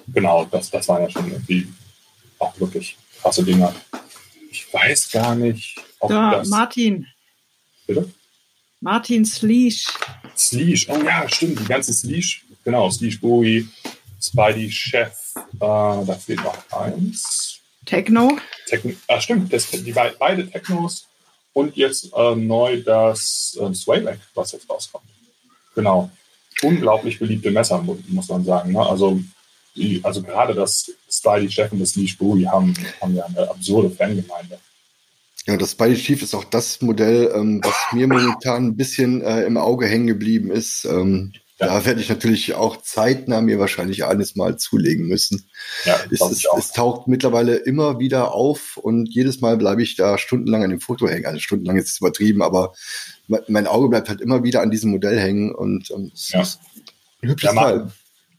genau, 0.09 0.44
das, 0.46 0.70
das 0.70 0.88
waren 0.88 1.03
ja 1.03 1.11
schon 1.11 1.31
irgendwie 1.31 1.68
auch 2.38 2.59
wirklich 2.59 2.96
krasse 3.20 3.44
Dinger. 3.44 3.75
Ich 4.51 4.72
weiß 4.72 5.11
gar 5.11 5.35
nicht, 5.35 5.77
ob 6.01 6.11
da, 6.11 6.37
das... 6.37 6.49
Martin. 6.49 7.07
Bitte? 7.87 8.11
Martin 8.87 9.25
Sleesh. 9.25 9.88
Sleesh, 10.37 10.88
oh 10.88 11.03
ja, 11.03 11.29
stimmt, 11.29 11.59
die 11.59 11.64
ganze 11.64 11.92
Sleesh 11.92 12.44
Genau, 12.62 12.88
Steve 12.88 13.18
Bowie, 13.18 13.66
Spidey 14.22 14.70
Chef, 14.70 15.12
äh, 15.37 15.59
da 15.59 16.16
fehlt 16.25 16.44
noch 16.44 16.57
eins. 16.70 17.59
Techno. 17.85 18.38
Techno 18.68 18.92
ah, 19.09 19.20
stimmt, 19.20 19.53
das, 19.53 19.68
die 19.72 19.92
beide 19.92 20.49
Technos 20.49 21.09
und 21.53 21.77
jetzt 21.77 22.12
äh, 22.14 22.37
neu 22.37 22.81
das 22.81 23.59
äh, 23.61 23.75
Swayback, 23.75 24.20
was 24.35 24.53
jetzt 24.53 24.70
rauskommt. 24.70 25.07
Genau. 25.75 26.09
Unglaublich 26.62 27.18
beliebte 27.18 27.51
Messer, 27.51 27.83
muss 27.83 28.29
man 28.29 28.44
sagen. 28.44 28.70
Ne? 28.70 28.87
Also 28.87 29.20
die, 29.75 30.01
also 30.05 30.22
gerade 30.22 30.55
das 30.55 30.92
Spidey 31.11 31.51
Chef 31.51 31.72
und 31.72 31.81
das 31.81 31.96
Lee 31.96 32.07
Spooey 32.07 32.44
haben, 32.44 32.72
haben 33.01 33.16
ja 33.16 33.25
eine 33.25 33.51
absurde 33.51 33.90
Fangemeinde. 33.90 34.61
Ja, 35.46 35.56
das 35.56 35.72
Spidey 35.72 35.94
Chief 35.96 36.22
ist 36.22 36.35
auch 36.35 36.44
das 36.44 36.82
Modell, 36.82 37.32
ähm, 37.35 37.61
was 37.62 37.74
mir 37.92 38.09
momentan 38.09 38.66
ein 38.66 38.76
bisschen 38.76 39.22
äh, 39.22 39.44
im 39.44 39.56
Auge 39.56 39.87
hängen 39.87 40.09
geblieben 40.09 40.50
ist. 40.50 40.85
Ähm, 40.85 41.32
ja. 41.59 41.68
Da 41.68 41.85
werde 41.87 42.00
ich 42.00 42.09
natürlich 42.09 42.54
auch 42.54 42.82
zeitnah 42.82 43.40
mir 43.40 43.59
wahrscheinlich 43.59 44.04
eines 44.04 44.37
Mal 44.37 44.59
zulegen 44.59 45.06
müssen. 45.06 45.48
Ja, 45.85 45.98
es, 46.11 46.20
es, 46.20 46.46
es, 46.59 46.72
taucht 46.72 47.06
mittlerweile 47.06 47.56
immer 47.56 47.98
wieder 47.98 48.35
auf 48.35 48.76
und 48.76 49.06
jedes 49.06 49.40
Mal 49.40 49.56
bleibe 49.56 49.82
ich 49.82 49.96
da 49.96 50.18
stundenlang 50.18 50.64
an 50.64 50.70
dem 50.70 50.80
Foto 50.80 51.09
hängen. 51.09 51.26
Also 51.26 51.38
stundenlang 51.38 51.78
ist 51.78 51.88
es 51.88 52.00
übertrieben, 52.00 52.42
aber 52.42 52.74
mein 53.48 53.66
Auge 53.66 53.88
bleibt 53.88 54.09
halt 54.09 54.20
immer 54.20 54.42
wieder 54.42 54.61
an 54.61 54.70
diesem 54.70 54.90
Modell 54.90 55.18
hängen 55.18 55.54
und 55.54 55.90
ähm, 55.92 56.11
es 56.12 56.30
ja. 56.30 56.42
ist 56.42 56.61
ein 57.22 57.30
hübsches 57.30 57.48
ja, 57.48 57.54
Martin, 57.54 57.92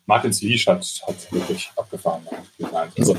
Martins 0.06 0.42
Leash 0.42 0.68
hat, 0.68 0.86
hat 1.08 1.32
wirklich 1.32 1.72
abgefahren. 1.76 2.22
Also, 2.98 3.18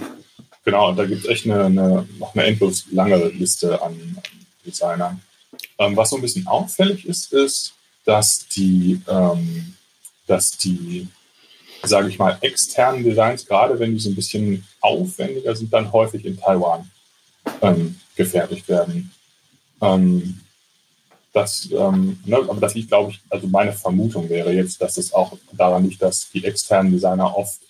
genau, 0.69 0.93
da 0.93 1.07
gibt 1.07 1.25
es 1.25 1.31
echt 1.31 1.47
eine, 1.47 1.65
eine, 1.65 2.07
noch 2.19 2.35
eine 2.35 2.45
endlos 2.45 2.85
lange 2.93 3.17
Liste 3.29 3.81
an, 3.81 3.93
an 3.93 4.47
Designern. 4.67 5.23
Ähm, 5.79 5.97
was 5.97 6.11
so 6.11 6.17
ein 6.17 6.23
bisschen 6.23 6.47
auffällig 6.47 7.07
ist, 7.07 7.33
ist, 7.33 7.73
dass 8.05 8.47
die 8.49 9.01
ähm, 9.09 9.75
dass 10.27 10.51
die, 10.59 11.09
sage 11.83 12.09
ich 12.09 12.19
mal, 12.19 12.37
externen 12.43 13.03
Designs, 13.03 13.47
gerade 13.47 13.79
wenn 13.79 13.95
die 13.95 14.01
so 14.01 14.11
ein 14.11 14.15
bisschen 14.15 14.65
aufwendiger 14.81 15.57
sind, 15.57 15.73
dann 15.73 15.91
häufig 15.91 16.25
in 16.27 16.39
Taiwan 16.39 16.91
ähm, 17.63 17.99
gefertigt 18.15 18.69
werden. 18.69 19.11
Ähm, 19.81 20.41
das, 21.33 21.69
ähm, 21.73 22.21
ne, 22.27 22.37
aber 22.37 22.61
das 22.61 22.75
liegt, 22.75 22.89
glaube 22.89 23.13
ich, 23.13 23.21
also 23.31 23.47
meine 23.47 23.73
Vermutung 23.73 24.29
wäre 24.29 24.53
jetzt, 24.53 24.83
dass 24.83 24.99
es 24.99 25.15
auch 25.15 25.37
daran 25.53 25.89
liegt, 25.89 26.03
dass 26.03 26.29
die 26.31 26.45
externen 26.45 26.93
Designer 26.93 27.35
oft 27.37 27.61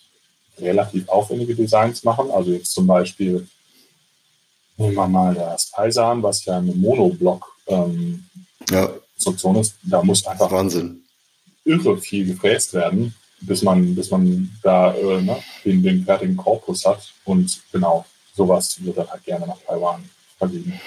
relativ 0.61 1.07
aufwendige 1.09 1.55
Designs 1.55 2.03
machen. 2.03 2.29
Also 2.31 2.51
jetzt 2.51 2.71
zum 2.71 2.87
Beispiel, 2.87 3.47
nehmen 4.77 4.95
wir 4.95 5.07
mal 5.07 5.33
das 5.33 5.71
Paisan, 5.71 6.23
was 6.23 6.45
ja 6.45 6.57
eine 6.57 6.73
Monoblock 6.73 7.45
ähm, 7.67 8.25
ja. 8.69 8.89
Konstruktion 9.13 9.55
ist. 9.57 9.75
Da 9.83 10.03
muss 10.03 10.25
einfach 10.25 10.51
Wahnsinn 10.51 11.03
irre 11.69 11.97
viel 11.97 12.25
gefräst 12.25 12.73
werden, 12.73 13.13
bis 13.41 13.61
man, 13.61 13.95
bis 13.95 14.11
man 14.11 14.49
da 14.63 14.93
äh, 14.93 15.21
ne, 15.21 15.37
den, 15.63 15.83
den 15.83 16.03
fertigen 16.03 16.35
Korpus 16.35 16.85
hat. 16.85 17.13
Und 17.25 17.61
genau, 17.71 18.05
sowas 18.35 18.83
wird 18.83 18.97
dann 18.97 19.09
halt 19.09 19.23
gerne 19.23 19.47
nach 19.47 19.59
Taiwan 19.65 20.03
vergeben. 20.37 20.79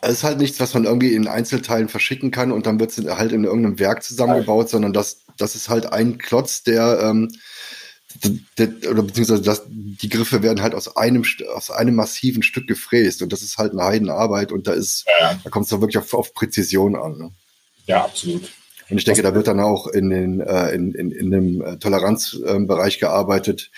Es 0.00 0.14
ist 0.14 0.24
halt 0.24 0.38
nichts, 0.38 0.60
was 0.60 0.74
man 0.74 0.84
irgendwie 0.84 1.14
in 1.14 1.28
Einzelteilen 1.28 1.88
verschicken 1.88 2.30
kann 2.30 2.52
und 2.52 2.66
dann 2.66 2.78
wird 2.78 2.96
es 2.96 3.06
halt 3.16 3.32
in 3.32 3.44
irgendeinem 3.44 3.78
Werk 3.78 4.02
zusammengebaut, 4.02 4.68
sondern 4.68 4.92
das, 4.92 5.20
das 5.38 5.54
ist 5.54 5.70
halt 5.70 5.86
ein 5.86 6.18
Klotz, 6.18 6.62
der, 6.62 7.00
ähm, 7.00 7.28
der 7.30 7.34
oder 8.90 9.02
beziehungsweise 9.02 9.42
das, 9.42 9.62
die 9.68 10.08
Griffe 10.08 10.42
werden 10.42 10.62
halt 10.62 10.74
aus 10.74 10.96
einem 10.96 11.24
aus 11.54 11.70
einem 11.70 11.94
massiven 11.94 12.42
Stück 12.42 12.66
gefräst 12.66 13.22
und 13.22 13.32
das 13.32 13.42
ist 13.42 13.58
halt 13.58 13.72
eine 13.72 13.84
Heidenarbeit 13.84 14.52
und 14.52 14.66
da 14.66 14.72
ist, 14.72 15.04
ja. 15.20 15.38
da 15.42 15.50
kommt 15.50 15.64
es 15.64 15.70
doch 15.70 15.80
wirklich 15.80 15.98
auf, 15.98 16.14
auf 16.14 16.34
Präzision 16.34 16.96
an. 16.96 17.18
Ne? 17.18 17.30
Ja, 17.86 18.04
absolut. 18.04 18.50
Und 18.90 18.98
ich 18.98 19.04
denke, 19.04 19.22
da 19.22 19.34
wird 19.34 19.46
dann 19.46 19.60
auch 19.60 19.86
in, 19.86 20.10
den, 20.10 20.40
äh, 20.40 20.70
in, 20.70 20.94
in, 20.94 21.10
in 21.10 21.30
dem 21.30 21.62
äh, 21.62 21.78
Toleranzbereich 21.78 23.00
gearbeitet, 23.00 23.70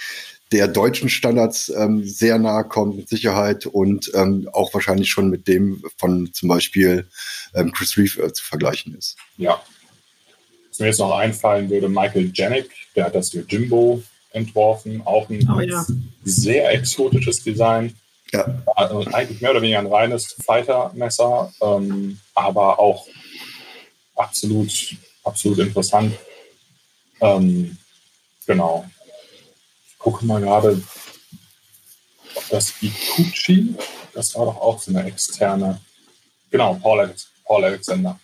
der 0.53 0.68
deutschen 0.68 1.09
Standards 1.09 1.68
ähm, 1.70 2.05
sehr 2.05 2.38
nahe 2.38 2.64
kommt 2.64 2.96
mit 2.96 3.09
Sicherheit 3.09 3.66
und 3.66 4.11
ähm, 4.14 4.49
auch 4.53 4.72
wahrscheinlich 4.75 5.11
schon 5.11 5.29
mit 5.29 5.49
dem 5.49 5.83
von 5.96 6.33
zum 6.33 6.49
Beispiel 6.49 7.09
ähm, 7.55 7.72
Chris 7.72 7.96
Reeve 7.96 8.22
äh, 8.22 8.33
zu 8.33 8.44
vergleichen 8.44 8.94
ist. 8.96 9.16
Ja. 9.38 9.61
Was 10.70 10.79
mir 10.79 10.87
jetzt 10.87 10.99
noch 10.99 11.16
einfallen 11.16 11.68
würde, 11.70 11.88
Michael 11.88 12.31
Janik, 12.35 12.70
der 12.94 13.07
hat 13.07 13.14
das 13.14 13.31
für 13.31 13.40
Jimbo 13.40 14.03
entworfen, 14.37 15.03
auch 15.05 15.29
ein 15.31 15.49
oh, 15.51 15.61
ja. 15.61 15.85
sehr 16.25 16.70
exotisches 16.72 17.42
Design. 17.42 17.94
Ja. 18.33 18.62
Also 18.75 19.05
eigentlich 19.12 19.40
mehr 19.40 19.53
oder 19.53 19.62
weniger 19.62 19.79
ein 19.79 19.87
reines 19.87 20.37
Fighter-Messer, 20.44 21.53
ähm, 21.62 22.20
aber 22.35 22.79
auch 22.79 23.07
absolut, 24.14 24.96
absolut 25.25 25.59
interessant. 25.61 26.14
Ähm, 27.20 27.77
genau. 28.46 28.85
Ich 29.88 29.99
gucke 29.99 30.25
mal 30.27 30.40
gerade, 30.40 30.83
ob 32.35 32.49
das 32.51 32.75
Ikuchi, 32.83 33.75
das 34.12 34.35
war 34.35 34.46
doch 34.46 34.57
auch 34.57 34.79
so 34.79 34.90
eine 34.90 35.05
externe, 35.07 35.81
genau, 36.51 36.75
Paul, 36.75 37.01
Alex, 37.01 37.29
Paul 37.44 37.64
Alexander. 37.64 38.18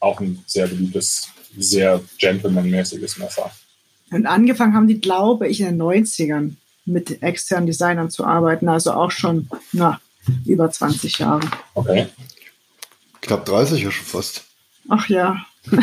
Auch 0.00 0.20
ein 0.20 0.42
sehr 0.46 0.66
beliebtes, 0.66 1.28
sehr 1.56 2.00
gentlemanmäßiges 2.18 3.18
Messer. 3.18 3.50
Und 4.10 4.26
angefangen 4.26 4.74
haben 4.74 4.88
die, 4.88 5.00
glaube 5.00 5.48
ich, 5.48 5.60
in 5.60 5.66
den 5.66 5.82
90ern 5.82 6.52
mit 6.84 7.22
externen 7.22 7.66
Designern 7.66 8.10
zu 8.10 8.24
arbeiten, 8.24 8.68
also 8.68 8.92
auch 8.92 9.10
schon 9.10 9.48
na, 9.72 10.00
über 10.44 10.70
20 10.70 11.18
Jahre. 11.18 11.48
Okay. 11.74 12.06
Knapp 13.20 13.44
30 13.46 13.82
ja 13.82 13.90
schon 13.90 14.04
fast. 14.04 14.44
Ach 14.88 15.08
ja. 15.08 15.36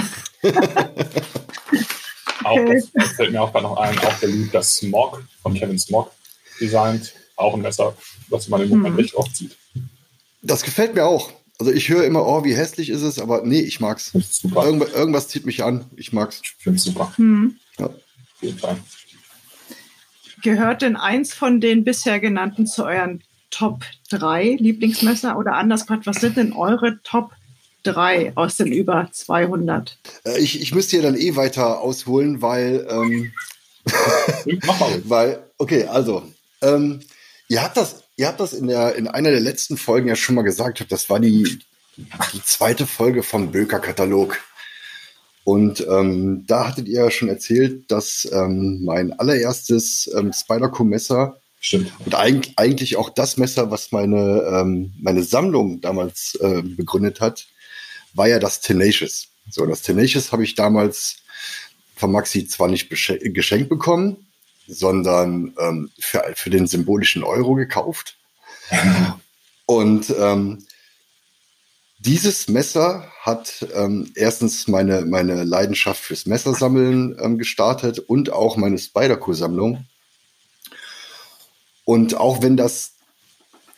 auch, 2.44 2.66
das, 2.68 2.92
das, 2.94 3.10
fällt 3.14 3.32
mir 3.32 3.42
auch 3.42 3.52
gerade 3.52 3.64
noch 3.66 3.78
ein, 3.78 3.98
auch 3.98 4.20
der 4.20 4.30
Lied 4.30 4.54
das 4.54 4.76
Smog 4.76 5.24
von 5.42 5.56
Kevin 5.56 5.80
Smog 5.80 6.12
designt. 6.60 7.14
Auch 7.36 7.56
ein 7.56 7.62
Messer, 7.62 7.96
was 8.30 8.48
man 8.48 8.62
im 8.62 8.70
Moment 8.70 8.96
mhm. 8.96 9.02
nicht 9.02 9.16
oft 9.16 9.36
sieht. 9.36 9.58
Das 10.44 10.62
gefällt 10.62 10.94
mir 10.94 11.06
auch. 11.06 11.32
Also 11.58 11.72
ich 11.72 11.90
höre 11.90 12.06
immer, 12.06 12.26
oh, 12.26 12.44
wie 12.44 12.56
hässlich 12.56 12.90
ist 12.90 13.02
es, 13.02 13.20
aber 13.20 13.42
nee, 13.44 13.62
ich 13.62 13.80
mag's. 13.80 14.12
Super. 14.14 14.66
Irgendwas, 14.66 14.92
irgendwas 14.92 15.28
zieht 15.28 15.46
mich 15.46 15.64
an. 15.64 15.86
Ich 15.96 16.14
mag's. 16.14 16.42
Ich 16.44 16.64
finde 16.64 16.78
es 16.78 16.84
super. 16.84 17.12
Mhm. 17.18 17.58
Ja. 17.80 17.90
Jeden 18.42 18.60
Fall. 18.60 18.78
Gehört 20.42 20.82
denn 20.82 20.96
eins 20.96 21.34
von 21.34 21.62
den 21.62 21.84
bisher 21.84 22.20
genannten 22.20 22.66
zu 22.66 22.84
euren 22.86 23.24
Top 23.52 23.84
3 24.10 24.58
Lieblingsmesser? 24.60 25.38
Oder 25.38 25.54
anders 25.54 25.82
gefragt, 25.82 26.08
was 26.08 26.18
sind 26.18 26.38
denn 26.38 26.54
eure 26.54 27.02
Top 27.04 27.32
drei 27.84 28.32
aus 28.36 28.58
den 28.58 28.72
über 28.72 29.10
200. 29.12 29.98
Äh, 30.26 30.40
ich, 30.40 30.62
ich 30.62 30.74
müsste 30.74 30.98
ja 30.98 31.02
dann 31.02 31.16
eh 31.16 31.36
weiter 31.36 31.82
ausholen, 31.82 32.42
weil, 32.42 32.88
ähm, 32.90 33.32
Mach 34.66 34.80
mal. 34.80 35.02
weil, 35.06 35.44
okay, 35.58 35.86
also, 35.86 36.24
ähm, 36.62 37.02
ihr 37.48 37.64
habt 37.64 37.78
das, 37.78 38.04
ihr 38.18 38.28
habt 38.28 38.40
das 38.40 38.54
in 38.54 38.68
der, 38.68 38.96
in 38.96 39.08
einer 39.08 39.32
der 39.32 39.40
letzten 39.40 39.78
Folgen 39.78 40.08
ja 40.08 40.16
schon 40.16 40.36
mal 40.36 40.44
gesagt, 40.44 40.86
das 40.90 41.10
war 41.10 41.20
die, 41.20 41.60
die 41.98 42.44
zweite 42.44 42.86
Folge 42.86 43.24
vom 43.24 43.52
Böker-Katalog. 43.52 44.38
Und 45.44 45.86
ähm, 45.90 46.46
da 46.48 46.68
hattet 46.68 46.88
ihr 46.88 47.04
ja 47.04 47.12
schon 47.12 47.30
erzählt, 47.30 47.92
dass 47.92 48.30
ähm, 48.32 48.84
mein 48.84 49.14
allererstes 49.14 50.10
ähm, 50.16 50.32
Spider-Co-Messer 50.34 51.38
Stimmt. 51.64 51.94
Und 52.04 52.16
eigentlich, 52.16 52.58
eigentlich 52.58 52.98
auch 52.98 53.12
das 53.12 53.38
Messer, 53.38 53.70
was 53.70 53.92
meine, 53.92 54.42
ähm, 54.52 54.94
meine 55.00 55.22
Sammlung 55.22 55.80
damals 55.80 56.36
äh, 56.42 56.64
begründet 56.64 57.22
hat, 57.22 57.46
war 58.14 58.28
ja 58.28 58.40
das 58.40 58.62
Tenacious. 58.62 59.28
So, 59.50 59.68
das 59.68 59.84
Tenacious 59.84 60.32
habe 60.32 60.44
ich 60.44 60.56
damals 60.56 61.18
von 61.96 62.12
Maxi 62.12 62.48
zwar 62.48 62.68
nicht 62.68 62.90
geschenkt 62.90 63.70
bekommen, 63.70 64.26
sondern 64.68 65.54
ähm, 65.60 65.92
für, 66.00 66.24
für 66.34 66.50
den 66.50 66.66
symbolischen 66.66 67.24
Euro 67.24 67.54
gekauft. 67.54 68.18
Und 69.68 70.12
ähm, 70.18 70.66
dieses 72.04 72.48
Messer 72.48 73.12
hat 73.22 73.68
ähm, 73.76 74.12
erstens 74.16 74.68
meine, 74.68 75.06
meine 75.06 75.44
Leidenschaft 75.44 76.02
fürs 76.02 76.26
Messersammeln 76.26 77.16
ähm, 77.22 77.38
gestartet 77.38 78.00
und 78.00 78.32
auch 78.32 78.58
meine 78.58 78.80
Spyderco-Sammlung. 78.80 79.86
Und 81.86 82.16
auch 82.16 82.42
wenn 82.42 82.58
das 82.58 82.94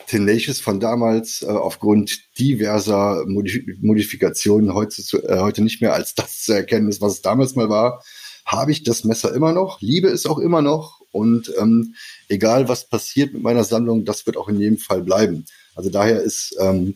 Tenacious 0.07 0.61
von 0.61 0.79
damals 0.79 1.41
äh, 1.41 1.47
aufgrund 1.47 2.37
diverser 2.39 3.25
Modif 3.25 3.65
Modifikationen 3.81 4.73
heute, 4.73 5.03
zu, 5.03 5.21
äh, 5.23 5.39
heute 5.39 5.61
nicht 5.61 5.81
mehr 5.81 5.93
als 5.93 6.15
das 6.15 6.43
zu 6.43 6.53
erkennen 6.53 6.87
ist, 6.87 7.01
was 7.01 7.13
es 7.13 7.21
damals 7.21 7.55
mal 7.55 7.69
war, 7.69 8.03
habe 8.45 8.71
ich 8.71 8.83
das 8.83 9.03
Messer 9.03 9.33
immer 9.33 9.51
noch, 9.51 9.81
liebe 9.81 10.07
es 10.07 10.25
auch 10.25 10.39
immer 10.39 10.61
noch 10.61 11.01
und 11.11 11.53
ähm, 11.59 11.95
egal 12.29 12.69
was 12.69 12.87
passiert 12.87 13.33
mit 13.33 13.43
meiner 13.43 13.63
Sammlung, 13.65 14.05
das 14.05 14.25
wird 14.25 14.37
auch 14.37 14.47
in 14.47 14.59
jedem 14.59 14.77
Fall 14.77 15.01
bleiben. 15.01 15.45
Also 15.75 15.89
daher 15.89 16.21
ist 16.21 16.55
ähm, 16.59 16.95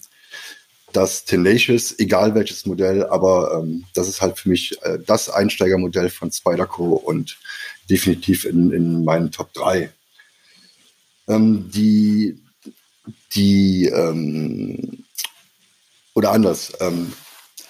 das 0.93 1.25
Tenacious, 1.25 1.97
egal 1.99 2.33
welches 2.33 2.65
Modell, 2.65 3.05
aber 3.05 3.59
ähm, 3.59 3.85
das 3.93 4.07
ist 4.07 4.21
halt 4.21 4.39
für 4.39 4.49
mich 4.49 4.81
äh, 4.83 4.97
das 5.05 5.29
Einsteigermodell 5.29 6.09
von 6.09 6.31
Spyderco 6.31 6.93
und 6.93 7.37
definitiv 7.89 8.45
in, 8.45 8.71
in 8.71 9.03
meinen 9.03 9.31
Top 9.31 9.53
3. 9.53 9.91
Ähm, 11.27 11.69
die 11.71 12.41
die 13.33 13.85
ähm, 13.85 15.03
oder 16.13 16.31
anders. 16.31 16.73
Ähm, 16.79 17.13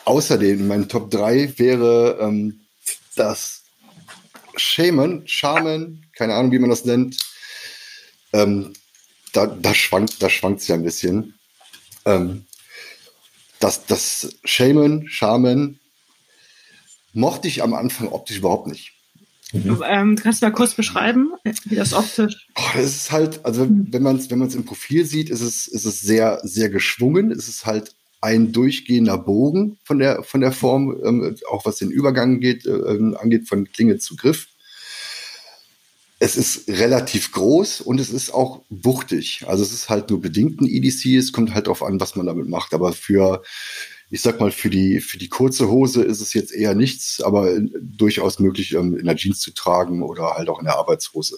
außerdem, 0.05 0.67
mein 0.67 0.87
Top 0.87 1.11
3 1.11 1.57
wäre 1.57 2.17
ähm, 2.21 2.61
das 3.15 3.63
Shaman, 4.55 5.27
Shaman, 5.27 6.05
keine 6.13 6.33
Ahnung, 6.35 6.51
wie 6.51 6.59
man 6.59 6.69
das 6.69 6.85
nennt. 6.85 7.17
Ähm, 8.33 8.73
da, 9.33 9.47
da 9.47 9.73
schwankt, 9.73 10.21
da 10.21 10.29
schwankt 10.29 10.61
es 10.61 10.67
ja 10.67 10.75
ein 10.75 10.83
bisschen. 10.83 11.37
Ähm, 12.05 12.45
das, 13.59 13.85
das 13.85 14.35
Shaman, 14.43 15.07
Shaman 15.07 15.79
mochte 17.13 17.47
ich 17.47 17.63
am 17.63 17.73
Anfang 17.73 18.09
optisch 18.09 18.37
überhaupt 18.37 18.67
nicht. 18.67 18.93
Mhm. 19.53 19.81
Ähm, 19.85 20.15
kannst 20.17 20.41
du 20.41 20.45
mal 20.45 20.51
kurz 20.51 20.73
beschreiben, 20.73 21.31
wie 21.65 21.75
das 21.75 21.93
optisch? 21.93 22.47
Oh, 22.55 22.69
das 22.75 22.85
ist 22.85 23.11
halt, 23.11 23.45
also 23.45 23.67
wenn 23.69 24.03
man 24.03 24.17
es 24.17 24.29
wenn 24.29 24.39
man's 24.39 24.55
im 24.55 24.65
Profil 24.65 25.05
sieht, 25.05 25.29
ist 25.29 25.41
es, 25.41 25.67
ist 25.67 25.85
es 25.85 26.01
sehr, 26.01 26.39
sehr 26.43 26.69
geschwungen. 26.69 27.31
Es 27.31 27.47
ist 27.47 27.65
halt 27.65 27.95
ein 28.19 28.51
durchgehender 28.51 29.17
Bogen 29.17 29.77
von 29.83 29.99
der, 29.99 30.23
von 30.23 30.41
der 30.41 30.51
Form, 30.51 30.97
ähm, 31.03 31.35
auch 31.49 31.65
was 31.65 31.77
den 31.77 31.91
Übergang 31.91 32.39
geht, 32.39 32.65
äh, 32.65 32.71
ähm, 32.71 33.15
angeht, 33.19 33.47
von 33.47 33.71
Klinge 33.71 33.99
zu 33.99 34.15
Griff. 34.15 34.47
Es 36.19 36.35
ist 36.35 36.67
relativ 36.67 37.31
groß 37.31 37.81
und 37.81 37.99
es 37.99 38.09
ist 38.09 38.33
auch 38.33 38.63
wuchtig. 38.69 39.45
Also 39.47 39.63
es 39.63 39.71
ist 39.71 39.89
halt 39.89 40.09
nur 40.09 40.19
bedingt 40.19 40.59
ein 40.61 40.67
EDC. 40.67 41.17
Es 41.17 41.31
kommt 41.31 41.53
halt 41.53 41.67
darauf 41.67 41.83
an, 41.83 41.99
was 41.99 42.15
man 42.15 42.25
damit 42.25 42.49
macht. 42.49 42.73
Aber 42.73 42.91
für, 42.93 43.43
ich 44.09 44.21
sag 44.21 44.39
mal, 44.39 44.51
für 44.51 44.69
die, 44.69 44.99
für 44.99 45.17
die 45.17 45.27
kurze 45.27 45.67
Hose 45.67 46.01
ist 46.01 46.21
es 46.21 46.33
jetzt 46.33 46.51
eher 46.51 46.73
nichts, 46.73 47.21
aber 47.21 47.59
durchaus 47.81 48.39
möglich, 48.39 48.73
ähm, 48.73 48.97
in 48.97 49.05
der 49.05 49.15
Jeans 49.15 49.41
zu 49.41 49.51
tragen 49.51 50.01
oder 50.01 50.35
halt 50.35 50.49
auch 50.49 50.59
in 50.59 50.65
der 50.65 50.77
Arbeitshose. 50.77 51.37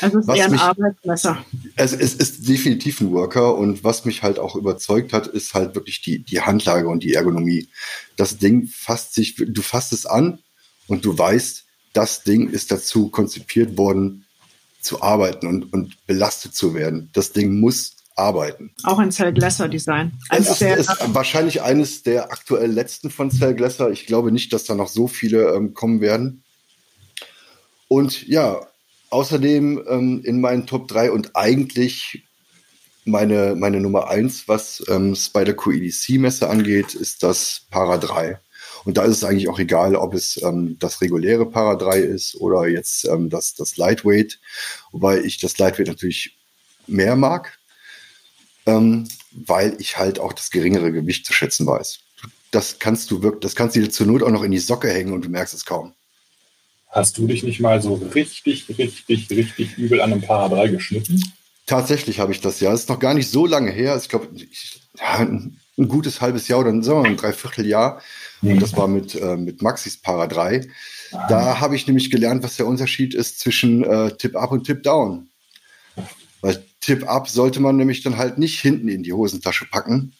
Also 0.00 0.18
es 0.18 0.24
ist 0.24 0.28
was 0.28 0.38
eher 0.38 0.44
ein 0.46 0.52
mich, 0.52 0.60
Arbeitsmesser. 0.60 1.44
Es, 1.74 1.92
es 1.92 2.14
ist 2.14 2.48
definitiv 2.48 3.00
ein 3.00 3.10
Worker 3.12 3.56
und 3.56 3.82
was 3.82 4.04
mich 4.04 4.22
halt 4.22 4.38
auch 4.38 4.56
überzeugt 4.56 5.12
hat, 5.12 5.26
ist 5.26 5.52
halt 5.52 5.74
wirklich 5.74 6.00
die, 6.00 6.20
die 6.20 6.40
Handlage 6.40 6.88
und 6.88 7.02
die 7.02 7.14
Ergonomie. 7.14 7.68
Das 8.16 8.38
Ding 8.38 8.66
fasst 8.68 9.14
sich, 9.14 9.34
du 9.34 9.60
fasst 9.60 9.92
es 9.92 10.06
an 10.06 10.38
und 10.86 11.04
du 11.04 11.18
weißt, 11.18 11.65
das 11.96 12.22
Ding 12.22 12.48
ist 12.50 12.70
dazu 12.70 13.08
konzipiert 13.08 13.78
worden, 13.78 14.26
zu 14.80 15.02
arbeiten 15.02 15.46
und, 15.46 15.72
und 15.72 16.06
belastet 16.06 16.54
zu 16.54 16.74
werden. 16.74 17.10
Das 17.12 17.32
Ding 17.32 17.58
muss 17.58 17.96
arbeiten. 18.14 18.72
Auch 18.84 18.98
ein 18.98 19.12
Cell 19.12 19.32
Glasser 19.32 19.68
Design. 19.68 20.12
Also 20.28 20.52
es 20.52 20.60
ist, 20.60 20.90
ist 20.90 21.14
wahrscheinlich 21.14 21.62
eines 21.62 22.02
der 22.02 22.30
aktuell 22.30 22.70
letzten 22.70 23.10
von 23.10 23.30
Cell 23.30 23.54
Glasser. 23.54 23.90
Ich 23.90 24.06
glaube 24.06 24.32
nicht, 24.32 24.52
dass 24.52 24.64
da 24.64 24.74
noch 24.74 24.88
so 24.88 25.08
viele 25.08 25.54
ähm, 25.54 25.74
kommen 25.74 26.00
werden. 26.00 26.42
Und 27.88 28.26
ja, 28.26 28.60
außerdem 29.10 29.84
ähm, 29.88 30.22
in 30.24 30.40
meinen 30.40 30.66
Top 30.66 30.88
3 30.88 31.10
und 31.10 31.36
eigentlich 31.36 32.24
meine, 33.04 33.54
meine 33.54 33.80
Nummer 33.80 34.08
1, 34.08 34.48
was 34.48 34.82
ähm, 34.88 35.14
Spyderco 35.14 35.70
EDC 35.70 36.18
Messe 36.18 36.48
angeht, 36.48 36.94
ist 36.94 37.22
das 37.22 37.62
Para 37.70 37.98
3. 37.98 38.40
Und 38.86 38.96
da 38.96 39.02
ist 39.02 39.16
es 39.16 39.24
eigentlich 39.24 39.48
auch 39.48 39.58
egal, 39.58 39.96
ob 39.96 40.14
es 40.14 40.40
ähm, 40.44 40.76
das 40.78 41.00
reguläre 41.00 41.44
Para 41.44 41.74
3 41.74 41.98
ist 41.98 42.36
oder 42.36 42.68
jetzt 42.68 43.04
ähm, 43.04 43.28
das, 43.28 43.54
das 43.54 43.76
Lightweight, 43.76 44.38
wobei 44.92 45.18
ich 45.18 45.38
das 45.38 45.58
Lightweight 45.58 45.88
natürlich 45.88 46.38
mehr 46.86 47.16
mag, 47.16 47.58
ähm, 48.64 49.08
weil 49.32 49.76
ich 49.80 49.98
halt 49.98 50.20
auch 50.20 50.32
das 50.32 50.52
geringere 50.52 50.92
Gewicht 50.92 51.26
zu 51.26 51.32
schätzen 51.32 51.66
weiß. 51.66 51.98
Das 52.52 52.78
kannst 52.78 53.10
du 53.10 53.24
wirklich, 53.24 53.40
das 53.40 53.56
kannst 53.56 53.74
du 53.74 53.80
dir 53.80 53.90
zur 53.90 54.06
Not 54.06 54.22
auch 54.22 54.30
noch 54.30 54.44
in 54.44 54.52
die 54.52 54.60
Socke 54.60 54.88
hängen 54.88 55.12
und 55.12 55.24
du 55.24 55.30
merkst 55.30 55.52
es 55.52 55.64
kaum. 55.64 55.92
Hast 56.88 57.18
du 57.18 57.26
dich 57.26 57.42
nicht 57.42 57.58
mal 57.58 57.82
so 57.82 57.94
richtig, 57.94 58.68
richtig, 58.78 59.28
richtig 59.30 59.76
übel 59.76 60.00
an 60.00 60.12
einem 60.12 60.22
Para 60.22 60.48
3 60.48 60.68
geschnitten? 60.68 61.20
Tatsächlich 61.66 62.20
habe 62.20 62.30
ich 62.30 62.40
das 62.40 62.60
ja. 62.60 62.70
Das 62.70 62.82
ist 62.82 62.88
noch 62.88 63.00
gar 63.00 63.14
nicht 63.14 63.28
so 63.28 63.46
lange 63.46 63.72
her. 63.72 63.98
Ich 64.00 64.08
glaube, 64.08 64.28
ja, 64.96 65.16
ein, 65.18 65.58
ein, 65.76 65.88
gutes 65.88 66.20
halbes 66.20 66.46
Jahr 66.46 66.60
oder 66.60 66.70
sagen 66.70 66.98
wir 66.98 67.02
mal 67.02 67.10
ein 67.10 67.16
Dreivierteljahr. 67.16 68.00
Und 68.42 68.60
das 68.60 68.76
war 68.76 68.88
mit, 68.88 69.14
äh, 69.14 69.36
mit 69.36 69.62
Maxis 69.62 70.00
Para 70.00 70.26
3. 70.26 70.68
Da 71.28 71.60
habe 71.60 71.76
ich 71.76 71.86
nämlich 71.86 72.10
gelernt, 72.10 72.42
was 72.42 72.56
der 72.56 72.66
Unterschied 72.66 73.14
ist 73.14 73.40
zwischen 73.40 73.84
äh, 73.84 74.16
Tip 74.16 74.36
Up 74.36 74.52
und 74.52 74.64
Tip 74.64 74.82
Down. 74.82 75.28
Weil 76.42 76.62
Tip 76.80 77.08
Up 77.08 77.28
sollte 77.28 77.60
man 77.60 77.76
nämlich 77.76 78.02
dann 78.02 78.16
halt 78.16 78.38
nicht 78.38 78.60
hinten 78.60 78.88
in 78.88 79.02
die 79.02 79.12
Hosentasche 79.12 79.66
packen. 79.66 80.12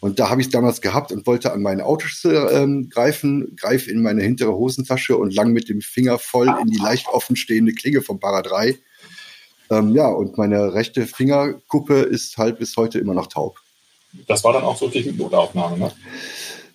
Und 0.00 0.18
da 0.18 0.30
habe 0.30 0.40
ich 0.40 0.48
es 0.48 0.52
damals 0.52 0.80
gehabt 0.80 1.12
und 1.12 1.26
wollte 1.28 1.52
an 1.52 1.62
meinen 1.62 1.80
Autoschlüssel 1.80 2.50
ähm, 2.52 2.88
greifen, 2.88 3.54
greife 3.54 3.88
in 3.88 4.02
meine 4.02 4.22
hintere 4.22 4.52
Hosentasche 4.52 5.16
und 5.16 5.32
lang 5.32 5.52
mit 5.52 5.68
dem 5.68 5.80
Finger 5.80 6.18
voll 6.18 6.52
in 6.60 6.68
die 6.68 6.78
leicht 6.78 7.06
offen 7.06 7.36
stehende 7.36 7.72
Klinge 7.72 8.02
vom 8.02 8.18
Para 8.18 8.42
3. 8.42 8.76
Ähm, 9.70 9.94
ja, 9.94 10.08
und 10.08 10.36
meine 10.38 10.74
rechte 10.74 11.06
Fingerkuppe 11.06 12.00
ist 12.00 12.36
halt 12.36 12.58
bis 12.58 12.76
heute 12.76 12.98
immer 12.98 13.14
noch 13.14 13.28
taub. 13.28 13.60
Das 14.26 14.42
war 14.42 14.52
dann 14.52 14.64
auch 14.64 14.76
so 14.76 14.88
die 14.88 15.12
Notaufnahme, 15.12 15.78
ne? 15.78 15.92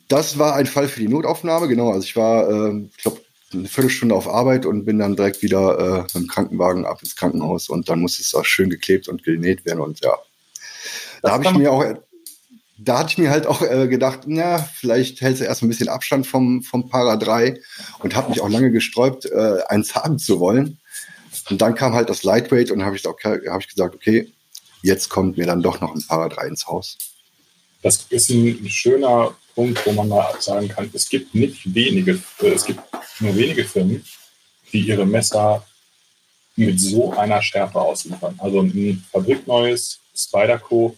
Das 0.08 0.40
war 0.40 0.56
ein 0.56 0.66
Fall 0.66 0.88
für 0.88 1.00
die 1.00 1.08
Notaufnahme, 1.08 1.68
genau. 1.68 1.92
Also 1.92 2.06
ich 2.06 2.16
war, 2.16 2.50
äh, 2.50 2.88
ich 2.96 3.04
glaube, 3.04 3.22
eine 3.54 3.68
Viertelstunde 3.68 4.16
auf 4.16 4.28
Arbeit 4.28 4.66
und 4.66 4.86
bin 4.86 5.00
dann 5.00 5.16
direkt 5.16 5.42
wieder 5.42 5.80
äh, 5.80 6.02
mit 6.02 6.16
dem 6.16 6.28
Krankenwagen 6.28 6.86
ab 6.86 7.02
ins 7.02 7.16
Krankenhaus 7.16 7.70
und 7.70 7.90
dann 7.90 8.00
musste 8.00 8.22
es 8.22 8.36
auch 8.36 8.46
schön 8.46 8.70
geklebt 8.70 9.08
und 9.08 9.24
genäht 9.24 9.66
werden 9.66 9.80
und 9.80 10.04
ja. 10.04 10.18
Da 11.22 11.32
habe 11.32 11.46
ich 11.46 11.54
mir 11.54 11.72
auch, 11.72 11.84
da 12.78 13.00
hatte 13.00 13.12
ich 13.12 13.18
mir 13.18 13.30
halt 13.30 13.48
auch 13.48 13.62
äh, 13.62 13.88
gedacht, 13.88 14.22
na, 14.26 14.58
vielleicht 14.58 15.22
hältst 15.22 15.42
du 15.42 15.46
erst 15.46 15.64
ein 15.64 15.70
bisschen 15.70 15.90
Abstand 15.90 16.28
vom, 16.28 16.62
vom 16.62 16.90
Para 16.90 17.16
3 17.16 17.60
und 18.00 18.16
habe 18.16 18.30
mich 18.30 18.42
auch 18.42 18.50
lange 18.50 18.72
gesträubt, 18.72 19.26
äh, 19.26 19.60
eins 19.68 19.96
haben 19.96 20.20
zu 20.20 20.40
wollen. 20.40 20.80
Und 21.50 21.62
dann 21.62 21.76
kam 21.76 21.94
halt 21.94 22.10
das 22.10 22.24
Lightweight 22.24 22.72
und 22.72 22.84
habe 22.84 22.96
ich, 22.96 23.06
hab 23.06 23.62
ich 23.62 23.68
gesagt, 23.68 23.96
okay, 23.96 24.32
jetzt 24.84 25.10
kommt 25.10 25.38
mir 25.38 25.46
dann 25.46 25.62
doch 25.62 25.82
noch 25.82 25.96
ein 25.96 26.04
Para 26.06 26.30
3 26.30 26.48
ins 26.48 26.68
Haus. 26.68 26.98
Das 27.82 28.06
ist 28.10 28.30
ein 28.30 28.68
schöner 28.68 29.36
Punkt, 29.58 29.84
wo 29.88 29.92
man 29.92 30.08
mal 30.08 30.40
sagen 30.40 30.68
kann, 30.68 30.88
es 30.94 31.10
gibt 31.10 31.34
nicht 31.34 31.74
wenige, 31.74 32.22
äh, 32.44 32.50
es 32.50 32.64
gibt 32.64 32.80
nur 33.20 33.36
wenige 33.36 33.64
Firmen, 33.64 34.06
die 34.72 34.82
ihre 34.82 35.04
Messer 35.04 35.66
mit 36.56 36.80
so 36.80 37.12
einer 37.14 37.42
Schärfe 37.42 37.82
ausliefern. 37.82 38.36
Also 38.38 38.62
ein 38.62 39.04
fabrikneues 39.12 40.00
Spyderco 40.16 40.96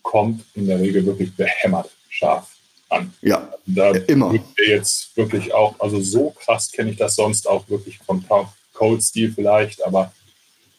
kommt 0.00 0.42
in 0.54 0.66
der 0.66 0.80
Regel 0.80 1.04
wirklich 1.04 1.30
behämmert 1.36 1.90
scharf 2.08 2.48
an. 2.88 3.12
Ja, 3.20 3.52
da 3.66 3.90
immer. 3.90 4.34
Jetzt 4.66 5.14
wirklich 5.14 5.52
auch, 5.52 5.78
also 5.78 6.00
so 6.00 6.30
krass 6.30 6.72
kenne 6.72 6.92
ich 6.92 6.96
das 6.96 7.16
sonst 7.16 7.46
auch 7.46 7.68
wirklich 7.68 7.98
vom 7.98 8.24
Cold 8.72 9.02
Steel 9.02 9.30
vielleicht, 9.30 9.84
aber 9.84 10.10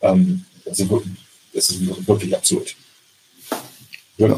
ähm, 0.02 0.44
das, 0.66 0.80
ist 0.80 0.90
wirklich, 0.90 1.14
das 1.54 1.70
ist 1.70 2.08
wirklich 2.08 2.36
absurd. 2.36 2.76
Ja. 4.22 4.38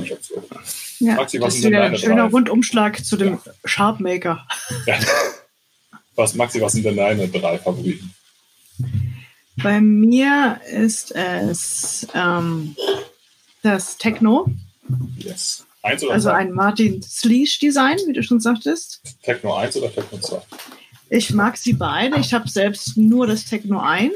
Ja, 1.00 1.16
Maxi, 1.16 1.42
was 1.42 1.56
das 1.56 1.66
ist 1.66 1.66
ein 1.66 1.98
schöner 1.98 2.24
drei? 2.24 2.32
Rundumschlag 2.32 3.04
zu 3.04 3.18
dem 3.18 3.40
ja. 3.46 3.54
Sharpmaker. 3.66 4.46
Ja. 4.86 5.00
Was, 6.16 6.36
Maxi, 6.36 6.62
was 6.62 6.74
sind 6.74 6.86
denn 6.86 6.96
deine 6.96 7.28
drei 7.28 7.58
Favoriten? 7.58 8.14
Bei 9.62 9.82
mir 9.82 10.62
ist 10.72 11.12
es 11.12 12.08
ähm, 12.14 12.76
das 13.62 13.98
Techno. 13.98 14.48
Yes. 15.18 15.66
Eins 15.82 16.04
oder 16.04 16.14
also 16.14 16.30
zwei? 16.30 16.38
ein 16.38 16.52
Martin 16.54 17.02
Sleesh 17.02 17.60
Design, 17.60 17.98
wie 18.08 18.14
du 18.14 18.24
schon 18.24 18.40
sagtest. 18.40 19.02
Techno 19.22 19.56
1 19.56 19.76
oder 19.78 19.94
Techno 19.94 20.18
2? 20.18 20.42
Ich 21.10 21.34
mag 21.34 21.58
sie 21.58 21.74
beide. 21.74 22.20
Ich 22.20 22.34
habe 22.34 22.48
selbst 22.48 22.98
nur 22.98 23.28
das 23.28 23.46
Techno 23.46 23.80
1, 23.80 24.14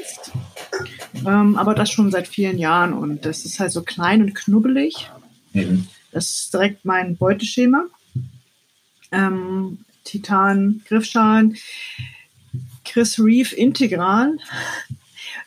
ähm, 1.26 1.58
aber 1.58 1.76
das 1.76 1.92
schon 1.92 2.10
seit 2.10 2.28
vielen 2.28 2.58
Jahren. 2.58 2.94
Und 2.94 3.26
das 3.26 3.44
ist 3.44 3.60
halt 3.60 3.72
so 3.72 3.84
klein 3.84 4.22
und 4.22 4.34
knubbelig. 4.34 5.12
Mhm. 5.54 5.88
Das 6.12 6.30
ist 6.30 6.54
direkt 6.54 6.86
mein 6.86 7.18
Beuteschema. 7.18 7.86
Ähm, 9.12 9.80
Titan 10.04 10.82
Griffschalen. 10.88 11.58
Chris 12.86 13.20
Reeve 13.20 13.56
Integral. 13.56 14.38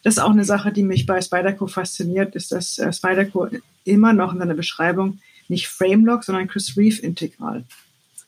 Das 0.02 0.14
ist 0.14 0.18
auch 0.18 0.30
eine 0.30 0.44
Sache, 0.44 0.72
die 0.72 0.82
mich 0.82 1.06
bei 1.06 1.20
Spyderco 1.20 1.66
fasziniert, 1.66 2.34
ist, 2.34 2.52
dass 2.52 2.78
äh, 2.78 2.92
Spyderco 2.92 3.48
immer 3.84 4.12
noch 4.12 4.32
in 4.32 4.38
seiner 4.38 4.54
Beschreibung 4.54 5.20
nicht 5.48 5.68
Framelock, 5.68 6.24
sondern 6.24 6.48
Chris 6.48 6.76
Reeve 6.76 7.00
Integral. 7.00 7.64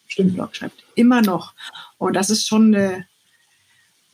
Stimmt, 0.08 0.36
Lock 0.36 0.56
schreibt. 0.56 0.84
Immer 0.94 1.22
noch. 1.22 1.54
Und 1.98 2.14
das 2.14 2.28
ist 2.28 2.46
schon 2.46 2.74
eine, 2.74 3.06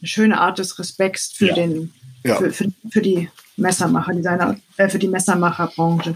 eine 0.00 0.08
schöne 0.08 0.38
Art 0.38 0.58
des 0.58 0.78
Respekts 0.78 1.32
für 1.32 1.48
ja. 1.48 1.54
den, 1.54 1.92
ja. 2.22 2.36
Für, 2.36 2.52
für, 2.52 2.70
für, 2.90 3.02
die 3.02 3.28
Messermacher, 3.56 4.14
Designer, 4.14 4.56
äh, 4.76 4.88
für 4.88 4.98
die 4.98 5.08
Messermacherbranche. 5.08 6.14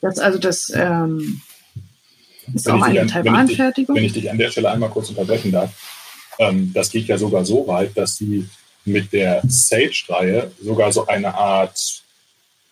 Das 0.00 0.18
also 0.18 0.38
das 0.38 0.70
ähm, 0.74 1.40
ist 2.54 2.66
wenn 2.66 2.74
auch 2.74 2.82
eine 2.82 3.06
Taiwan-Fertigung. 3.06 3.96
Wenn 3.96 4.04
ich 4.04 4.12
dich 4.12 4.30
an 4.30 4.38
der 4.38 4.50
Stelle 4.50 4.70
einmal 4.70 4.90
kurz 4.90 5.08
unterbrechen 5.10 5.52
darf, 5.52 5.70
ähm, 6.38 6.72
das 6.72 6.90
geht 6.90 7.06
ja 7.06 7.18
sogar 7.18 7.44
so 7.44 7.66
weit, 7.66 7.96
dass 7.96 8.16
sie 8.16 8.48
mit 8.84 9.12
der 9.12 9.42
Sage-Reihe 9.46 10.50
sogar 10.62 10.92
so 10.92 11.06
eine 11.06 11.34
Art 11.34 12.02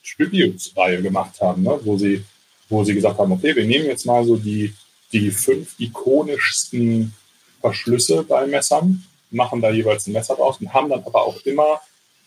Tribute-Reihe 0.05 1.03
gemacht 1.03 1.41
haben, 1.41 1.63
ne? 1.63 1.79
wo, 1.83 1.99
sie, 1.99 2.25
wo 2.69 2.85
sie 2.85 2.95
gesagt 2.95 3.19
haben, 3.19 3.33
okay, 3.33 3.55
wir 3.55 3.67
nehmen 3.67 3.87
jetzt 3.87 4.07
mal 4.07 4.25
so 4.25 4.37
die, 4.37 4.73
die 5.13 5.31
fünf 5.31 5.75
ikonischsten 5.79 7.13
Verschlüsse 7.61 8.23
bei 8.23 8.47
Messern, 8.47 9.05
machen 9.31 9.61
da 9.61 9.71
jeweils 9.71 10.07
ein 10.07 10.13
Messer 10.13 10.37
draus 10.37 10.59
und 10.61 10.73
haben 10.73 10.89
dann 10.89 11.03
aber 11.05 11.25
auch 11.25 11.41
immer 11.45 11.81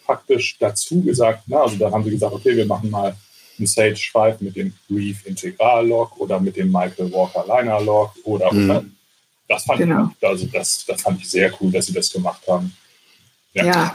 praktisch 0.06 0.58
dazu 0.60 1.02
gesagt, 1.02 1.44
na, 1.48 1.62
also 1.62 1.78
da 1.78 1.92
haben 1.92 2.04
sie 2.04 2.12
gesagt, 2.12 2.34
okay, 2.34 2.56
wir 2.56 2.66
machen 2.66 2.90
mal 2.90 3.16
ein 3.60 3.68
Sage 3.68 3.96
5 3.96 4.42
mit 4.42 4.56
dem 4.56 4.74
Reef 4.90 5.26
Integral 5.26 5.88
Lock 5.88 6.20
oder 6.20 6.40
mit 6.40 6.56
dem 6.56 6.72
Michael 6.72 7.12
Walker 7.12 7.46
Liner 7.48 7.82
Lock 7.82 8.14
oder, 8.24 8.52
mhm. 8.54 8.70
oder. 8.70 8.86
Das 9.48 9.64
fand, 9.64 9.80
genau. 9.80 10.10
ich, 10.20 10.28
also 10.28 10.46
das, 10.46 10.86
das 10.86 11.02
fand 11.02 11.22
ich 11.22 11.30
sehr 11.30 11.52
cool, 11.60 11.72
dass 11.72 11.88
sie 11.88 11.94
das 11.94 12.12
gemacht 12.12 12.42
haben. 12.48 12.76
Ja. 13.54 13.66
ja. 13.66 13.94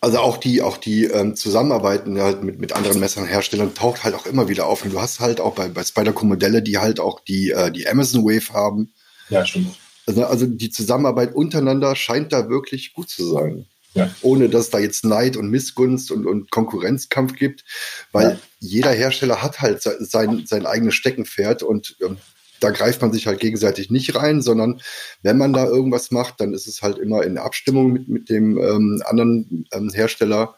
Also 0.00 0.18
auch 0.18 0.36
die, 0.36 0.60
auch 0.60 0.76
die 0.76 1.04
ähm, 1.04 1.34
Zusammenarbeiten 1.34 2.20
halt 2.20 2.42
mit, 2.42 2.60
mit 2.60 2.74
anderen 2.74 3.00
Messernherstellern 3.00 3.74
taucht 3.74 4.04
halt 4.04 4.14
auch 4.14 4.26
immer 4.26 4.48
wieder 4.48 4.66
auf. 4.66 4.84
Und 4.84 4.92
du 4.92 5.00
hast 5.00 5.20
halt 5.20 5.40
auch 5.40 5.54
bei, 5.54 5.68
bei 5.68 5.82
Spyderco 5.82 6.26
Modelle, 6.26 6.60
die 6.60 6.76
halt 6.76 7.00
auch 7.00 7.20
die, 7.20 7.50
äh, 7.50 7.72
die 7.72 7.88
Amazon 7.88 8.22
Wave 8.22 8.52
haben. 8.52 8.92
Ja, 9.30 9.46
stimmt. 9.46 9.74
Also, 10.06 10.26
also 10.26 10.46
die 10.46 10.68
Zusammenarbeit 10.68 11.34
untereinander 11.34 11.96
scheint 11.96 12.34
da 12.34 12.50
wirklich 12.50 12.92
gut 12.92 13.08
zu 13.08 13.24
sein. 13.24 13.64
Ja. 13.94 14.12
Ohne 14.22 14.48
dass 14.48 14.64
es 14.64 14.70
da 14.70 14.78
jetzt 14.80 15.04
Neid 15.04 15.36
und 15.36 15.50
Missgunst 15.50 16.10
und, 16.10 16.26
und 16.26 16.50
Konkurrenzkampf 16.50 17.36
gibt, 17.36 17.64
weil 18.10 18.30
ja. 18.30 18.38
jeder 18.58 18.90
Hersteller 18.90 19.40
hat 19.40 19.60
halt 19.60 19.82
sein, 19.82 20.44
sein 20.46 20.66
eigenes 20.66 20.94
Steckenpferd 20.94 21.62
und 21.62 21.96
ähm, 22.02 22.16
da 22.60 22.70
greift 22.70 23.02
man 23.02 23.12
sich 23.12 23.26
halt 23.26 23.40
gegenseitig 23.40 23.90
nicht 23.90 24.16
rein, 24.16 24.42
sondern 24.42 24.80
wenn 25.22 25.38
man 25.38 25.52
da 25.52 25.66
irgendwas 25.66 26.10
macht, 26.10 26.40
dann 26.40 26.54
ist 26.54 26.66
es 26.66 26.82
halt 26.82 26.98
immer 26.98 27.22
in 27.22 27.38
Abstimmung 27.38 27.92
mit, 27.92 28.08
mit 28.08 28.28
dem 28.30 28.58
ähm, 28.58 29.02
anderen 29.04 29.66
ähm, 29.72 29.90
Hersteller 29.92 30.56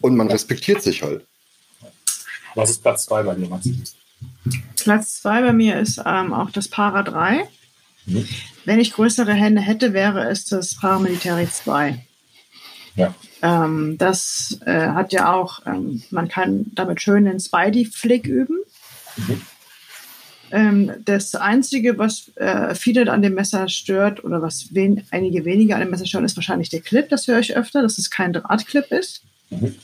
und 0.00 0.16
man 0.16 0.28
respektiert 0.28 0.82
sich 0.82 1.02
halt. 1.02 1.26
Was 2.54 2.70
ist 2.70 2.82
Platz 2.82 3.06
2 3.06 3.22
bei 3.22 3.34
dir, 3.34 3.48
Max? 3.48 3.68
Platz 4.76 5.22
2 5.22 5.42
bei 5.42 5.52
mir 5.52 5.80
ist 5.80 6.00
ähm, 6.04 6.34
auch 6.34 6.50
das 6.50 6.68
Para 6.68 7.02
3. 7.02 7.48
Mhm. 8.06 8.28
Wenn 8.64 8.80
ich 8.80 8.92
größere 8.92 9.32
Hände 9.32 9.60
hätte, 9.60 9.92
wäre 9.92 10.28
es 10.28 10.44
das 10.44 10.76
Paramilitary 10.76 11.48
2. 11.50 12.04
Ja. 12.94 13.14
Ähm, 13.42 13.96
das 13.98 14.58
äh, 14.66 14.88
hat 14.88 15.12
ja 15.12 15.32
auch, 15.32 15.66
ähm, 15.66 16.02
man 16.10 16.28
kann 16.28 16.66
damit 16.74 17.02
schön 17.02 17.24
den 17.24 17.40
Spidey-Flick 17.40 18.26
üben. 18.26 18.58
Mhm. 19.16 19.42
Ähm, 20.52 20.92
das 21.04 21.34
Einzige, 21.34 21.98
was 21.98 22.30
äh, 22.36 22.74
viele 22.74 23.10
an 23.10 23.22
dem 23.22 23.34
Messer 23.34 23.68
stört 23.68 24.22
oder 24.22 24.42
was 24.42 24.66
wen, 24.72 25.02
einige 25.10 25.44
weniger 25.44 25.74
an 25.74 25.80
dem 25.80 25.90
Messer 25.90 26.06
stören, 26.06 26.26
ist 26.26 26.36
wahrscheinlich 26.36 26.68
der 26.68 26.82
Clip. 26.82 27.08
Das 27.08 27.26
höre 27.26 27.40
ich 27.40 27.56
öfter, 27.56 27.82
dass 27.82 27.98
es 27.98 28.10
kein 28.10 28.32
Drahtclip 28.32 28.92
ist. 28.92 29.22
Mhm. 29.50 29.74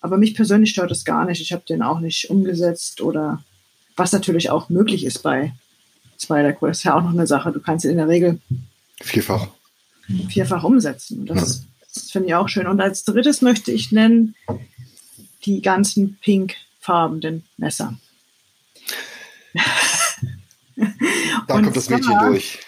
Aber 0.00 0.18
mich 0.18 0.34
persönlich 0.34 0.70
stört 0.70 0.90
es 0.90 1.04
gar 1.04 1.24
nicht. 1.24 1.40
Ich 1.40 1.52
habe 1.52 1.62
den 1.68 1.82
auch 1.82 2.00
nicht 2.00 2.30
umgesetzt 2.30 3.00
oder 3.00 3.42
was 3.96 4.12
natürlich 4.12 4.50
auch 4.50 4.68
möglich 4.68 5.04
ist 5.04 5.22
bei 5.22 5.52
Spider-Co. 6.20 6.66
Das 6.66 6.78
ist 6.78 6.84
ja 6.84 6.94
auch 6.94 7.02
noch 7.02 7.12
eine 7.12 7.26
Sache. 7.26 7.52
Du 7.52 7.60
kannst 7.60 7.84
ihn 7.84 7.92
in 7.92 7.96
der 7.98 8.08
Regel 8.08 8.40
vierfach, 9.00 9.48
vierfach 10.28 10.64
umsetzen. 10.64 11.26
Das, 11.26 11.64
das 11.94 12.10
finde 12.10 12.28
ich 12.28 12.34
auch 12.34 12.48
schön. 12.48 12.66
Und 12.66 12.80
als 12.80 13.04
drittes 13.04 13.42
möchte 13.42 13.72
ich 13.72 13.92
nennen 13.92 14.34
die 15.44 15.62
ganzen 15.62 16.18
pinkfarbenen 16.20 17.44
Messer. 17.56 17.96
Da 21.46 21.54
kommt 21.54 21.76
das 21.76 21.90
Mädchen 21.90 22.18
durch. 22.20 22.60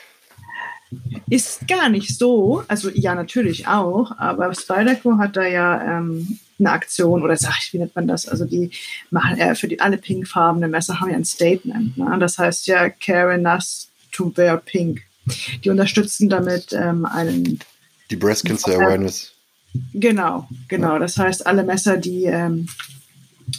Ist 1.28 1.68
gar 1.68 1.88
nicht 1.88 2.18
so, 2.18 2.64
also 2.66 2.90
ja, 2.90 3.14
natürlich 3.14 3.68
auch, 3.68 4.18
aber 4.18 4.52
Spyderco 4.52 5.18
hat 5.18 5.36
da 5.36 5.46
ja 5.46 5.98
ähm, 5.98 6.40
eine 6.60 6.70
Aktion 6.70 7.22
oder 7.22 7.36
sag 7.36 7.58
ich, 7.60 7.72
wie 7.72 7.78
nennt 7.78 7.96
man 7.96 8.06
das? 8.06 8.28
Also 8.28 8.44
die 8.44 8.70
machen 9.10 9.36
ja 9.36 9.54
für 9.54 9.68
die 9.68 9.80
alle 9.80 9.98
pinkfarbene 9.98 10.68
Messer 10.68 11.00
haben 11.00 11.10
ja 11.10 11.16
ein 11.16 11.24
Statement. 11.24 11.96
Ne? 11.98 12.16
Das 12.20 12.38
heißt 12.38 12.66
ja 12.66 12.88
Care 12.90 13.34
enough 13.34 13.86
to 14.12 14.32
wear 14.36 14.56
pink. 14.58 15.02
Die 15.64 15.70
unterstützen 15.70 16.28
damit 16.28 16.72
ähm, 16.72 17.04
einen 17.04 17.60
die 18.10 18.16
Breast 18.16 18.44
Cancer 18.44 18.74
Awareness. 18.74 19.32
Genau, 19.94 20.48
genau. 20.68 20.98
Das 20.98 21.16
heißt, 21.16 21.46
alle 21.46 21.62
Messer, 21.62 21.96
die 21.96 22.24
ähm, 22.24 22.68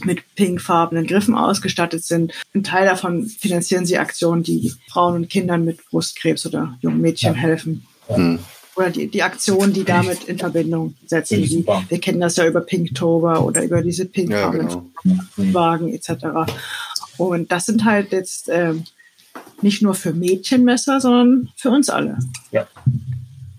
mit 0.03 0.35
pinkfarbenen 0.35 1.05
Griffen 1.07 1.35
ausgestattet 1.35 2.03
sind. 2.03 2.33
Ein 2.53 2.63
Teil 2.63 2.85
davon 2.85 3.27
finanzieren 3.27 3.85
sie 3.85 3.97
Aktionen, 3.97 4.43
die 4.43 4.73
Frauen 4.89 5.15
und 5.15 5.29
Kindern 5.29 5.65
mit 5.65 5.85
Brustkrebs 5.89 6.45
oder 6.45 6.77
jungen 6.81 7.01
Mädchen 7.01 7.33
ja. 7.33 7.39
helfen. 7.39 7.85
Mhm. 8.15 8.39
Oder 8.75 8.89
die, 8.89 9.07
die 9.07 9.21
Aktionen, 9.21 9.73
die 9.73 9.83
damit 9.83 10.23
in 10.25 10.37
Verbindung 10.37 10.95
setzen. 11.05 11.41
Die, 11.41 11.65
wir 11.65 11.99
kennen 11.99 12.21
das 12.21 12.37
ja 12.37 12.47
über 12.47 12.61
Pinktober 12.61 13.43
oder 13.43 13.63
über 13.63 13.81
diese 13.81 14.05
pinkfarbenen 14.05 14.69
ja, 14.69 14.83
genau. 15.35 15.53
Wagen 15.53 15.93
etc. 15.93 16.51
Und 17.17 17.51
das 17.51 17.65
sind 17.65 17.83
halt 17.83 18.11
jetzt 18.13 18.47
äh, 18.47 18.73
nicht 19.61 19.81
nur 19.81 19.93
für 19.93 20.13
Mädchenmesser, 20.13 21.01
sondern 21.01 21.51
für 21.57 21.69
uns 21.69 21.89
alle. 21.89 22.17
Ja. 22.51 22.67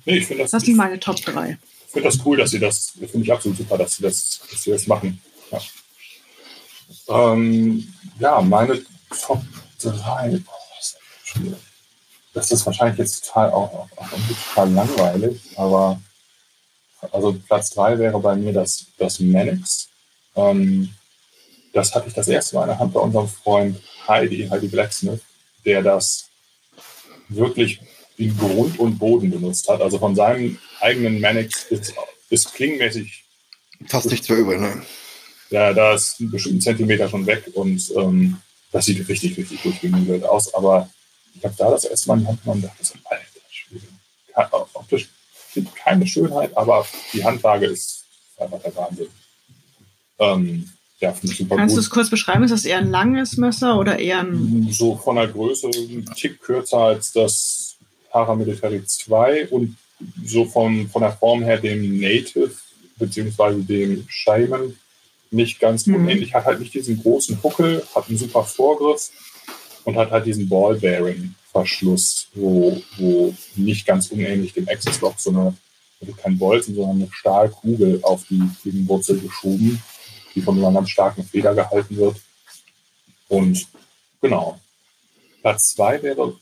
Nee, 0.04 0.18
ich 0.18 0.28
das, 0.28 0.50
das 0.50 0.64
sind 0.64 0.76
meine 0.76 0.98
Top 0.98 1.16
3. 1.16 1.58
Ich 1.86 1.92
finde 1.92 2.08
das 2.08 2.24
cool, 2.24 2.38
dass 2.38 2.50
sie 2.50 2.58
das, 2.58 2.92
finde 2.98 3.18
ich 3.18 3.32
absolut 3.32 3.58
super, 3.58 3.76
dass 3.78 3.96
sie 3.96 4.02
das, 4.02 4.40
dass 4.50 4.62
sie 4.62 4.70
das 4.70 4.86
machen. 4.86 5.20
Ja. 5.50 5.60
Ähm, 7.32 7.92
ja, 8.18 8.40
meine 8.40 8.82
Top 9.10 9.42
3. 9.80 9.90
Oh, 9.90 10.52
das 10.74 10.96
ist 12.34 12.64
wahrscheinlich 12.64 12.98
jetzt 12.98 13.26
total 13.26 13.50
auch, 13.50 13.72
auch, 13.72 13.88
auch 13.96 14.08
total 14.54 14.72
langweilig, 14.72 15.40
aber 15.56 16.00
also 17.10 17.32
Platz 17.46 17.70
3 17.70 17.98
wäre 17.98 18.18
bei 18.20 18.36
mir 18.36 18.52
das, 18.52 18.86
das 18.98 19.18
Manix. 19.18 19.88
Ähm, 20.36 20.90
das 21.72 21.94
hatte 21.94 22.08
ich 22.08 22.14
das 22.14 22.28
erste 22.28 22.56
Mal 22.56 22.62
in 22.62 22.68
der 22.68 22.78
Hand 22.78 22.92
bei 22.92 23.00
unserem 23.00 23.28
Freund 23.28 23.80
Heidi, 24.06 24.48
Heidi 24.48 24.68
Blacksmith, 24.68 25.20
der 25.64 25.82
das 25.82 26.28
wirklich 27.28 27.80
in 28.18 28.36
Grund 28.36 28.78
und 28.78 28.98
Boden 28.98 29.30
benutzt 29.30 29.68
hat. 29.68 29.80
Also 29.80 29.98
von 29.98 30.14
seinem 30.14 30.58
eigenen 30.80 31.20
Manix 31.20 31.66
bis, 31.68 31.94
bis 32.28 32.52
klingmäßig. 32.52 33.24
Fast 33.88 34.10
nichts 34.10 34.28
mehr 34.28 34.38
über, 34.38 34.56
ne? 34.56 34.82
Ja, 35.50 35.72
da 35.72 35.94
ist 35.94 36.20
ein 36.20 36.30
bestimmten 36.30 36.60
Zentimeter 36.60 37.08
schon 37.08 37.26
weg 37.26 37.44
und 37.54 37.92
ähm, 37.96 38.38
das 38.70 38.86
sieht 38.86 39.06
richtig, 39.08 39.36
richtig 39.36 39.60
durchgemügelt 39.62 40.24
aus. 40.24 40.54
Aber 40.54 40.88
ich 41.34 41.44
habe 41.44 41.54
da 41.56 41.70
das 41.70 41.84
erste 41.84 42.08
Mal 42.08 42.18
in 42.18 42.20
die 42.20 42.26
Hand 42.28 42.42
genommen 42.42 42.62
und 42.62 42.68
dachte 42.68 42.84
so, 42.84 42.94
alter 43.04 43.24
Schwede. 43.50 43.86
Optisch 44.74 45.08
keine 45.74 46.06
Schönheit, 46.06 46.56
aber 46.56 46.86
die 47.12 47.24
Handlage 47.24 47.66
ist 47.66 48.04
einfach 48.38 48.60
der 48.62 48.74
Wahnsinn. 48.74 49.08
Ähm, 50.18 50.72
ja, 50.98 51.14
Kannst 51.48 51.76
du 51.76 51.80
es 51.80 51.90
kurz 51.90 52.10
beschreiben? 52.10 52.44
Ist 52.44 52.52
das 52.52 52.64
eher 52.64 52.78
ein 52.78 52.90
langes 52.90 53.36
Messer 53.36 53.76
oder 53.76 53.98
eher 53.98 54.20
ein. 54.20 54.68
So 54.70 54.96
von 54.96 55.16
der 55.16 55.26
Größe 55.26 55.68
ein 55.68 56.06
Tick 56.16 56.40
kürzer 56.40 56.78
als 56.78 57.12
das 57.12 57.76
Paramilitary 58.10 58.84
2 58.84 59.48
und 59.48 59.76
so 60.24 60.44
von, 60.44 60.88
von 60.88 61.02
der 61.02 61.12
Form 61.12 61.42
her 61.42 61.58
dem 61.58 62.00
Native 62.00 62.52
beziehungsweise 62.96 63.60
dem 63.62 64.04
Shaman 64.08 64.76
nicht 65.32 65.58
ganz 65.58 65.86
mhm. 65.86 65.96
unähnlich, 65.96 66.34
hat 66.34 66.44
halt 66.44 66.60
nicht 66.60 66.74
diesen 66.74 67.02
großen 67.02 67.42
Huckel, 67.42 67.82
hat 67.94 68.08
einen 68.08 68.18
super 68.18 68.44
Vorgriff 68.44 69.10
und 69.84 69.96
hat 69.96 70.10
halt 70.10 70.26
diesen 70.26 70.48
Ballbearing-Verschluss, 70.48 72.28
wo, 72.34 72.80
wo 72.98 73.34
nicht 73.56 73.86
ganz 73.86 74.08
unähnlich 74.08 74.52
dem 74.52 74.68
Access 74.68 75.00
Lock 75.00 75.18
so 75.18 75.30
eine, 75.30 75.56
also 76.00 76.12
kein 76.14 76.38
Bolzen, 76.38 76.74
sondern 76.74 76.96
eine 76.96 77.12
Stahlkugel 77.12 78.00
auf 78.02 78.24
die 78.28 78.42
Fliegenwurzel 78.60 79.20
geschoben, 79.20 79.82
die 80.34 80.40
von 80.40 80.58
einer 80.58 80.72
ganz 80.72 80.90
starken 80.90 81.24
Feder 81.24 81.54
gehalten 81.54 81.96
wird. 81.96 82.16
Und 83.28 83.66
genau. 84.20 84.60
Platz 85.40 85.74
zwei 85.74 86.02
wäre 86.02 86.36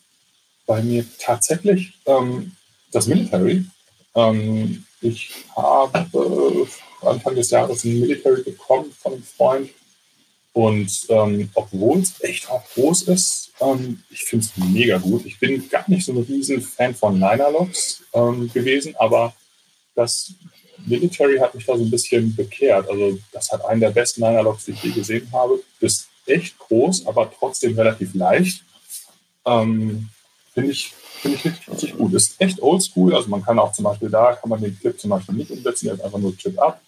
bei 0.67 0.83
mir 0.83 1.05
tatsächlich 1.19 1.95
ähm, 2.07 2.53
das 2.93 3.07
Military. 3.07 3.65
Ähm, 4.15 4.85
ich 5.01 5.33
habe 5.57 6.69
Anfang 7.03 7.35
des 7.35 7.51
Jahres 7.51 7.85
ein 7.85 8.01
Military 8.01 8.43
bekommen 8.43 8.93
von 8.93 9.15
einem 9.15 9.23
Freund. 9.23 9.71
Und 10.53 11.07
ähm, 11.09 11.49
obwohl 11.55 12.01
es 12.01 12.21
echt 12.23 12.51
auch 12.51 12.65
groß 12.75 13.03
ist, 13.03 13.53
ähm, 13.61 14.03
ich 14.11 14.25
finde 14.25 14.47
es 14.47 14.65
mega 14.65 14.99
gut. 14.99 15.25
Ich 15.25 15.39
bin 15.39 15.69
gar 15.69 15.89
nicht 15.89 16.05
so 16.05 16.13
ein 16.13 16.19
riesen 16.19 16.61
Fan 16.61 16.95
von 16.95 17.15
Linerlocks 17.21 18.03
ähm, 18.13 18.51
gewesen, 18.53 18.95
aber 18.97 19.33
das 19.95 20.33
Military 20.87 21.39
hat 21.39 21.55
mich 21.55 21.67
da 21.67 21.77
so 21.77 21.85
ein 21.85 21.91
bisschen 21.91 22.35
bekehrt. 22.35 22.89
Also 22.89 23.19
das 23.33 23.53
hat 23.53 23.65
einen 23.65 23.81
der 23.81 23.91
besten 23.91 24.23
Linerlocks, 24.23 24.65
die 24.65 24.73
ich 24.73 24.83
je 24.83 24.91
gesehen 24.91 25.29
habe. 25.33 25.63
Ist 25.79 26.09
echt 26.27 26.59
groß, 26.59 27.07
aber 27.07 27.31
trotzdem 27.39 27.77
relativ 27.77 28.15
leicht. 28.15 28.65
Ähm, 29.47 30.09
finde 30.53 30.73
ich 30.73 30.93
finde 31.21 31.37
ich 31.37 31.45
richtig, 31.45 31.69
richtig 31.71 31.97
gut. 31.97 32.15
Ist 32.15 32.41
echt 32.41 32.61
oldschool. 32.63 33.15
Also 33.15 33.29
man 33.29 33.45
kann 33.45 33.59
auch 33.59 33.73
zum 33.73 33.85
Beispiel 33.85 34.11
da, 34.11 34.35
kann 34.35 34.49
man 34.49 34.61
den 34.61 34.79
Clip 34.79 34.99
zum 34.99 35.11
Beispiel 35.11 35.35
nicht 35.35 35.51
umsetzen, 35.51 35.87
der 35.87 35.95
ist 35.95 36.01
einfach 36.01 36.19
nur 36.19 36.37
Chip 36.37 36.59
ab. 36.59 36.81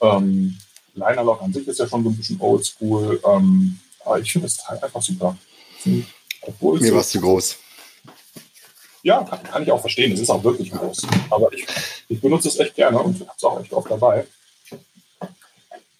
Ähm, 0.00 0.58
Linerlock 0.94 1.42
an 1.42 1.52
sich 1.52 1.66
ist 1.66 1.78
ja 1.78 1.88
schon 1.88 2.04
so 2.04 2.10
ein 2.10 2.16
bisschen 2.16 2.40
oldschool. 2.40 3.20
Ähm, 3.26 3.78
aber 4.04 4.20
ich 4.20 4.32
finde 4.32 4.46
das 4.46 4.56
Teil 4.56 4.78
einfach 4.78 5.02
super. 5.02 5.36
Obwohl 6.42 6.80
Mir 6.80 6.92
war 6.92 7.00
es 7.00 7.10
zu 7.10 7.20
groß. 7.20 7.56
Ja, 9.02 9.22
kann, 9.24 9.42
kann, 9.42 9.62
ich 9.62 9.72
auch 9.72 9.80
verstehen. 9.80 10.12
Es 10.12 10.20
ist 10.20 10.30
auch 10.30 10.44
wirklich 10.44 10.70
groß. 10.70 11.06
Aber 11.30 11.52
ich, 11.52 11.66
ich 12.08 12.20
benutze 12.20 12.48
es 12.48 12.58
echt 12.58 12.74
gerne 12.74 12.98
und 12.98 13.20
habe 13.20 13.32
es 13.36 13.44
auch 13.44 13.60
echt 13.60 13.72
oft 13.72 13.90
dabei. 13.90 14.26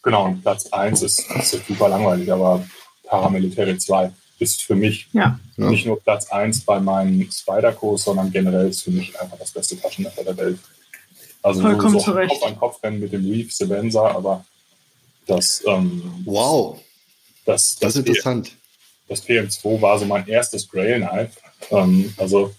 Genau, 0.02 0.26
und 0.26 0.42
Platz 0.42 0.66
1 0.66 1.02
ist, 1.02 1.30
ist 1.30 1.66
super 1.66 1.88
langweilig, 1.88 2.32
aber 2.32 2.64
Paramilitary 3.04 3.76
2 3.76 4.10
ist 4.38 4.62
für 4.62 4.74
mich 4.74 5.08
ja. 5.12 5.38
nicht 5.56 5.84
nur 5.84 6.00
Platz 6.00 6.30
1 6.30 6.64
bei 6.64 6.80
meinen 6.80 7.30
Spider-Kurs, 7.30 8.04
sondern 8.04 8.30
generell 8.30 8.68
ist 8.68 8.82
für 8.82 8.90
mich 8.90 9.18
einfach 9.20 9.38
das 9.38 9.50
beste 9.50 9.78
Taschenmesser 9.78 10.24
der 10.24 10.36
Welt. 10.38 10.58
Also 11.42 11.60
Vollkommen 11.62 11.98
so, 11.98 12.00
so 12.00 12.12
Kopf 12.12 12.42
an 12.42 12.58
Kopf 12.58 12.82
rennen 12.82 13.00
mit 13.00 13.12
dem 13.12 13.24
Reef 13.30 13.52
Sevenza, 13.52 14.10
aber 14.10 14.44
das 15.26 15.62
ähm, 15.66 16.22
Wow. 16.24 16.80
Das, 17.44 17.76
das, 17.76 17.78
das 17.78 17.96
ist 17.96 18.06
interessant. 18.06 18.52
Das 19.08 19.26
PM2 19.26 19.80
war 19.80 19.98
so 19.98 20.04
mein 20.04 20.26
erstes 20.28 20.68
Grail 20.68 21.00
Knife. 21.00 21.32
Ähm, 21.70 22.14
also 22.16 22.54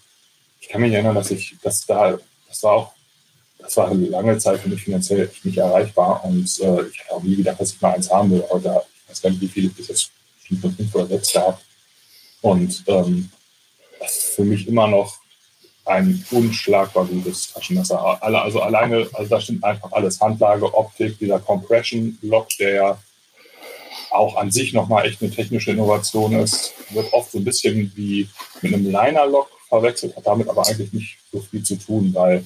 ich 0.59 0.67
kann 0.67 0.81
mich 0.81 0.93
erinnern, 0.93 1.15
dass 1.15 1.31
ich, 1.31 1.55
dass 1.61 1.85
da, 1.85 2.17
das 2.47 2.63
war 2.63 2.71
auch, 2.73 2.93
das 3.59 3.77
war 3.77 3.89
eine 3.89 4.05
lange 4.07 4.37
Zeit 4.37 4.59
für 4.59 4.69
mich 4.69 4.83
finanziell 4.83 5.31
nicht 5.43 5.57
erreichbar 5.57 6.23
und 6.25 6.45
äh, 6.59 6.87
ich 6.87 6.99
hatte 6.99 7.11
auch 7.11 7.23
nie 7.23 7.35
gedacht, 7.35 7.59
dass 7.59 7.73
ich 7.73 7.81
mal 7.81 7.93
eins 7.93 8.11
haben 8.11 8.31
will. 8.31 8.43
Aber 8.49 8.59
da, 8.59 8.81
ich 9.03 9.09
weiß 9.09 9.21
gar 9.21 9.29
nicht, 9.29 9.41
wie 9.41 9.47
viele 9.47 9.67
ich 9.67 9.75
bis 9.75 9.87
jetzt 9.87 10.11
fünf 10.59 10.95
oder 10.95 11.07
sechs 11.07 11.33
gab. 11.33 11.61
Und 12.41 12.83
ähm, 12.87 13.29
das 13.99 14.17
ist 14.17 14.35
für 14.35 14.43
mich 14.43 14.67
immer 14.67 14.87
noch 14.87 15.20
ein 15.85 16.25
unschlagbar 16.31 17.05
gutes 17.05 17.53
Taschenmesser. 17.53 18.23
Also 18.23 18.61
alleine, 18.61 19.07
also 19.13 19.29
da 19.29 19.41
stimmt 19.41 19.63
einfach 19.63 19.91
alles. 19.91 20.21
Handlage, 20.21 20.73
Optik, 20.73 21.17
dieser 21.19 21.39
Compression-Lock, 21.39 22.49
der 22.59 22.73
ja 22.73 22.97
auch 24.11 24.35
an 24.35 24.51
sich 24.51 24.73
nochmal 24.73 25.05
echt 25.05 25.21
eine 25.21 25.31
technische 25.31 25.71
Innovation 25.71 26.33
ist, 26.33 26.73
wird 26.89 27.11
oft 27.13 27.31
so 27.31 27.37
ein 27.37 27.43
bisschen 27.43 27.91
wie 27.95 28.27
mit 28.61 28.73
einem 28.73 28.91
Liner-Lock 28.91 29.49
verwechselt, 29.69 30.15
hat 30.15 30.27
damit 30.27 30.49
aber 30.49 30.67
eigentlich 30.67 30.91
nicht 30.91 31.17
so 31.31 31.39
viel 31.39 31.63
zu 31.63 31.77
tun, 31.77 32.11
weil 32.13 32.45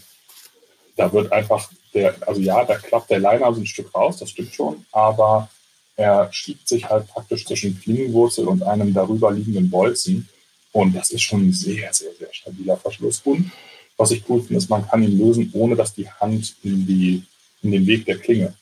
da 0.95 1.11
wird 1.11 1.31
einfach 1.31 1.69
der, 1.93 2.15
also 2.27 2.39
ja, 2.39 2.63
da 2.63 2.75
klappt 2.75 3.09
der 3.09 3.19
Liner 3.19 3.53
so 3.53 3.61
ein 3.61 3.65
Stück 3.65 3.93
raus, 3.95 4.17
das 4.17 4.29
stimmt 4.29 4.53
schon, 4.53 4.85
aber 4.91 5.49
er 5.95 6.31
schiebt 6.31 6.67
sich 6.67 6.87
halt 6.87 7.07
praktisch 7.07 7.45
zwischen 7.45 7.79
Klingenwurzel 7.81 8.47
und 8.47 8.63
einem 8.63 8.93
darüber 8.93 9.31
liegenden 9.31 9.69
Bolzen. 9.69 10.29
Und 10.75 10.93
das 10.93 11.09
ist 11.11 11.21
schon 11.21 11.47
ein 11.47 11.53
sehr, 11.53 11.93
sehr, 11.93 12.11
sehr 12.19 12.27
stabiler 12.33 12.75
Verschluss. 12.75 13.21
Und 13.23 13.49
was 13.95 14.11
ich 14.11 14.21
cool 14.27 14.41
finde, 14.41 14.57
ist, 14.57 14.69
man 14.69 14.85
kann 14.85 15.01
ihn 15.03 15.17
lösen, 15.17 15.49
ohne 15.53 15.73
dass 15.73 15.93
die 15.93 16.09
Hand 16.09 16.53
in, 16.63 16.85
die, 16.85 17.23
in 17.61 17.71
den 17.71 17.87
Weg 17.87 18.05
der 18.05 18.17
Klinge 18.17 18.53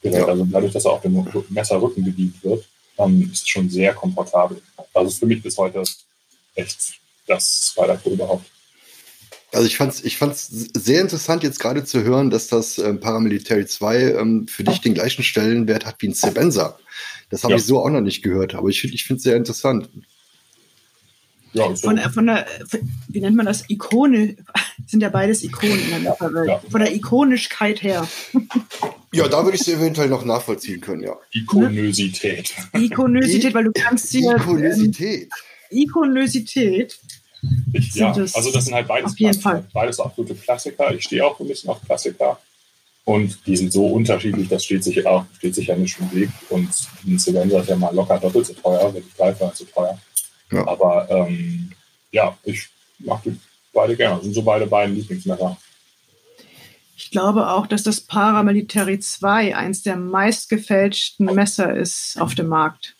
gerät. 0.00 0.20
Ja. 0.20 0.28
Also 0.28 0.46
dadurch, 0.46 0.72
dass 0.72 0.86
er 0.86 0.92
auf 0.92 1.02
dem 1.02 1.22
Messerrücken 1.50 2.02
bedient 2.02 2.42
wird, 2.42 2.66
ist 3.30 3.42
es 3.42 3.48
schon 3.48 3.68
sehr 3.68 3.92
komfortabel. 3.92 4.62
Also 4.94 5.10
ist 5.10 5.18
für 5.18 5.26
mich 5.26 5.42
bis 5.42 5.58
heute 5.58 5.82
echt 6.54 6.78
das 7.26 7.72
Spider-Core 7.72 8.14
überhaupt. 8.14 8.46
Also 9.52 9.66
ich 9.66 9.76
fand 9.76 9.92
es 9.92 10.02
ich 10.02 10.16
fand's 10.16 10.46
sehr 10.46 11.02
interessant, 11.02 11.42
jetzt 11.42 11.60
gerade 11.60 11.84
zu 11.84 12.02
hören, 12.02 12.30
dass 12.30 12.48
das 12.48 12.78
ähm, 12.78 12.98
Paramilitary 12.98 13.66
2 13.66 14.12
ähm, 14.12 14.48
für 14.48 14.64
dich 14.64 14.80
den 14.80 14.94
gleichen 14.94 15.22
Stellenwert 15.22 15.84
hat 15.84 15.96
wie 15.98 16.08
ein 16.08 16.14
Sebenza. 16.14 16.78
Das 17.28 17.44
habe 17.44 17.52
ja. 17.52 17.58
ich 17.58 17.64
so 17.66 17.84
auch 17.84 17.90
noch 17.90 18.00
nicht 18.00 18.22
gehört, 18.22 18.54
aber 18.54 18.68
ich 18.70 18.80
finde 18.80 18.96
ich 18.96 19.10
es 19.10 19.22
sehr 19.22 19.36
interessant. 19.36 19.90
Ja, 21.52 21.74
so. 21.74 21.88
von, 21.88 21.98
von 21.98 22.26
der, 22.26 22.46
wie 23.08 23.20
nennt 23.20 23.36
man 23.36 23.46
das, 23.46 23.68
Ikone, 23.68 24.36
sind 24.86 25.02
ja 25.02 25.08
beides 25.08 25.42
Ikonen 25.42 25.80
in 25.80 26.04
der 26.04 26.16
ja, 26.20 26.44
ja. 26.44 26.62
Von 26.70 26.80
der 26.80 26.94
Ikonischkeit 26.94 27.82
her. 27.82 28.06
Ja, 29.12 29.28
da 29.28 29.44
würde 29.44 29.56
ich 29.56 29.62
sie 29.62 29.72
eventuell 29.72 30.08
noch 30.08 30.24
nachvollziehen 30.24 30.80
können, 30.80 31.02
ja. 31.02 31.16
Ikonösität. 31.32 32.54
Ikonösität, 32.74 33.54
weil 33.54 33.64
du 33.64 33.72
kannst 33.72 34.10
sie. 34.10 34.24
Ikonösität. 34.24 35.30
Ähm, 35.70 35.78
Ikonösität. 35.78 36.98
Ich, 37.72 37.94
ja, 37.94 38.12
also 38.12 38.50
das 38.50 38.64
sind 38.64 38.74
halt 38.74 38.88
beides, 38.88 39.12
auf 39.12 39.18
jeden 39.18 39.40
Fall. 39.40 39.64
beides 39.72 40.00
absolute 40.00 40.34
Klassiker. 40.34 40.92
Ich 40.92 41.04
stehe 41.04 41.24
auch 41.24 41.38
ein 41.38 41.46
bisschen 41.46 41.70
auf 41.70 41.80
Klassiker. 41.82 42.38
Und 43.04 43.38
die 43.46 43.56
sind 43.56 43.72
so 43.72 43.86
unterschiedlich, 43.86 44.48
das 44.48 44.64
steht 44.64 44.84
sich, 44.84 45.06
auch, 45.06 45.24
steht 45.38 45.54
sich 45.54 45.68
ja 45.68 45.76
nicht 45.76 45.98
im 45.98 46.12
Weg. 46.12 46.28
Und 46.50 46.68
ein 47.06 47.18
Cylinder 47.18 47.62
ist 47.62 47.70
ja 47.70 47.76
mal 47.76 47.94
locker 47.94 48.18
doppelt 48.18 48.44
so 48.44 48.52
teuer, 48.52 48.92
wenn 48.92 49.02
die 49.02 49.16
Greifer 49.16 49.50
so 49.54 49.64
teuer. 49.64 49.98
Ja. 50.50 50.66
Aber 50.66 51.08
ähm, 51.10 51.72
ja, 52.10 52.36
ich 52.44 52.68
mache 52.98 53.30
die 53.30 53.40
beide 53.72 53.96
gerne. 53.96 54.16
Das 54.16 54.24
sind 54.24 54.34
so 54.34 54.42
beide 54.42 54.66
beiden 54.66 54.94
Lieblingsmesser. 54.94 55.56
Ich 56.96 57.10
glaube 57.12 57.48
auch, 57.48 57.66
dass 57.66 57.84
das 57.84 58.00
Paramilitary 58.00 58.98
2 58.98 59.54
eins 59.54 59.82
der 59.82 59.96
meistgefälschten 59.96 61.26
Messer 61.26 61.76
ist 61.76 62.20
auf 62.20 62.34
dem 62.34 62.48
Markt. 62.48 62.96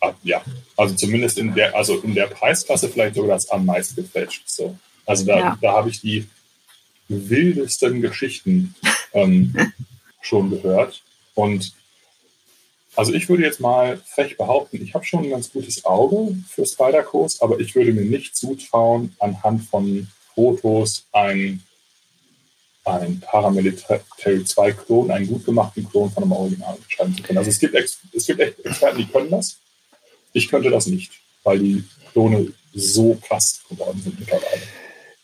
Ah, 0.00 0.14
ja, 0.22 0.42
also 0.76 0.94
zumindest 0.94 1.38
in 1.38 1.54
der, 1.54 1.74
also 1.74 1.98
in 2.00 2.14
der 2.14 2.26
Preisklasse 2.26 2.88
vielleicht 2.88 3.16
sogar 3.16 3.36
das 3.36 3.50
am 3.50 3.66
meisten 3.66 3.96
gefälschteste. 3.96 4.78
Also 5.04 5.26
da, 5.26 5.38
ja. 5.38 5.58
da 5.60 5.72
habe 5.72 5.90
ich 5.90 6.00
die 6.00 6.26
wildesten 7.08 8.00
Geschichten 8.00 8.74
ähm, 9.12 9.54
schon 10.22 10.50
gehört. 10.50 11.02
Und 11.34 11.74
also 12.96 13.12
ich 13.12 13.28
würde 13.28 13.42
jetzt 13.42 13.60
mal 13.60 13.98
frech 14.06 14.36
behaupten, 14.36 14.82
ich 14.82 14.94
habe 14.94 15.04
schon 15.04 15.24
ein 15.24 15.30
ganz 15.30 15.52
gutes 15.52 15.84
Auge 15.84 16.36
für 16.48 16.66
Spider-Codes, 16.66 17.40
aber 17.40 17.58
ich 17.60 17.74
würde 17.74 17.92
mir 17.92 18.04
nicht 18.04 18.36
zutrauen, 18.36 19.14
anhand 19.18 19.64
von 19.64 20.08
Fotos 20.34 21.06
ein, 21.12 21.62
ein 22.84 23.20
Paramilitary 23.20 24.44
2 24.44 24.72
Klon, 24.72 25.10
einen 25.10 25.26
gut 25.26 25.44
gemachten 25.44 25.88
Klon 25.88 26.10
von 26.10 26.22
einem 26.22 26.32
Original 26.32 26.76
beschreiben 26.86 27.16
zu 27.16 27.22
können. 27.22 27.38
Also 27.38 27.50
es 27.50 27.58
gibt, 27.58 27.74
es 27.74 28.26
gibt 28.26 28.40
echt 28.40 28.64
Experten, 28.64 28.98
die 28.98 29.06
können 29.06 29.30
das. 29.30 29.56
Ich 30.32 30.48
könnte 30.48 30.70
das 30.70 30.86
nicht, 30.86 31.12
weil 31.42 31.58
die 31.58 31.84
Klone 32.12 32.52
so 32.74 33.16
krass 33.26 33.60
geworden 33.68 34.00
sind 34.02 34.18
mittlerweile. 34.18 34.62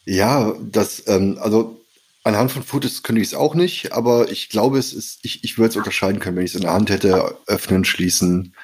Ja, 0.04 0.54
das, 0.60 1.02
ähm, 1.06 1.38
also 1.40 1.79
anhand 2.22 2.52
von 2.52 2.62
Fotos 2.62 3.02
könnte 3.02 3.22
ich 3.22 3.28
es 3.28 3.34
auch 3.34 3.54
nicht, 3.54 3.92
aber 3.92 4.30
ich 4.30 4.48
glaube, 4.48 4.78
es 4.78 4.92
ist, 4.92 5.20
ich, 5.22 5.44
ich 5.44 5.58
würde 5.58 5.70
es 5.70 5.76
unterscheiden 5.76 6.20
können, 6.20 6.36
wenn 6.36 6.44
ich 6.44 6.52
es 6.52 6.56
in 6.56 6.62
der 6.62 6.72
Hand 6.72 6.90
hätte, 6.90 7.36
öffnen, 7.46 7.84
schließen. 7.84 8.54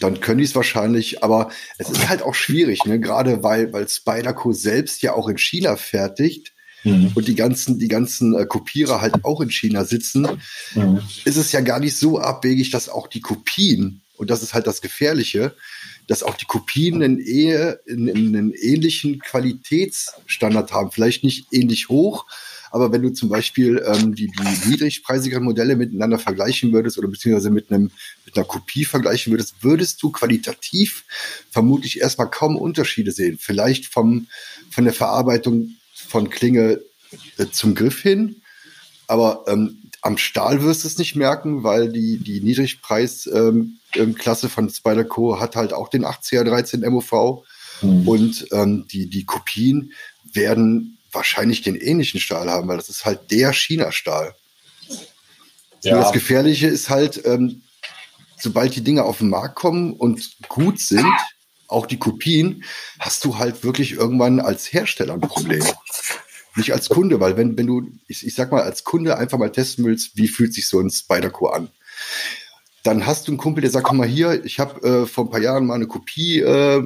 Dann 0.00 0.20
könnte 0.20 0.42
ich 0.42 0.50
es 0.50 0.56
wahrscheinlich, 0.56 1.22
aber 1.22 1.50
es 1.78 1.88
ist 1.88 2.08
halt 2.08 2.22
auch 2.22 2.34
schwierig, 2.34 2.84
ne? 2.84 2.98
gerade 2.98 3.42
weil, 3.42 3.72
weil 3.72 3.88
Spyderco 3.88 4.52
selbst 4.52 5.02
ja 5.02 5.12
auch 5.14 5.28
in 5.28 5.38
China 5.38 5.76
fertigt 5.76 6.52
mhm. 6.82 7.12
und 7.14 7.28
die 7.28 7.36
ganzen, 7.36 7.78
die 7.78 7.88
ganzen 7.88 8.36
äh, 8.36 8.46
Kopierer 8.46 9.00
halt 9.00 9.24
auch 9.24 9.40
in 9.40 9.50
China 9.50 9.84
sitzen, 9.84 10.26
mhm. 10.74 11.00
ist 11.24 11.36
es 11.36 11.52
ja 11.52 11.60
gar 11.60 11.78
nicht 11.78 11.96
so 11.96 12.18
abwegig, 12.18 12.70
dass 12.70 12.88
auch 12.88 13.06
die 13.06 13.20
Kopien 13.20 14.02
und 14.22 14.30
das 14.30 14.42
ist 14.44 14.54
halt 14.54 14.68
das 14.68 14.80
Gefährliche, 14.80 15.56
dass 16.06 16.22
auch 16.22 16.36
die 16.36 16.44
Kopien 16.44 17.02
einen, 17.02 17.18
ehe, 17.18 17.80
einen 17.88 18.52
ähnlichen 18.52 19.18
Qualitätsstandard 19.18 20.72
haben. 20.72 20.92
Vielleicht 20.92 21.24
nicht 21.24 21.48
ähnlich 21.50 21.88
hoch, 21.88 22.26
aber 22.72 22.90
wenn 22.90 23.02
du 23.02 23.12
zum 23.12 23.28
Beispiel 23.28 23.82
ähm, 23.86 24.14
die, 24.14 24.28
die 24.28 24.68
niedrigpreisigeren 24.68 25.44
Modelle 25.44 25.76
miteinander 25.76 26.18
vergleichen 26.18 26.72
würdest 26.72 26.98
oder 26.98 27.08
beziehungsweise 27.08 27.50
mit 27.50 27.70
einem 27.70 27.90
mit 28.24 28.36
einer 28.36 28.46
Kopie 28.46 28.84
vergleichen 28.84 29.32
würdest, 29.32 29.56
würdest 29.60 30.02
du 30.02 30.10
qualitativ 30.10 31.04
vermutlich 31.50 32.00
erstmal 32.00 32.30
kaum 32.30 32.56
Unterschiede 32.56 33.12
sehen. 33.12 33.38
Vielleicht 33.38 33.86
vom 33.86 34.26
von 34.70 34.84
der 34.84 34.94
Verarbeitung 34.94 35.76
von 35.94 36.30
Klinge 36.30 36.80
äh, 37.36 37.46
zum 37.50 37.74
Griff 37.74 38.00
hin, 38.00 38.36
aber 39.06 39.44
ähm, 39.48 39.82
am 40.02 40.18
Stahl 40.18 40.62
wirst 40.62 40.82
du 40.82 40.88
es 40.88 40.98
nicht 40.98 41.14
merken, 41.14 41.62
weil 41.62 41.90
die, 41.90 42.18
die 42.18 42.40
Niedrigpreisklasse 42.40 43.36
ähm, 43.36 43.78
ähm, 43.94 44.16
von 44.16 44.68
Spyderco 44.68 45.38
hat 45.38 45.54
halt 45.54 45.72
auch 45.72 45.88
den 45.88 46.04
80er 46.04 46.42
13 46.42 46.80
MOV. 46.80 47.44
Mhm. 47.82 48.08
Und 48.08 48.46
ähm, 48.50 48.86
die, 48.90 49.08
die 49.08 49.24
Kopien 49.24 49.92
werden 50.32 50.98
wahrscheinlich 51.12 51.62
den 51.62 51.76
ähnlichen 51.76 52.20
Stahl 52.20 52.50
haben, 52.50 52.68
weil 52.68 52.76
das 52.76 52.88
ist 52.88 53.04
halt 53.04 53.30
der 53.30 53.52
China-Stahl. 53.52 54.34
Ja. 55.82 55.96
das 55.98 56.12
Gefährliche 56.12 56.68
ist 56.68 56.90
halt, 56.90 57.24
ähm, 57.24 57.62
sobald 58.38 58.74
die 58.76 58.84
Dinge 58.84 59.02
auf 59.02 59.18
den 59.18 59.30
Markt 59.30 59.56
kommen 59.56 59.94
und 59.94 60.48
gut 60.48 60.78
sind, 60.78 61.12
auch 61.66 61.86
die 61.86 61.98
Kopien, 61.98 62.64
hast 63.00 63.24
du 63.24 63.38
halt 63.38 63.64
wirklich 63.64 63.92
irgendwann 63.92 64.38
als 64.40 64.72
Hersteller 64.72 65.14
ein 65.14 65.20
Problem 65.20 65.64
nicht 66.56 66.72
als 66.72 66.88
Kunde, 66.88 67.20
weil 67.20 67.36
wenn, 67.36 67.56
wenn 67.56 67.66
du, 67.66 67.90
ich, 68.08 68.26
ich 68.26 68.34
sag 68.34 68.52
mal, 68.52 68.62
als 68.62 68.84
Kunde 68.84 69.16
einfach 69.16 69.38
mal 69.38 69.50
testen 69.50 69.84
willst, 69.84 70.16
wie 70.16 70.28
fühlt 70.28 70.52
sich 70.52 70.68
so 70.68 70.80
ein 70.80 70.90
Spider-Core 70.90 71.54
an? 71.54 71.70
Dann 72.82 73.06
hast 73.06 73.26
du 73.26 73.32
einen 73.32 73.38
Kumpel, 73.38 73.60
der 73.60 73.70
sagt, 73.70 73.86
komm 73.86 73.98
mal 73.98 74.08
hier, 74.08 74.44
ich 74.44 74.58
habe 74.58 74.82
äh, 74.82 75.06
vor 75.06 75.24
ein 75.24 75.30
paar 75.30 75.40
Jahren 75.40 75.66
mal 75.66 75.74
eine 75.74 75.86
Kopie 75.86 76.40
äh, 76.40 76.82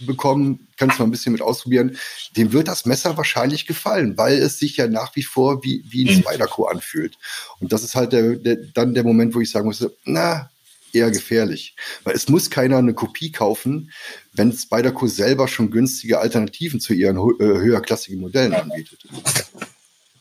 bekommen, 0.00 0.68
kannst 0.76 0.98
du 0.98 1.02
mal 1.02 1.08
ein 1.08 1.10
bisschen 1.10 1.32
mit 1.32 1.42
ausprobieren. 1.42 1.96
Dem 2.36 2.52
wird 2.52 2.68
das 2.68 2.86
Messer 2.86 3.16
wahrscheinlich 3.16 3.66
gefallen, 3.66 4.16
weil 4.16 4.38
es 4.38 4.58
sich 4.58 4.76
ja 4.76 4.86
nach 4.86 5.16
wie 5.16 5.22
vor 5.22 5.64
wie, 5.64 5.84
wie 5.88 6.08
ein 6.08 6.16
mhm. 6.16 6.20
Spider-Core 6.22 6.70
anfühlt. 6.70 7.18
Und 7.58 7.72
das 7.72 7.82
ist 7.82 7.96
halt 7.96 8.12
der, 8.12 8.36
der, 8.36 8.56
dann 8.74 8.94
der 8.94 9.04
Moment, 9.04 9.34
wo 9.34 9.40
ich 9.40 9.50
sagen 9.50 9.66
musste, 9.66 9.96
na, 10.04 10.50
eher 10.92 11.10
gefährlich. 11.10 11.74
Weil 12.04 12.14
es 12.14 12.28
muss 12.28 12.50
keiner 12.50 12.78
eine 12.78 12.94
Kopie 12.94 13.32
kaufen, 13.32 13.92
wenn 14.32 14.52
Spyderco 14.52 15.06
selber 15.06 15.48
schon 15.48 15.70
günstige 15.70 16.18
Alternativen 16.18 16.80
zu 16.80 16.94
ihren 16.94 17.16
äh, 17.16 17.44
höherklassigen 17.44 18.20
Modellen 18.20 18.54
anbietet. 18.54 19.04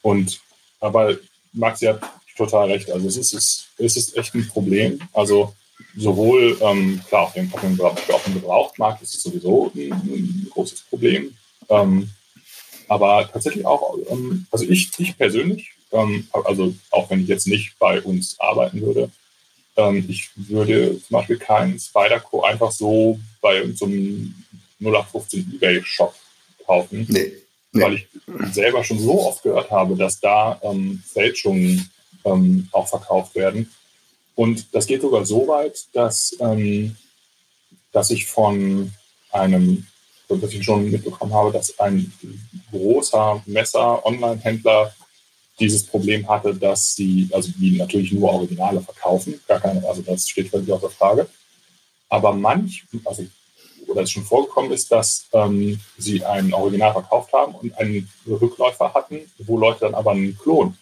Und 0.01 0.39
aber 0.79 1.17
Max 1.53 1.81
hat 1.81 2.01
total 2.39 2.71
recht. 2.71 2.89
Also 2.91 3.07
es 3.07 3.17
ist, 3.17 3.33
es, 3.33 3.67
es 3.77 3.97
ist 3.97 4.17
echt 4.17 4.33
ein 4.33 4.47
Problem. 4.47 4.99
Also 5.13 5.53
sowohl, 5.95 6.57
ähm, 6.61 7.01
klar, 7.07 7.23
auf 7.23 7.33
dem, 7.33 7.53
auf, 7.53 7.61
dem, 7.61 7.79
auf 7.81 8.23
dem 8.23 8.33
Gebrauchtmarkt 8.33 9.01
ist 9.01 9.15
es 9.15 9.23
sowieso 9.23 9.71
ein, 9.75 9.91
ein 9.91 10.47
großes 10.51 10.81
Problem. 10.89 11.35
Ähm, 11.69 12.09
aber 12.87 13.29
tatsächlich 13.31 13.65
auch, 13.65 13.97
ähm, 14.09 14.47
also 14.51 14.65
ich, 14.65 14.89
ich 14.97 15.17
persönlich, 15.17 15.69
ähm, 15.91 16.27
also 16.31 16.73
auch 16.89 17.09
wenn 17.09 17.21
ich 17.21 17.27
jetzt 17.27 17.47
nicht 17.47 17.77
bei 17.77 18.01
uns 18.01 18.39
arbeiten 18.39 18.81
würde, 18.81 19.11
ähm, 19.77 20.05
ich 20.07 20.29
würde 20.35 20.99
zum 20.99 21.13
Beispiel 21.17 21.37
keinen 21.37 21.79
Spider-Co 21.79 22.43
einfach 22.43 22.71
so 22.71 23.19
bei 23.41 23.69
so 23.73 23.85
einem 23.85 24.33
0815 24.79 25.53
Ebay-Shop 25.55 26.15
kaufen. 26.65 27.05
Nee, 27.09 27.33
nee. 27.71 27.81
Weil 27.81 27.93
ich 27.95 28.07
selber 28.53 28.83
schon 28.83 28.99
so 28.99 29.27
oft 29.27 29.43
gehört 29.43 29.69
habe, 29.71 29.95
dass 29.95 30.19
da 30.19 30.59
ähm, 30.63 31.03
Fälschungen 31.05 31.89
ähm, 32.25 32.67
auch 32.71 32.87
verkauft 32.87 33.35
werden. 33.35 33.71
Und 34.35 34.73
das 34.73 34.85
geht 34.87 35.01
sogar 35.01 35.25
so 35.25 35.47
weit, 35.47 35.85
dass, 35.93 36.35
ähm, 36.39 36.95
dass 37.91 38.09
ich 38.09 38.25
von 38.25 38.91
einem, 39.31 39.85
dass 40.27 40.53
ich 40.53 40.63
schon 40.63 40.89
mitbekommen 40.89 41.33
habe, 41.33 41.51
dass 41.51 41.77
ein 41.79 42.11
großer 42.71 43.43
Messer-Online-Händler 43.45 44.93
dieses 45.59 45.83
Problem 45.85 46.27
hatte, 46.29 46.55
dass 46.55 46.95
sie, 46.95 47.29
also 47.33 47.51
die 47.57 47.77
natürlich 47.77 48.13
nur 48.13 48.31
Originale 48.31 48.79
verkaufen, 48.81 49.41
gar 49.47 49.59
keine, 49.59 49.85
also 49.85 50.01
das 50.01 50.29
steht 50.29 50.49
völlig 50.49 50.71
außer 50.71 50.89
Frage. 50.89 51.27
Aber 52.07 52.33
manch, 52.33 52.85
also 53.03 53.25
oder 53.87 54.03
es 54.03 54.11
schon 54.11 54.23
vorgekommen 54.23 54.71
ist, 54.71 54.91
dass 54.91 55.27
ähm, 55.33 55.79
sie 55.97 56.23
ein 56.23 56.53
Original 56.53 56.93
verkauft 56.93 57.33
haben 57.33 57.55
und 57.55 57.77
einen 57.77 58.09
Rückläufer 58.25 58.93
hatten, 58.93 59.19
wo 59.39 59.57
Leute 59.57 59.81
dann 59.81 59.95
aber 59.95 60.11
einen 60.11 60.37
Klon 60.37 60.77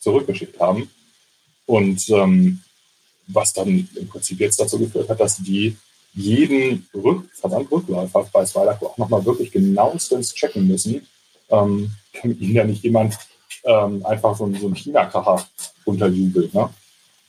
zurückgeschickt 0.00 0.58
haben. 0.58 0.90
Und 1.66 2.08
ähm, 2.10 2.60
was 3.28 3.52
dann 3.52 3.88
im 3.94 4.08
Prinzip 4.08 4.40
jetzt 4.40 4.58
dazu 4.58 4.78
geführt 4.78 5.08
hat, 5.08 5.20
dass 5.20 5.36
die 5.36 5.76
jeden 6.12 6.88
Rück 6.92 7.24
Versandrückläufer 7.34 8.28
bei 8.32 8.44
Swilaco 8.44 8.88
auch 8.88 8.98
nochmal 8.98 9.24
wirklich 9.24 9.52
genauestens 9.52 10.34
checken 10.34 10.66
müssen, 10.66 11.06
ähm, 11.50 11.92
damit 12.22 12.40
ihnen 12.40 12.54
ja 12.54 12.64
nicht 12.64 12.82
jemand 12.82 13.16
ähm, 13.64 14.04
einfach 14.04 14.36
so, 14.36 14.52
so 14.54 14.66
einen 14.66 14.74
China-Kracher 14.74 15.46
unterjubelt. 15.84 16.52
Ne? 16.54 16.70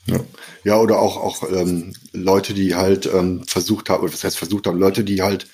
Ja. 0.07 0.19
ja, 0.63 0.80
oder 0.80 0.99
auch, 0.99 1.17
auch 1.17 1.43
ähm, 1.51 1.93
Leute, 2.11 2.55
die 2.55 2.74
halt 2.74 3.05
ähm, 3.05 3.43
versucht 3.45 3.89
haben, 3.89 4.01
oder 4.01 4.13
was 4.13 4.24
heißt 4.24 4.38
versucht 4.38 4.65
haben, 4.65 4.80
Leute, 4.80 5.03
die 5.03 5.22
halt 5.22 5.47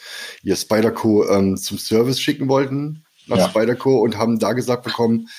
ihr 0.43 0.55
Spyderco 0.55 1.27
ähm, 1.27 1.57
zum 1.57 1.77
Service 1.77 2.21
schicken 2.21 2.47
wollten 2.47 3.03
nach 3.27 3.37
ja. 3.37 3.49
Spyderco 3.49 3.99
und 3.99 4.17
haben 4.17 4.39
da 4.39 4.53
gesagt 4.53 4.83
bekommen, 4.83 5.29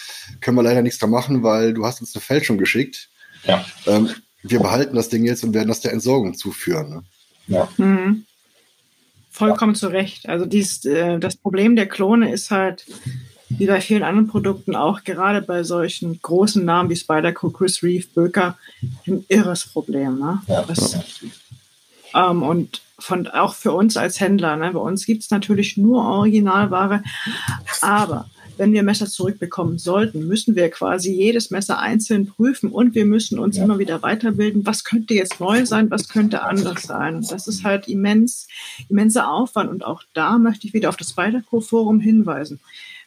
können 0.41 0.57
wir 0.57 0.63
leider 0.63 0.83
nichts 0.83 0.99
da 0.99 1.07
machen, 1.07 1.43
weil 1.43 1.75
du 1.75 1.85
hast 1.85 2.01
uns 2.01 2.15
eine 2.15 2.23
Fälschung 2.23 2.59
geschickt. 2.59 3.09
Ja. 3.45 3.65
Ähm, 3.87 4.11
wir 4.43 4.61
behalten 4.61 4.97
das 4.97 5.09
Ding 5.09 5.25
jetzt 5.25 5.45
und 5.45 5.55
werden 5.55 5.69
das 5.69 5.81
der 5.81 5.93
Entsorgung 5.93 6.35
zuführen. 6.35 6.91
Ne? 6.91 7.03
Ja. 7.47 7.69
Mhm. 7.77 8.25
Vollkommen 9.31 9.75
ja. 9.75 9.79
zu 9.79 9.89
Recht. 9.89 10.29
Also 10.29 10.47
dies, 10.47 10.85
äh, 10.85 11.19
das 11.19 11.37
Problem 11.37 11.77
der 11.77 11.89
Klone 11.89 12.33
ist 12.33 12.51
halt, 12.51 12.87
wie 13.49 13.67
bei 13.67 13.81
vielen 13.81 14.03
anderen 14.03 14.29
Produkten 14.29 14.77
auch, 14.77 15.05
gerade 15.05 15.43
bei 15.43 15.63
solchen 15.63 16.21
großen 16.21 16.65
Namen 16.65 16.91
wie 16.91 16.97
Spyderco, 16.97 17.51
Chris 17.51 17.83
Reeve, 17.83 18.07
Böker, 18.15 18.59
ein 19.07 19.25
irres 19.29 19.67
Problem. 19.67 20.19
Ne? 20.19 20.43
Ja, 20.47 20.63
das, 20.63 20.99
ähm, 22.15 22.43
und 22.43 22.83
von, 22.99 23.29
auch 23.29 23.55
für 23.55 23.73
uns 23.73 23.97
als 23.97 24.21
Händler, 24.21 24.57
ne? 24.57 24.73
bei 24.73 24.81
uns 24.81 25.07
gibt 25.07 25.23
es 25.23 25.31
natürlich 25.31 25.77
nur 25.77 26.05
Originalware, 26.05 27.03
aber 27.81 28.29
wenn 28.59 28.73
wir 28.73 28.83
Messer 28.83 29.07
zurückbekommen 29.07 29.79
sollten, 29.79 30.27
müssen 30.27 30.57
wir 30.57 30.69
quasi 30.69 31.13
jedes 31.13 31.51
Messer 31.51 31.79
einzeln 31.79 32.27
prüfen 32.27 32.71
und 32.71 32.95
wir 32.95 33.07
müssen 33.07 33.39
uns 33.39 33.57
ja. 33.57 33.65
immer 33.65 33.79
wieder 33.79 34.03
weiterbilden. 34.03 34.67
Was 34.67 34.83
könnte 34.83 35.15
jetzt 35.15 35.39
neu 35.39 35.65
sein? 35.65 35.91
Was 35.91 36.09
könnte 36.09 36.43
anders 36.43 36.83
sein? 36.83 37.25
Das 37.31 37.47
ist 37.47 37.63
halt 37.63 37.87
immens, 37.87 38.49
immenser 38.89 39.31
Aufwand 39.31 39.71
und 39.71 39.85
auch 39.85 40.03
da 40.13 40.39
möchte 40.39 40.67
ich 40.67 40.75
wieder 40.75 40.89
auf 40.89 40.97
das 40.97 41.11
Spyderco 41.11 41.61
Forum 41.61 42.01
hinweisen. 42.01 42.59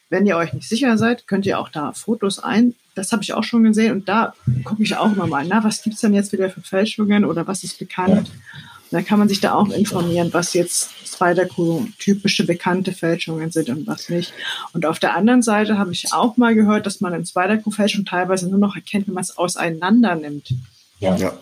Wenn 0.08 0.26
ihr 0.26 0.36
euch 0.36 0.52
nicht 0.52 0.68
sicher 0.68 0.98
seid, 0.98 1.26
könnt 1.26 1.46
ihr 1.46 1.58
auch 1.58 1.68
da 1.68 1.92
Fotos 1.92 2.38
ein. 2.38 2.74
Das 2.94 3.12
habe 3.12 3.22
ich 3.22 3.32
auch 3.32 3.44
schon 3.44 3.64
gesehen 3.64 3.92
und 3.92 4.08
da 4.08 4.34
gucke 4.64 4.82
ich 4.82 4.96
auch 4.96 5.12
immer 5.12 5.26
mal, 5.26 5.44
na, 5.46 5.64
was 5.64 5.82
gibt's 5.82 6.00
denn 6.00 6.12
jetzt 6.12 6.32
wieder 6.32 6.50
für 6.50 6.60
Fälschungen 6.60 7.24
oder 7.24 7.46
was 7.46 7.64
ist 7.64 7.78
bekannt? 7.78 8.28
Ja. 8.28 8.71
Da 8.92 9.02
kann 9.02 9.18
man 9.18 9.28
sich 9.28 9.40
da 9.40 9.54
auch 9.54 9.70
informieren, 9.70 10.32
was 10.32 10.52
jetzt 10.52 10.90
Spider-Crew 11.06 11.86
typische 11.98 12.44
bekannte 12.44 12.92
Fälschungen 12.92 13.50
sind 13.50 13.70
und 13.70 13.86
was 13.86 14.10
nicht. 14.10 14.34
Und 14.74 14.84
auf 14.84 14.98
der 14.98 15.16
anderen 15.16 15.42
Seite 15.42 15.78
habe 15.78 15.92
ich 15.92 16.12
auch 16.12 16.36
mal 16.36 16.54
gehört, 16.54 16.84
dass 16.84 17.00
man 17.00 17.14
in 17.14 17.24
Spider-Crew-Fälschung 17.24 18.04
teilweise 18.04 18.48
nur 18.48 18.58
noch 18.58 18.76
erkennt, 18.76 19.06
wenn 19.06 19.14
man 19.14 19.22
es 19.22 19.38
auseinander 19.38 20.14
nimmt. 20.14 20.52
Ja. 21.00 21.16
ja. 21.16 21.32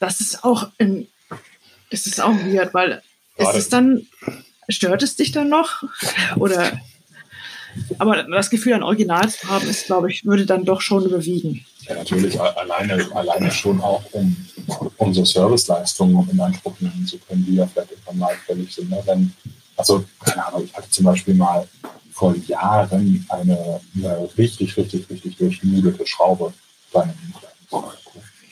Das 0.00 0.20
ist 0.20 0.42
auch 0.44 0.68
ein, 0.78 1.06
das 1.90 2.06
ist 2.06 2.20
auch 2.20 2.34
weird, 2.34 2.74
weil 2.74 3.02
ist 3.36 3.54
es 3.54 3.68
dann, 3.68 4.06
stört 4.68 5.02
es 5.02 5.16
dich 5.16 5.30
dann 5.30 5.48
noch? 5.48 5.84
Oder 6.36 6.72
aber 7.98 8.22
das 8.24 8.50
Gefühl, 8.50 8.74
ein 8.74 8.82
Original 8.82 9.28
zu 9.28 9.48
haben, 9.48 9.68
ist, 9.68 9.86
glaube 9.86 10.10
ich, 10.10 10.24
würde 10.24 10.46
dann 10.46 10.64
doch 10.64 10.80
schon 10.80 11.04
überwiegen. 11.04 11.64
Ja, 11.82 11.94
natürlich 11.96 12.40
alleine, 12.40 13.08
alleine 13.14 13.50
schon 13.50 13.80
auch, 13.80 14.02
um 14.12 14.36
unsere 14.96 15.26
Serviceleistungen 15.26 16.28
in 16.30 16.40
Anspruch 16.40 16.74
nehmen 16.80 17.06
zu 17.06 17.18
können, 17.18 17.44
die 17.46 17.56
ja 17.56 17.66
vielleicht 17.66 17.92
irgendwann 17.92 18.18
mal 18.18 18.34
fällig 18.46 18.74
sind. 18.74 18.90
Ne? 18.90 19.02
Wenn, 19.04 19.32
also, 19.76 20.04
keine 20.24 20.46
Ahnung, 20.46 20.64
ich 20.64 20.74
hatte 20.74 20.90
zum 20.90 21.04
Beispiel 21.06 21.34
mal 21.34 21.66
vor 22.12 22.34
Jahren 22.46 23.26
eine, 23.30 23.80
eine 23.96 24.28
richtig, 24.36 24.76
richtig, 24.76 25.08
richtig 25.08 25.36
durchgenudelte 25.36 26.06
Schraube 26.06 26.52
bei 26.92 27.02
einem 27.02 27.14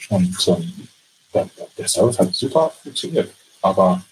und 0.09 0.49
ähm, 0.49 0.89
der, 1.35 1.49
der, 1.77 1.89
Service 1.89 2.19
hat 2.19 2.35
super 2.35 2.73
funktioniert. 2.83 3.31
Aber 3.61 4.03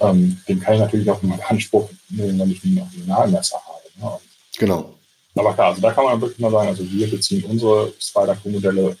ähm, 0.00 0.40
den 0.48 0.60
kann 0.60 0.74
ich 0.74 0.80
natürlich 0.80 1.10
auch 1.10 1.22
in 1.22 1.32
Anspruch 1.48 1.90
nehmen, 2.08 2.38
wenn 2.38 2.50
ich 2.50 2.64
ein 2.64 2.80
Originalmesser 2.80 3.60
habe. 3.66 3.82
Ne? 3.96 4.18
Genau. 4.58 4.94
Aber 5.34 5.52
klar, 5.54 5.68
also 5.68 5.80
da 5.80 5.92
kann 5.92 6.04
man 6.04 6.20
wirklich 6.20 6.38
mal 6.38 6.50
sagen, 6.50 6.68
also 6.68 6.88
wir 6.88 7.10
beziehen 7.10 7.44
unsere 7.44 7.92
Spider-Co-Modelle 7.98 8.96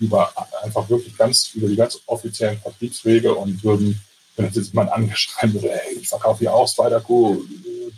über 0.00 0.32
einfach 0.62 0.88
wirklich 0.88 1.16
ganz, 1.16 1.50
über 1.54 1.68
die 1.68 1.76
ganz 1.76 2.00
offiziellen 2.06 2.58
Vertriebswege 2.58 3.34
und 3.34 3.62
würden, 3.62 4.00
wenn 4.36 4.46
jetzt 4.46 4.68
jemand 4.68 4.90
angeschrieben 4.90 5.54
würde, 5.54 5.70
hey, 5.70 5.98
ich 6.00 6.08
verkaufe 6.08 6.40
hier 6.40 6.54
auch 6.54 6.68
Spider-Co, 6.68 7.42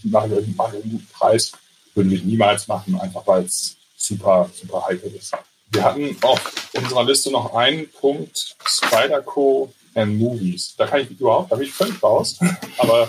die 0.02 0.08
machen, 0.08 0.32
einen 0.32 0.90
guten 0.90 1.08
Preis, 1.12 1.52
würden 1.94 2.10
wir 2.10 2.22
niemals 2.22 2.68
machen, 2.68 2.98
einfach 3.00 3.26
weil 3.26 3.44
es 3.44 3.76
super, 3.96 4.48
super 4.54 4.86
heikel 4.86 5.14
ist. 5.14 5.32
Wir 5.72 5.84
hatten 5.84 6.16
auf 6.22 6.40
unserer 6.74 7.04
Liste 7.04 7.30
noch 7.30 7.54
einen 7.54 7.88
Punkt, 7.90 8.56
Spider-Co 8.64 9.72
and 9.94 10.18
Movies. 10.18 10.74
Da 10.76 10.86
kann 10.86 11.00
ich 11.00 11.10
überhaupt, 11.10 11.52
da 11.52 11.56
bin 11.56 11.66
ich 11.66 11.72
völlig 11.72 12.02
raus, 12.02 12.38
aber 12.78 13.08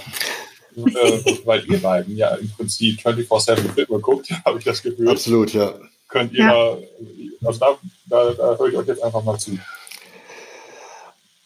äh, 0.75 1.37
weil 1.45 1.65
ihr 1.65 1.79
beiden 1.79 2.15
ja 2.15 2.35
im 2.35 2.49
Prinzip 2.49 2.99
24-7 2.99 3.73
Filme 3.73 3.99
guckt, 3.99 4.29
habe 4.45 4.59
ich 4.59 4.65
das 4.65 4.81
Gefühl. 4.81 5.09
Absolut, 5.09 5.53
ja. 5.53 5.73
Könnt 6.07 6.33
ihr 6.33 6.39
ja. 6.39 6.47
mal, 6.47 6.83
also 7.45 7.59
da, 7.59 7.77
da, 8.05 8.33
da 8.33 8.57
höre 8.57 8.67
ich 8.67 8.77
euch 8.77 8.87
jetzt 8.87 9.03
einfach 9.03 9.23
mal 9.23 9.37
zu. 9.37 9.57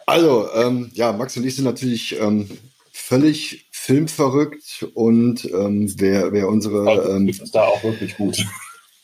Also, 0.08 0.50
ähm, 0.54 0.92
ja, 0.94 1.12
Max 1.12 1.36
und 1.38 1.46
ich 1.46 1.56
sind 1.56 1.66
natürlich 1.66 2.20
ähm, 2.20 2.50
völlig 2.92 3.68
filmverrückt 3.72 4.88
und 4.94 5.46
ähm, 5.46 5.94
wer, 5.98 6.32
wer 6.32 6.48
unsere. 6.48 7.12
Ähm, 7.12 7.28
ist 7.28 7.54
da 7.54 7.64
auch 7.64 7.84
wirklich 7.84 8.18
gut. 8.18 8.38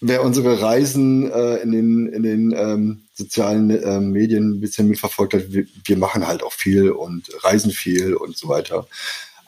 Wer 0.04 0.24
unsere 0.24 0.60
Reisen 0.60 1.32
äh, 1.32 1.58
in 1.58 1.72
den, 1.72 2.08
in 2.08 2.24
den 2.24 2.56
ähm, 2.58 3.04
sozialen 3.14 3.70
äh, 3.70 4.00
Medien 4.00 4.54
ein 4.54 4.60
bisschen 4.60 4.88
mitverfolgt 4.88 5.36
hat, 5.36 5.54
wir, 5.54 5.68
wir 5.86 5.96
machen 5.96 6.26
halt 6.26 6.42
auch 6.42 6.54
viel 6.54 6.90
und 6.90 7.30
reisen 7.44 7.70
viel 7.70 8.16
und 8.16 8.36
so 8.36 8.48
weiter. 8.48 8.88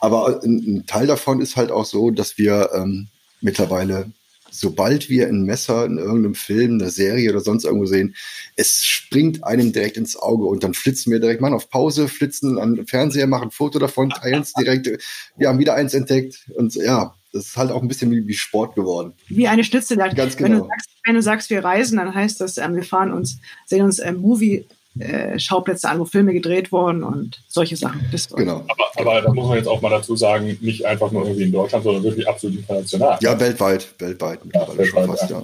Aber 0.04 0.42
ein, 0.42 0.58
ein 0.66 0.86
Teil 0.86 1.06
davon 1.06 1.40
ist 1.40 1.56
halt 1.56 1.70
auch 1.70 1.86
so, 1.86 2.10
dass 2.10 2.36
wir 2.36 2.68
ähm, 2.74 3.08
mittlerweile, 3.40 4.12
sobald 4.50 5.08
wir 5.08 5.28
ein 5.28 5.44
Messer 5.44 5.86
in 5.86 5.96
irgendeinem 5.96 6.34
Film, 6.34 6.74
einer 6.74 6.90
Serie 6.90 7.30
oder 7.30 7.40
sonst 7.40 7.64
irgendwo 7.64 7.86
sehen, 7.86 8.14
es 8.54 8.84
springt 8.84 9.44
einem 9.44 9.72
direkt 9.72 9.96
ins 9.96 10.14
Auge 10.14 10.44
und 10.44 10.62
dann 10.62 10.74
flitzen 10.74 11.10
wir 11.10 11.20
direkt 11.20 11.40
mal 11.40 11.54
auf 11.54 11.70
Pause, 11.70 12.08
flitzen 12.08 12.58
an 12.58 12.74
den 12.74 12.86
Fernseher, 12.86 13.26
machen 13.26 13.44
ein 13.44 13.50
Foto 13.50 13.78
davon, 13.78 14.10
teilen 14.10 14.42
es 14.42 14.52
direkt. 14.52 14.90
Wir 15.38 15.48
haben 15.48 15.58
wieder 15.58 15.74
eins 15.74 15.94
entdeckt 15.94 16.50
und 16.54 16.74
ja, 16.74 17.14
das 17.32 17.46
ist 17.46 17.56
halt 17.56 17.70
auch 17.70 17.80
ein 17.80 17.88
bisschen 17.88 18.10
wie, 18.10 18.26
wie 18.26 18.34
Sport 18.34 18.74
geworden. 18.74 19.14
Wie 19.28 19.48
eine 19.48 19.64
Schnitzeljagd. 19.64 20.16
Ganz 20.16 20.36
genau. 20.36 20.50
Wenn 20.50 20.58
du, 20.58 20.68
sagst, 20.68 20.90
wenn 21.04 21.14
du 21.14 21.22
sagst, 21.22 21.48
wir 21.48 21.64
reisen, 21.64 21.96
dann 21.96 22.14
heißt 22.14 22.42
das, 22.42 22.58
ähm, 22.58 22.76
wir 22.76 22.84
fahren 22.84 23.10
uns, 23.10 23.38
sehen 23.64 23.86
uns 23.86 24.00
ähm, 24.00 24.18
Movie 24.18 24.66
äh, 24.98 25.38
Schauplätze 25.38 25.88
an, 25.88 25.98
wo 25.98 26.04
Filme 26.04 26.32
gedreht 26.32 26.70
wurden 26.70 27.02
und 27.02 27.42
solche 27.48 27.76
Sachen. 27.76 28.06
Das 28.12 28.28
genau. 28.28 28.64
Aber, 28.68 28.90
aber 28.96 29.22
da 29.22 29.32
muss 29.32 29.48
man 29.48 29.56
jetzt 29.56 29.66
auch 29.66 29.80
mal 29.80 29.90
dazu 29.90 30.14
sagen, 30.14 30.56
nicht 30.60 30.86
einfach 30.86 31.10
nur 31.10 31.24
irgendwie 31.24 31.44
in 31.44 31.52
Deutschland, 31.52 31.84
sondern 31.84 32.04
wirklich 32.04 32.28
absolut 32.28 32.58
international. 32.58 33.18
Ja, 33.20 33.38
weltweit, 33.40 33.88
weltweit. 33.98 34.40
Ja, 34.52 34.76
weltweit 34.76 35.06
fast, 35.06 35.30
ja. 35.30 35.42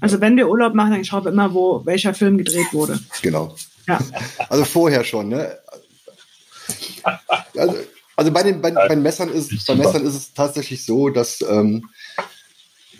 Also 0.00 0.20
wenn 0.20 0.36
wir 0.36 0.48
Urlaub 0.48 0.74
machen, 0.74 0.92
dann 0.92 1.04
schauen 1.04 1.24
wir 1.24 1.32
immer, 1.32 1.52
wo 1.52 1.84
welcher 1.84 2.14
Film 2.14 2.38
gedreht 2.38 2.72
wurde. 2.72 2.98
Genau. 3.22 3.54
Ja. 3.86 3.98
Also 4.48 4.64
vorher 4.64 5.04
schon, 5.04 5.28
ne? 5.28 5.58
Also, 7.56 7.74
also 8.16 8.32
bei 8.32 8.42
den, 8.42 8.60
bei, 8.60 8.70
bei 8.70 8.96
Messern 8.96 9.30
ist, 9.30 9.66
bei 9.66 9.74
Messern 9.74 10.04
ist 10.04 10.14
es 10.14 10.32
tatsächlich 10.32 10.84
so, 10.84 11.08
dass 11.08 11.40
ähm, 11.42 11.88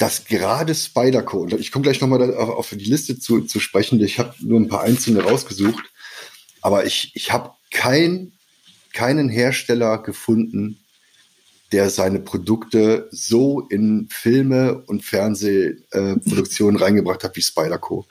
dass 0.01 0.25
gerade 0.25 0.75
Spyderco, 0.75 1.47
ich 1.59 1.71
komme 1.71 1.83
gleich 1.83 2.01
nochmal 2.01 2.35
auf 2.35 2.71
die 2.71 2.77
Liste 2.87 3.19
zu, 3.19 3.43
zu 3.43 3.61
sprechen, 3.61 4.01
ich 4.01 4.19
habe 4.19 4.35
nur 4.41 4.59
ein 4.59 4.69
paar 4.69 4.81
einzelne 4.81 5.23
rausgesucht, 5.23 5.85
aber 6.63 6.87
ich, 6.87 7.13
ich 7.15 7.33
habe 7.33 7.51
kein, 7.71 8.33
keinen 8.95 9.29
Hersteller 9.29 9.99
gefunden, 10.03 10.79
der 11.73 11.91
seine 11.91 12.19
Produkte 12.19 13.09
so 13.11 13.61
in 13.69 14.09
Filme 14.11 14.83
und 14.87 15.05
Fernsehproduktionen 15.05 16.81
äh, 16.81 16.83
reingebracht 16.85 17.23
hat 17.23 17.37
wie 17.37 17.43
Spyderco. 17.43 18.07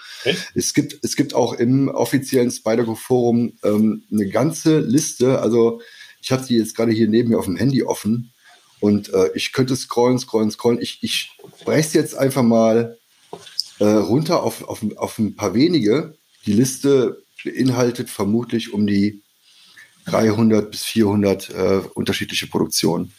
Es 0.53 0.75
gibt, 0.75 0.99
es 1.01 1.15
gibt 1.15 1.33
auch 1.33 1.53
im 1.53 1.87
offiziellen 1.87 2.51
Spyderco-Forum 2.51 3.53
ähm, 3.63 4.03
eine 4.11 4.29
ganze 4.29 4.79
Liste, 4.79 5.41
also 5.41 5.81
ich 6.21 6.31
habe 6.31 6.43
sie 6.43 6.55
jetzt 6.55 6.75
gerade 6.75 6.91
hier 6.91 7.07
neben 7.07 7.29
mir 7.29 7.39
auf 7.39 7.45
dem 7.45 7.55
Handy 7.55 7.81
offen, 7.81 8.31
und 8.79 9.13
äh, 9.13 9.31
ich 9.35 9.51
könnte 9.51 9.75
scrollen, 9.75 10.19
scrollen, 10.19 10.51
scrollen. 10.51 10.81
Ich, 10.81 10.99
ich 11.01 11.31
breche 11.65 11.97
jetzt 11.97 12.15
einfach 12.15 12.43
mal 12.43 12.97
äh, 13.79 13.85
runter 13.85 14.43
auf, 14.43 14.63
auf, 14.67 14.83
auf 14.95 15.19
ein 15.19 15.35
paar 15.35 15.53
wenige. 15.53 16.15
Die 16.45 16.53
Liste 16.53 17.23
beinhaltet 17.43 18.09
vermutlich 18.09 18.73
um 18.73 18.87
die 18.87 19.21
300 20.05 20.71
bis 20.71 20.83
400 20.83 21.49
äh, 21.49 21.81
unterschiedliche 21.93 22.47
Produktionen. 22.47 23.13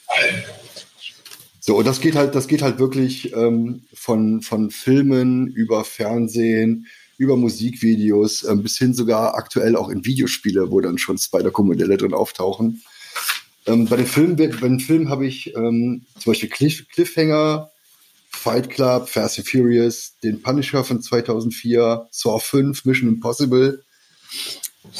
So, 1.60 1.76
und 1.76 1.86
das 1.86 2.00
geht 2.00 2.16
halt, 2.16 2.34
das 2.34 2.48
geht 2.48 2.62
halt 2.62 2.78
wirklich 2.78 3.32
ähm, 3.34 3.82
von, 3.92 4.40
von 4.40 4.70
Filmen 4.70 5.46
über 5.48 5.84
Fernsehen, 5.84 6.86
über 7.18 7.36
Musikvideos, 7.36 8.44
äh, 8.44 8.56
bis 8.56 8.78
hin 8.78 8.94
sogar 8.94 9.34
aktuell 9.34 9.76
auch 9.76 9.90
in 9.90 10.04
Videospiele, 10.04 10.70
wo 10.70 10.80
dann 10.80 10.98
schon 10.98 11.18
Spider-Co-Modelle 11.18 11.98
drin 11.98 12.14
auftauchen. 12.14 12.82
Ähm, 13.66 13.86
bei 13.86 13.96
den 13.96 14.06
Filmen, 14.06 14.36
bei 14.36 15.08
habe 15.08 15.26
ich 15.26 15.54
ähm, 15.54 16.06
zum 16.18 16.30
Beispiel 16.32 16.48
Cliff, 16.48 16.88
Cliffhanger, 16.88 17.70
Fight 18.30 18.70
Club, 18.70 19.08
Fast 19.08 19.38
and 19.38 19.48
Furious, 19.48 20.14
den 20.22 20.40
Punisher 20.40 20.84
von 20.84 21.02
2004, 21.02 22.08
Saw 22.10 22.38
5, 22.38 22.84
Mission 22.84 23.08
Impossible. 23.08 23.84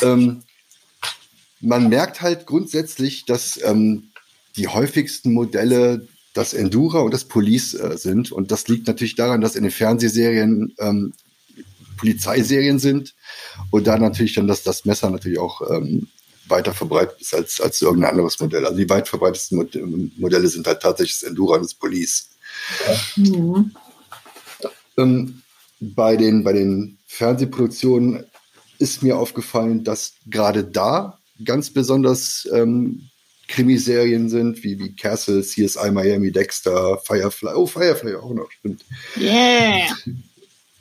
Ähm, 0.03 0.43
man 1.61 1.89
merkt 1.89 2.21
halt 2.21 2.47
grundsätzlich, 2.47 3.25
dass 3.25 3.59
ähm, 3.63 4.11
die 4.57 4.69
häufigsten 4.69 5.33
Modelle 5.33 6.07
das 6.35 6.55
Endura 6.55 7.01
und 7.01 7.13
das 7.13 7.25
Police 7.25 7.75
äh, 7.75 7.97
sind. 7.97 8.31
Und 8.33 8.51
das 8.51 8.69
liegt 8.69 8.87
natürlich 8.87 9.15
daran, 9.15 9.41
dass 9.41 9.57
in 9.57 9.63
den 9.63 9.73
Fernsehserien 9.73 10.75
ähm, 10.79 11.13
Polizeiserien 11.97 12.79
sind 12.79 13.15
und 13.71 13.87
da 13.87 13.99
natürlich 13.99 14.35
dann 14.35 14.49
das, 14.49 14.63
das 14.63 14.87
Messer 14.87 15.11
natürlich 15.11 15.39
auch 15.39 15.61
ähm, 15.71 16.09
weiter 16.51 16.75
verbreitet 16.75 17.21
ist 17.21 17.35
als, 17.35 17.61
als 17.61 17.81
irgendein 17.81 18.11
anderes 18.11 18.39
Modell. 18.41 18.65
Also 18.65 18.77
die 18.77 18.89
weit 18.89 19.09
verbreitetsten 19.09 20.13
Modelle 20.17 20.49
sind 20.49 20.67
halt 20.67 20.81
tatsächlich 20.81 21.21
das 21.21 21.29
Endura 21.29 21.57
und 21.57 21.65
das 21.65 21.75
Police. 21.75 22.31
Mhm. 23.17 23.75
Ähm, 24.97 25.43
bei, 25.81 26.17
den, 26.17 26.45
bei 26.45 26.53
den 26.53 26.99
Fernsehproduktionen 27.07 28.25
ist 28.79 29.03
mir 29.03 29.19
aufgefallen, 29.19 29.85
dass 29.85 30.15
gerade 30.27 30.65
da 30.65 31.19
ganz 31.45 31.71
besonders 31.71 32.49
ähm, 32.53 33.09
Krimiserien 33.49 34.29
sind, 34.29 34.63
wie, 34.63 34.79
wie 34.79 34.95
Castle, 34.95 35.43
CSI 35.43 35.91
Miami, 35.91 36.31
Dexter, 36.31 36.99
Firefly. 37.05 37.55
Oh, 37.55 37.67
Firefly 37.67 38.15
auch 38.15 38.33
noch, 38.33 38.51
stimmt. 38.51 38.85
Yeah! 39.17 39.89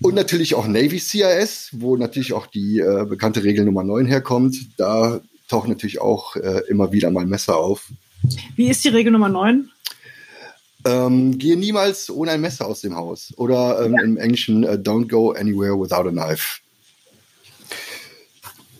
Und 0.01 0.15
natürlich 0.15 0.55
auch 0.55 0.67
Navy 0.67 0.99
CIS, 0.99 1.69
wo 1.73 1.97
natürlich 1.97 2.31
auch 2.33 2.47
die 2.47 2.79
äh, 2.79 3.05
bekannte 3.05 3.43
Regel 3.43 3.65
Nummer 3.65 3.83
9 3.83 4.05
herkommt. 4.05 4.55
Da 4.77 5.19
taucht 5.49 5.67
natürlich 5.67 5.99
auch 5.99 6.35
äh, 6.37 6.61
immer 6.69 6.93
wieder 6.93 7.11
mal 7.11 7.25
Messer 7.25 7.57
auf. 7.57 7.89
Wie 8.55 8.69
ist 8.69 8.85
die 8.85 8.89
Regel 8.89 9.11
Nummer 9.11 9.29
9? 9.29 9.69
Ähm, 10.85 11.37
gehe 11.37 11.57
niemals 11.57 12.09
ohne 12.09 12.31
ein 12.31 12.41
Messer 12.41 12.65
aus 12.67 12.81
dem 12.81 12.95
Haus. 12.95 13.33
Oder 13.35 13.83
ähm, 13.83 13.93
ja. 13.93 14.03
im 14.03 14.17
Englischen, 14.17 14.63
uh, 14.63 14.73
don't 14.73 15.09
go 15.09 15.31
anywhere 15.31 15.77
without 15.79 16.07
a 16.07 16.11
knife. 16.11 16.61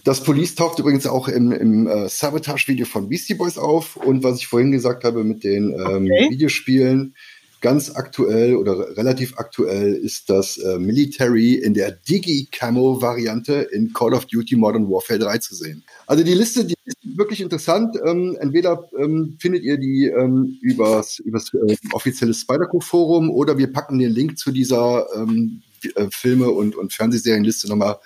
Das 0.05 0.23
Police 0.23 0.55
taucht 0.55 0.79
übrigens 0.79 1.05
auch 1.05 1.27
im, 1.27 1.51
im 1.51 1.87
äh, 1.87 2.07
Sabotage-Video 2.07 2.85
von 2.85 3.09
Beastie 3.09 3.33
Boys 3.33 3.57
auf. 3.57 3.97
Und 3.97 4.23
was 4.23 4.37
ich 4.37 4.47
vorhin 4.47 4.71
gesagt 4.71 5.03
habe 5.03 5.23
mit 5.23 5.43
den 5.43 5.73
ähm, 5.73 6.05
okay. 6.05 6.29
Videospielen, 6.31 7.15
Ganz 7.61 7.91
aktuell 7.93 8.55
oder 8.55 8.95
relativ 8.95 9.37
aktuell 9.37 9.93
ist 9.93 10.29
das 10.29 10.57
äh, 10.57 10.79
Military 10.79 11.55
in 11.55 11.73
der 11.73 11.91
Digi-Camo-Variante 11.91 13.53
in 13.71 13.91
Call 13.91 14.13
of 14.13 14.25
Duty 14.27 14.55
Modern 14.55 14.89
Warfare 14.89 15.19
3 15.19 15.37
zu 15.39 15.55
sehen. 15.55 15.83
Also 16.07 16.23
die 16.23 16.33
Liste, 16.33 16.63
die 16.63 16.75
ist 16.85 17.17
wirklich 17.17 17.41
interessant. 17.41 17.97
Ähm, 18.05 18.37
entweder 18.39 18.89
ähm, 18.97 19.35
findet 19.39 19.63
ihr 19.63 19.77
die 19.77 20.05
ähm, 20.05 20.57
übers, 20.61 21.19
übers 21.19 21.53
äh, 21.53 21.75
offizielle 21.91 22.33
Spyderco-Forum 22.33 23.29
oder 23.29 23.57
wir 23.57 23.71
packen 23.73 23.99
den 23.99 24.11
Link 24.11 24.37
zu 24.37 24.51
dieser 24.51 25.05
ähm, 25.15 25.61
äh, 25.95 26.07
Filme- 26.11 26.51
und, 26.51 26.75
und 26.75 26.93
Fernsehserienliste 26.93 27.67
nochmal 27.67 27.97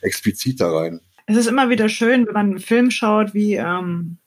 explizit 0.00 0.60
da 0.60 0.70
rein. 0.70 1.00
Es 1.26 1.36
ist 1.36 1.48
immer 1.48 1.70
wieder 1.70 1.88
schön, 1.88 2.26
wenn 2.26 2.34
man 2.34 2.46
einen 2.46 2.58
Film 2.58 2.90
schaut, 2.90 3.34
wie, 3.34 3.54
ähm, 3.54 4.18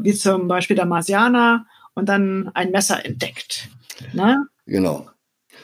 wie 0.00 0.14
zum 0.14 0.48
Beispiel 0.48 0.76
der 0.76 0.86
Marsianer 0.86 1.66
und 1.94 2.08
dann 2.08 2.50
ein 2.54 2.70
Messer 2.70 3.04
entdeckt. 3.04 3.68
Ne? 4.12 4.46
Genau. 4.66 5.08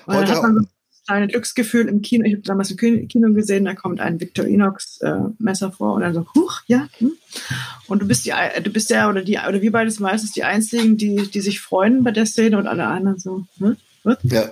Und 0.07 0.15
dann 0.15 0.29
hat 0.29 0.43
man 0.43 0.55
so 0.57 1.15
ein 1.15 1.29
Glücksgefühl 1.29 1.89
im 1.89 2.03
Kino. 2.03 2.25
Ich 2.25 2.35
habe 2.35 2.43
damals 2.43 2.71
im 2.71 3.09
Kino 3.09 3.33
gesehen, 3.33 3.65
da 3.65 3.75
kommt 3.75 4.01
ein 4.01 4.21
Victorinox 4.21 5.01
äh, 5.01 5.21
Messer 5.39 5.73
vor 5.73 5.95
und 5.95 6.03
dann 6.03 6.15
so, 6.15 6.27
huch, 6.35 6.61
ja. 6.67 6.89
Hm. 6.99 7.13
Und 7.89 8.03
du 8.03 8.07
bist 8.07 8.27
die, 8.27 8.33
du 8.63 8.71
bist 8.71 8.91
der 8.91 9.09
oder 9.09 9.23
die, 9.23 9.39
oder 9.39 9.61
wir 9.61 9.73
beide 9.73 9.93
meistens 10.01 10.33
die 10.33 10.45
einzigen, 10.45 10.97
die, 10.97 11.29
die 11.31 11.41
sich 11.41 11.61
freuen 11.61 12.05
bei 12.05 12.13
der 12.13 12.27
Szene 12.27 12.59
und 12.59 12.67
alle 12.67 12.87
anderen 12.87 13.19
so, 13.19 13.45
hm? 13.59 13.77
Ja. 14.23 14.51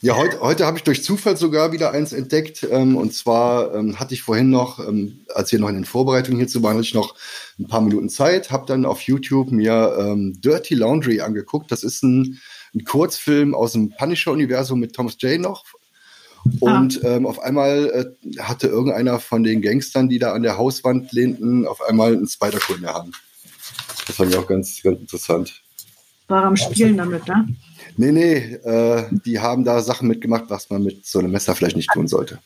Ja, 0.00 0.16
heute, 0.16 0.40
heute 0.40 0.66
habe 0.66 0.76
ich 0.76 0.84
durch 0.84 1.02
Zufall 1.02 1.36
sogar 1.36 1.72
wieder 1.72 1.92
eins 1.92 2.12
entdeckt. 2.12 2.66
Ähm, 2.70 2.96
und 2.96 3.14
zwar 3.14 3.74
ähm, 3.74 3.98
hatte 3.98 4.14
ich 4.14 4.22
vorhin 4.22 4.50
noch, 4.50 4.78
ähm, 4.78 5.20
als 5.34 5.50
wir 5.52 5.58
noch 5.58 5.68
in 5.68 5.76
den 5.76 5.84
Vorbereitungen 5.84 6.38
hierzu 6.38 6.62
waren, 6.62 6.76
hatte 6.76 6.86
ich 6.86 6.94
noch 6.94 7.14
ein 7.58 7.66
paar 7.66 7.80
Minuten 7.80 8.08
Zeit, 8.08 8.50
habe 8.50 8.66
dann 8.66 8.84
auf 8.84 9.00
YouTube 9.02 9.50
mir 9.50 9.96
ähm, 9.98 10.40
Dirty 10.40 10.74
Laundry 10.74 11.20
angeguckt. 11.20 11.72
Das 11.72 11.84
ist 11.84 12.02
ein, 12.02 12.40
ein 12.74 12.84
Kurzfilm 12.84 13.54
aus 13.54 13.72
dem 13.72 13.90
Punisher-Universum 13.90 14.78
mit 14.78 14.94
Thomas 14.94 15.16
J. 15.20 15.40
noch. 15.40 15.64
Und 16.60 17.02
ah. 17.02 17.16
ähm, 17.16 17.26
auf 17.26 17.40
einmal 17.40 18.14
äh, 18.26 18.40
hatte 18.40 18.66
irgendeiner 18.66 19.18
von 19.18 19.42
den 19.42 19.62
Gangstern, 19.62 20.08
die 20.08 20.18
da 20.18 20.32
an 20.32 20.42
der 20.42 20.58
Hauswand 20.58 21.12
lehnten, 21.12 21.66
auf 21.66 21.80
einmal 21.80 22.12
einen 22.12 22.28
Spider-Core 22.28 22.76
in 22.76 22.84
der 22.84 22.94
Hand. 22.94 23.16
Das 24.06 24.16
fand 24.16 24.30
ich 24.30 24.36
auch 24.36 24.46
ganz, 24.46 24.82
ganz 24.82 25.00
interessant. 25.00 25.62
War 26.28 26.44
am 26.44 26.56
Spielen 26.56 26.96
damit, 26.96 27.26
ne? 27.26 27.48
Nee, 27.96 28.12
nee, 28.12 28.36
äh, 28.36 29.06
die 29.24 29.40
haben 29.40 29.64
da 29.64 29.80
Sachen 29.80 30.08
mitgemacht, 30.08 30.44
was 30.48 30.70
man 30.70 30.82
mit 30.82 31.06
so 31.06 31.18
einem 31.18 31.30
Messer 31.30 31.54
vielleicht 31.54 31.76
nicht 31.76 31.90
tun 31.92 32.08
sollte. 32.08 32.38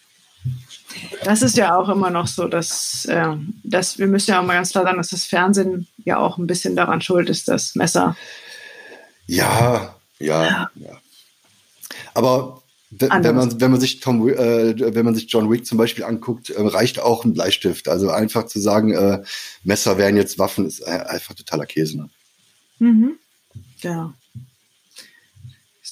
Das 1.24 1.42
ist 1.42 1.56
ja 1.56 1.76
auch 1.76 1.88
immer 1.88 2.10
noch 2.10 2.26
so, 2.26 2.48
dass, 2.48 3.04
äh, 3.06 3.36
dass 3.62 3.98
wir 3.98 4.06
müssen 4.06 4.30
ja 4.30 4.40
auch 4.40 4.46
mal 4.46 4.54
ganz 4.54 4.70
klar 4.70 4.84
sagen, 4.84 4.98
dass 4.98 5.10
das 5.10 5.24
Fernsehen 5.24 5.86
ja 6.04 6.18
auch 6.18 6.38
ein 6.38 6.46
bisschen 6.46 6.76
daran 6.76 7.00
schuld 7.00 7.28
ist, 7.28 7.48
das 7.48 7.74
Messer. 7.74 8.16
Ja, 9.26 9.96
ja, 10.18 10.70
ja. 10.74 11.00
Aber 12.14 12.62
wenn 12.90 13.34
man, 13.34 13.60
wenn 13.60 13.70
man 13.70 13.80
sich 13.80 14.00
Tom, 14.00 14.26
äh, 14.28 14.94
wenn 14.94 15.04
man 15.04 15.14
sich 15.14 15.30
John 15.30 15.50
Wick 15.50 15.66
zum 15.66 15.76
Beispiel 15.76 16.04
anguckt, 16.04 16.50
äh, 16.50 16.60
reicht 16.60 16.98
auch 16.98 17.24
ein 17.24 17.34
Bleistift. 17.34 17.88
Also 17.88 18.10
einfach 18.10 18.46
zu 18.46 18.60
sagen, 18.60 18.92
äh, 18.94 19.22
Messer 19.62 19.98
wären 19.98 20.16
jetzt 20.16 20.38
Waffen, 20.38 20.66
ist 20.66 20.80
äh, 20.80 21.04
einfach 21.06 21.34
totaler 21.34 21.66
Käse. 21.66 21.98
Ne? 21.98 22.10
Mhm. 22.78 23.18
Ja. 23.80 24.14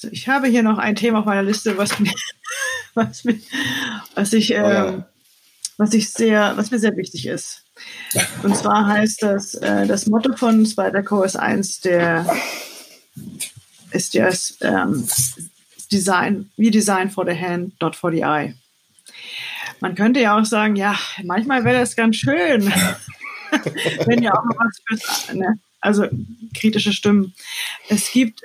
Ich 0.05 0.27
habe 0.27 0.47
hier 0.47 0.63
noch 0.63 0.77
ein 0.77 0.95
Thema 0.95 1.19
auf 1.19 1.25
meiner 1.25 1.43
Liste, 1.43 1.77
was 1.77 1.99
mir, 1.99 2.13
was, 2.93 3.23
mir, 3.23 3.39
was 4.15 4.33
ich, 4.33 4.53
äh, 4.53 4.61
oh 4.61 4.69
ja. 4.69 5.09
Was 5.79 5.93
ich 5.93 6.09
sehr, 6.09 6.57
was 6.57 6.71
mir 6.71 6.79
sehr 6.79 6.97
wichtig 6.97 7.27
ist. 7.27 7.63
Und 8.41 8.57
zwar 8.57 8.87
heißt 8.87 9.21
das, 9.21 9.53
äh, 9.53 9.85
das 9.85 10.07
Motto 10.07 10.35
von 10.35 10.65
Spyderco 10.65 11.21
ist 11.21 11.35
eins 11.35 11.81
der, 11.81 12.25
ist 13.91 14.15
das 14.15 14.57
ähm, 14.61 15.07
Design, 15.91 16.49
we 16.57 16.71
design 16.71 17.11
for 17.11 17.25
the 17.25 17.39
hand, 17.39 17.79
not 17.79 17.95
for 17.95 18.11
the 18.11 18.21
eye. 18.21 18.55
Man 19.79 19.93
könnte 19.93 20.19
ja 20.19 20.37
auch 20.37 20.45
sagen, 20.45 20.75
ja, 20.75 20.97
manchmal 21.23 21.63
wäre 21.63 21.79
das 21.79 21.95
ganz 21.95 22.15
schön, 22.15 22.73
wenn 24.05 24.23
ja 24.23 24.33
auch 24.33 24.43
mal 24.45 24.57
was 24.57 24.79
fürs, 24.87 25.33
ne? 25.33 25.59
also 25.79 26.07
kritische 26.55 26.91
Stimmen. 26.91 27.33
Es 27.87 28.11
gibt 28.11 28.41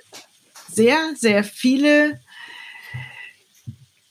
sehr, 0.75 1.15
sehr 1.17 1.45
viele 1.45 2.21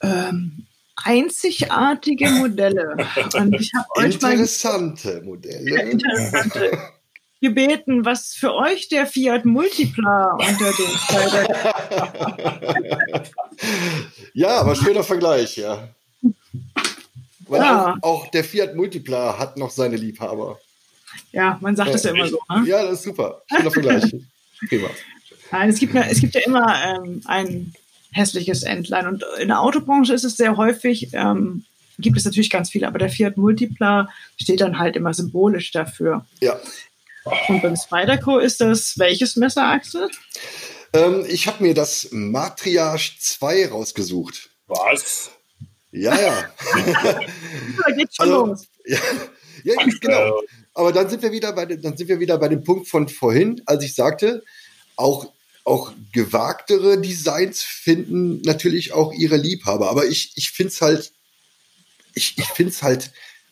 ähm, 0.01 0.65
einzigartige 0.95 2.29
Modelle. 2.29 2.97
Und 3.35 3.53
ich 3.59 3.71
habe 3.73 3.87
euch 3.95 4.15
interessante 4.15 5.15
mal 5.15 5.23
Modelle. 5.23 5.69
Ja, 5.69 5.81
interessante 5.83 6.71
gebeten, 7.41 8.05
was 8.05 8.35
für 8.35 8.53
euch 8.53 8.87
der 8.87 9.07
Fiat 9.07 9.45
Multipla 9.45 10.37
unter 10.37 10.71
den 10.71 10.89
Ja, 14.33 14.59
aber 14.59 14.75
schöner 14.75 15.03
Vergleich, 15.03 15.57
ja. 15.57 15.89
Weil 17.47 17.61
ja. 17.61 17.97
Auch, 18.01 18.03
auch, 18.03 18.27
der 18.27 18.43
Fiat 18.43 18.75
Multipla 18.75 19.39
hat 19.39 19.57
noch 19.57 19.71
seine 19.71 19.97
Liebhaber. 19.97 20.59
Ja, 21.31 21.57
man 21.61 21.75
sagt 21.75 21.95
es 21.95 22.03
ja, 22.03 22.11
ja 22.11 22.15
immer 22.15 22.27
so. 22.27 22.39
Ne? 22.49 22.63
Ja, 22.67 22.83
das 22.83 22.99
ist 22.99 23.03
super. 23.03 23.41
Schöner 23.49 23.71
Vergleich. 23.71 24.03
Prima. 24.69 24.89
Nein, 25.51 25.69
es 25.69 25.79
gibt, 25.79 25.95
es 25.95 26.19
gibt 26.19 26.35
ja 26.35 26.41
immer 26.41 26.75
ähm, 26.83 27.21
ein 27.25 27.73
hässliches 28.11 28.63
Entlein. 28.63 29.07
Und 29.07 29.23
in 29.39 29.49
der 29.49 29.61
Autobranche 29.61 30.13
ist 30.13 30.23
es 30.23 30.37
sehr 30.37 30.57
häufig, 30.57 31.09
ähm, 31.13 31.65
gibt 31.97 32.17
es 32.17 32.25
natürlich 32.25 32.49
ganz 32.49 32.69
viele, 32.69 32.87
aber 32.87 32.99
der 32.99 33.09
Fiat 33.09 33.37
Multipla 33.37 34.09
steht 34.37 34.61
dann 34.61 34.79
halt 34.79 34.95
immer 34.95 35.13
symbolisch 35.13 35.71
dafür. 35.71 36.25
Ja. 36.39 36.59
Und 37.47 37.61
beim 37.61 37.75
Spyderco 37.75 38.39
ist 38.39 38.61
das 38.61 38.97
welches 38.97 39.35
Messer, 39.35 39.63
Axel? 39.63 40.09
Ähm, 40.93 41.25
ich 41.27 41.47
habe 41.47 41.63
mir 41.63 41.73
das 41.73 42.07
Matriarch 42.11 43.17
2 43.19 43.69
rausgesucht. 43.69 44.49
Was? 44.67 45.31
Ja, 45.91 46.19
ja. 46.19 46.49
da 47.85 47.91
geht's 47.91 48.15
schon 48.15 48.25
also, 48.25 48.45
los. 48.47 48.67
Ja, 48.85 48.97
ja 49.63 49.75
genau. 49.99 50.41
Aber 50.73 50.91
dann 50.91 51.09
sind 51.09 51.21
wir 51.21 51.31
wieder 51.31 51.53
bei 51.53 51.65
dann 51.65 51.97
sind 51.97 52.07
wir 52.07 52.19
wieder 52.19 52.37
bei 52.37 52.47
dem 52.47 52.63
Punkt 52.63 52.87
von 52.87 53.09
vorhin, 53.09 53.61
als 53.65 53.83
ich 53.83 53.93
sagte, 53.93 54.41
auch 54.95 55.31
auch 55.63 55.93
gewagtere 56.11 56.99
Designs 56.99 57.61
finden 57.63 58.41
natürlich 58.41 58.93
auch 58.93 59.13
ihre 59.13 59.37
Liebhaber. 59.37 59.89
Aber 59.89 60.05
ich, 60.05 60.33
ich 60.35 60.51
finde 60.51 60.73
es 60.73 60.81
halt, 60.81 61.13
ich, 62.13 62.37
ich 62.37 62.45
finde 62.45 62.71
es 62.71 62.83
halt 62.83 63.11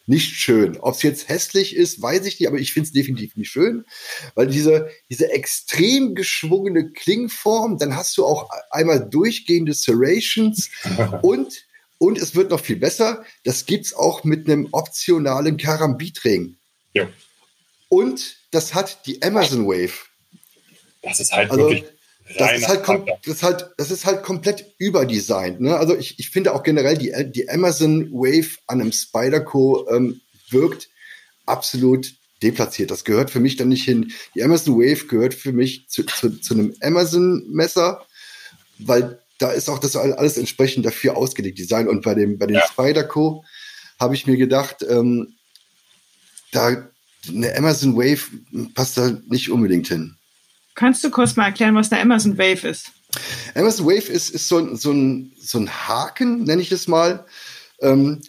nicht 0.10 0.36
schön. 0.38 0.78
Ob 0.80 0.96
es 0.96 1.04
jetzt 1.04 1.30
hässlich 1.30 1.76
ist, 1.76 2.02
weiß 2.02 2.26
ich 2.26 2.40
nicht, 2.40 2.48
aber 2.48 2.58
ich 2.58 2.74
finde 2.74 2.88
es 2.88 2.94
definitiv 2.94 3.36
nicht 3.36 3.52
schön, 3.52 3.86
weil 4.34 4.48
diese, 4.48 4.90
diese 5.10 5.32
extrem 5.32 6.16
geschwungene 6.16 6.92
Klingform, 6.92 7.78
dann 7.78 7.96
hast 7.96 8.18
du 8.18 8.26
auch 8.26 8.50
einmal 8.72 9.08
durchgehende 9.08 9.76
Serrations 9.76 10.72
und, 11.22 11.64
und 12.00 12.18
es 12.18 12.34
wird 12.34 12.50
noch 12.50 12.60
viel 12.60 12.78
besser, 12.78 13.24
das 13.44 13.68
gibt 13.68 13.86
es 13.86 13.94
auch 13.94 14.24
mit 14.24 14.50
einem 14.50 14.68
optionalen 14.72 15.58
Karambitring. 15.58 16.58
Ja. 16.94 17.08
Und 17.88 18.38
das 18.50 18.74
hat 18.74 19.06
die 19.06 19.22
Amazon 19.22 19.68
Wave. 19.68 19.94
Das 21.04 21.20
ist 21.20 21.32
halt 21.32 21.52
also, 21.52 21.70
wirklich 21.70 21.86
das 22.38 22.58
ist, 22.60 22.68
halt 22.68 22.88
das, 23.26 23.36
ist 23.36 23.44
halt, 23.44 23.70
das 23.78 23.92
ist 23.92 24.06
halt 24.06 24.24
komplett 24.24 24.74
überdesignt. 24.78 25.62
Ne? 25.62 25.76
Also 25.76 25.96
ich, 25.98 26.20
ich 26.20 26.30
finde 26.30 26.54
auch 26.54 26.64
generell, 26.64 26.98
die, 26.98 27.14
die 27.32 27.50
Amazon 27.50 28.12
Wave 28.12 28.58
an 28.68 28.82
einem 28.82 28.92
Spyderco 28.92 29.88
ähm, 29.90 30.22
wirkt 30.50 30.90
absolut 31.46 32.14
deplatziert. 32.44 32.92
Das 32.92 33.04
gehört 33.04 33.32
für 33.32 33.40
mich 33.40 33.56
dann 33.56 33.70
nicht 33.70 33.84
hin. 33.84 34.12
Die 34.36 34.44
Amazon 34.44 34.78
Wave 34.78 35.08
gehört 35.08 35.34
für 35.34 35.52
mich 35.52 35.88
zu, 35.90 36.04
zu, 36.04 36.40
zu 36.40 36.54
einem 36.54 36.76
Amazon-Messer, 36.82 38.06
weil 38.78 39.20
da 39.40 39.52
ist 39.52 39.70
auch 39.70 39.80
das 39.80 39.96
alles 39.96 40.38
entsprechend 40.38 40.86
dafür 40.86 41.18
ausgelegt, 41.18 41.58
Design. 41.58 41.88
Und 41.88 42.04
bei 42.04 42.14
dem, 42.14 42.38
bei 42.38 42.46
dem 42.46 42.58
ja. 42.58 42.68
Spyderco 42.68 43.44
habe 44.00 44.16
ich 44.16 44.28
mir 44.28 44.38
gedacht, 44.38 44.86
ähm, 44.88 45.36
da 46.52 46.90
eine 47.28 47.56
Amazon 47.58 47.96
Wave 47.96 48.22
passt 48.74 48.98
da 48.98 49.18
nicht 49.28 49.50
unbedingt 49.50 49.88
hin. 49.88 50.19
Kannst 50.80 51.04
du 51.04 51.10
kurz 51.10 51.36
mal 51.36 51.48
erklären, 51.48 51.76
was 51.76 51.92
eine 51.92 52.02
Amazon 52.02 52.38
Wave 52.38 52.66
ist? 52.66 52.94
Amazon 53.54 53.86
Wave 53.86 54.10
ist, 54.10 54.30
ist 54.30 54.48
so, 54.48 54.78
so, 54.78 54.92
ein, 54.94 55.34
so 55.38 55.60
ein 55.60 55.70
Haken, 55.70 56.46
nenne 56.46 56.62
ich 56.62 56.72
es 56.72 56.88
mal. 56.88 57.26
Ähm, 57.82 58.22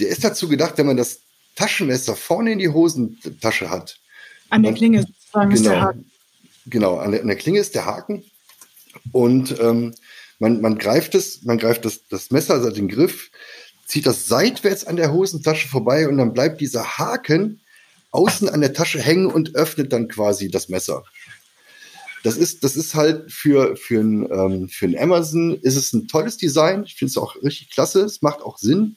der 0.00 0.08
ist 0.08 0.24
dazu 0.24 0.48
gedacht, 0.48 0.76
wenn 0.76 0.86
man 0.86 0.96
das 0.96 1.20
Taschenmesser 1.54 2.16
vorne 2.16 2.50
in 2.50 2.58
die 2.58 2.68
Hosentasche 2.68 3.70
hat. 3.70 4.00
An 4.50 4.64
der 4.64 4.74
Klinge 4.74 5.02
sozusagen 5.02 5.50
genau, 5.50 5.54
ist 5.54 5.64
der 5.66 5.80
Haken. 5.82 6.10
Genau, 6.66 6.96
an 6.98 7.12
der, 7.12 7.20
an 7.20 7.28
der 7.28 7.36
Klinge 7.36 7.60
ist 7.60 7.76
der 7.76 7.86
Haken. 7.86 8.24
Und 9.12 9.56
ähm, 9.60 9.94
man, 10.40 10.60
man 10.60 10.78
greift 10.78 11.14
es, 11.14 11.44
man 11.44 11.58
greift 11.58 11.84
das, 11.84 12.08
das 12.08 12.32
Messer, 12.32 12.54
also 12.54 12.72
den 12.72 12.88
Griff, 12.88 13.30
zieht 13.86 14.06
das 14.06 14.26
seitwärts 14.26 14.84
an 14.84 14.96
der 14.96 15.12
Hosentasche 15.12 15.68
vorbei 15.68 16.08
und 16.08 16.18
dann 16.18 16.32
bleibt 16.32 16.60
dieser 16.60 16.98
Haken 16.98 17.60
außen 18.10 18.48
an 18.48 18.62
der 18.62 18.72
Tasche 18.72 19.00
hängen 19.00 19.26
und 19.26 19.54
öffnet 19.54 19.92
dann 19.92 20.08
quasi 20.08 20.50
das 20.50 20.68
Messer. 20.68 21.04
Das 22.24 22.38
ist, 22.38 22.64
das 22.64 22.74
ist 22.74 22.94
halt 22.94 23.30
für, 23.30 23.76
für 23.76 24.00
ein, 24.00 24.26
ähm, 24.32 24.68
für 24.70 24.86
ein 24.86 24.98
Amazon 24.98 25.60
ist 25.60 25.76
es 25.76 25.92
ein 25.92 26.08
tolles 26.08 26.38
Design. 26.38 26.84
Ich 26.84 26.94
finde 26.94 27.10
es 27.10 27.18
auch 27.18 27.36
richtig 27.42 27.70
klasse. 27.70 28.00
Es 28.00 28.22
macht 28.22 28.40
auch 28.40 28.56
Sinn. 28.56 28.96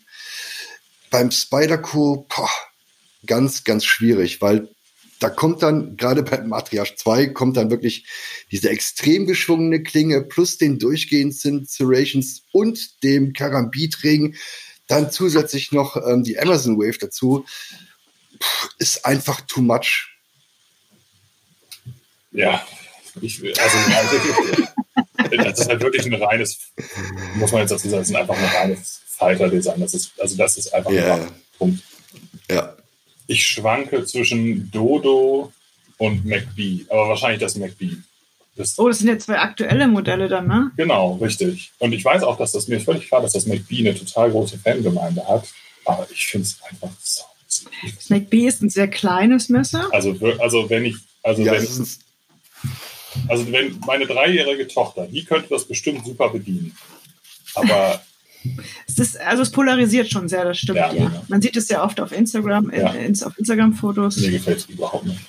Beim 1.12 1.30
Spyderco, 1.30 2.26
boah, 2.30 2.50
ganz, 3.26 3.66
ganz 3.66 3.84
schwierig, 3.84 4.42
weil 4.42 4.70
da 5.20 5.30
kommt 5.30 5.62
dann, 5.62 5.98
gerade 5.98 6.24
beim 6.24 6.48
Matriarch 6.48 6.96
2, 6.96 7.28
kommt 7.28 7.58
dann 7.58 7.70
wirklich 7.70 8.06
diese 8.50 8.70
extrem 8.70 9.26
geschwungene 9.26 9.84
Klinge 9.84 10.22
plus 10.22 10.58
den 10.58 10.80
durchgehenden 10.80 11.66
Serrations 11.66 12.44
und 12.54 13.04
dem 13.04 13.34
Karambitring, 13.34 14.36
dann 14.88 15.12
zusätzlich 15.12 15.74
noch 15.74 15.98
ähm, 15.98 16.24
die 16.24 16.40
Amazon 16.40 16.78
Wave 16.78 16.98
dazu, 16.98 17.46
Puh, 18.40 18.68
ist 18.80 19.06
einfach 19.06 19.42
too 19.42 19.62
much. 19.62 20.08
Ja, 22.32 22.66
ich, 23.22 23.42
also, 23.42 23.78
das 25.44 25.60
ist 25.60 25.70
halt 25.70 25.82
wirklich 25.82 26.06
ein 26.06 26.22
reines, 26.22 26.60
muss 27.36 27.52
man 27.52 27.62
jetzt 27.62 27.72
dazu 27.72 27.90
sagen, 27.90 28.02
das 28.02 28.10
ist 28.10 28.16
einfach 28.16 28.38
ein 28.38 28.46
reines 28.46 29.02
Fighter-Design. 29.08 29.80
Das 29.80 29.94
ist, 29.94 30.12
also 30.20 30.38
das 30.38 30.58
ist 30.58 30.74
einfach 30.74 30.92
yeah. 30.92 31.16
ein 31.16 31.32
Punkt. 31.58 31.84
Ja. 32.50 32.76
Ich 33.28 33.46
schwanke 33.46 34.06
zwischen 34.06 34.72
Dodo 34.72 35.52
und 35.98 36.26
MacBee, 36.26 36.86
aber 36.90 37.10
wahrscheinlich 37.10 37.42
das 37.42 37.56
MacBee. 37.56 37.98
Das 38.56 38.80
oh, 38.80 38.88
das 38.88 39.00
sind 39.00 39.10
ja 39.10 39.20
zwei 39.20 39.38
aktuelle 39.38 39.88
Modelle 39.88 40.28
dann, 40.28 40.48
ne? 40.48 40.72
Genau, 40.78 41.16
richtig. 41.16 41.72
Und 41.78 41.94
ich 41.94 42.04
weiß 42.04 42.24
auch, 42.24 42.38
dass 42.38 42.54
das 42.54 42.68
mir 42.68 42.80
völlig 42.80 43.08
klar, 43.08 43.22
dass 43.22 43.34
das 43.34 43.46
MacBee 43.46 43.88
eine 43.88 43.96
total 43.96 44.32
große 44.32 44.58
Fangemeinde 44.58 45.28
hat. 45.28 45.46
Aber 45.86 46.08
ich 46.12 46.26
finde 46.28 46.48
es 46.48 46.58
einfach 46.64 46.90
so. 47.04 47.24
Das 47.96 48.10
MacBee 48.10 48.48
ist 48.48 48.62
ein 48.62 48.70
sehr 48.70 48.88
kleines 48.88 49.50
Messer. 49.50 49.88
Also, 49.92 50.18
also 50.40 50.70
wenn 50.70 50.86
ich, 50.86 50.96
also 51.24 51.44
ja, 51.44 51.54
wenn, 51.54 51.88
also 53.28 53.52
wenn 53.52 53.80
meine 53.86 54.06
dreijährige 54.06 54.68
Tochter, 54.68 55.08
die 55.08 55.24
könnte 55.24 55.50
das 55.50 55.66
bestimmt 55.66 56.06
super 56.06 56.30
bedienen. 56.30 56.76
Aber 57.56 58.02
es 58.88 59.00
ist, 59.00 59.20
also 59.20 59.44
es 59.44 59.52
polarisiert 59.52 60.10
schon 60.10 60.30
sehr, 60.30 60.46
das 60.46 60.58
stimmt 60.58 60.78
ja. 60.78 60.94
ja. 60.94 61.08
Genau. 61.08 61.24
Man 61.28 61.42
sieht 61.42 61.58
es 61.58 61.68
sehr 61.68 61.84
oft 61.84 62.00
auf 62.00 62.12
Instagram, 62.12 62.72
ja. 62.72 62.94
äh, 62.94 63.14
auf 63.24 63.38
Instagram-Fotos. 63.38 64.18
Mir 64.18 64.32
gefällt 64.32 64.60
es 64.60 64.66
überhaupt 64.66 65.06
nicht. 65.06 65.20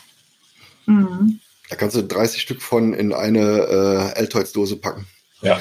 Mhm. 0.87 1.41
Da 1.69 1.77
kannst 1.77 1.97
du 1.97 2.03
30 2.03 2.41
Stück 2.41 2.63
von 2.63 2.95
in 2.95 3.13
eine 3.13 3.41
äh, 3.41 4.19
Altoids-Dose 4.19 4.77
packen. 4.77 5.07
Ja, 5.43 5.61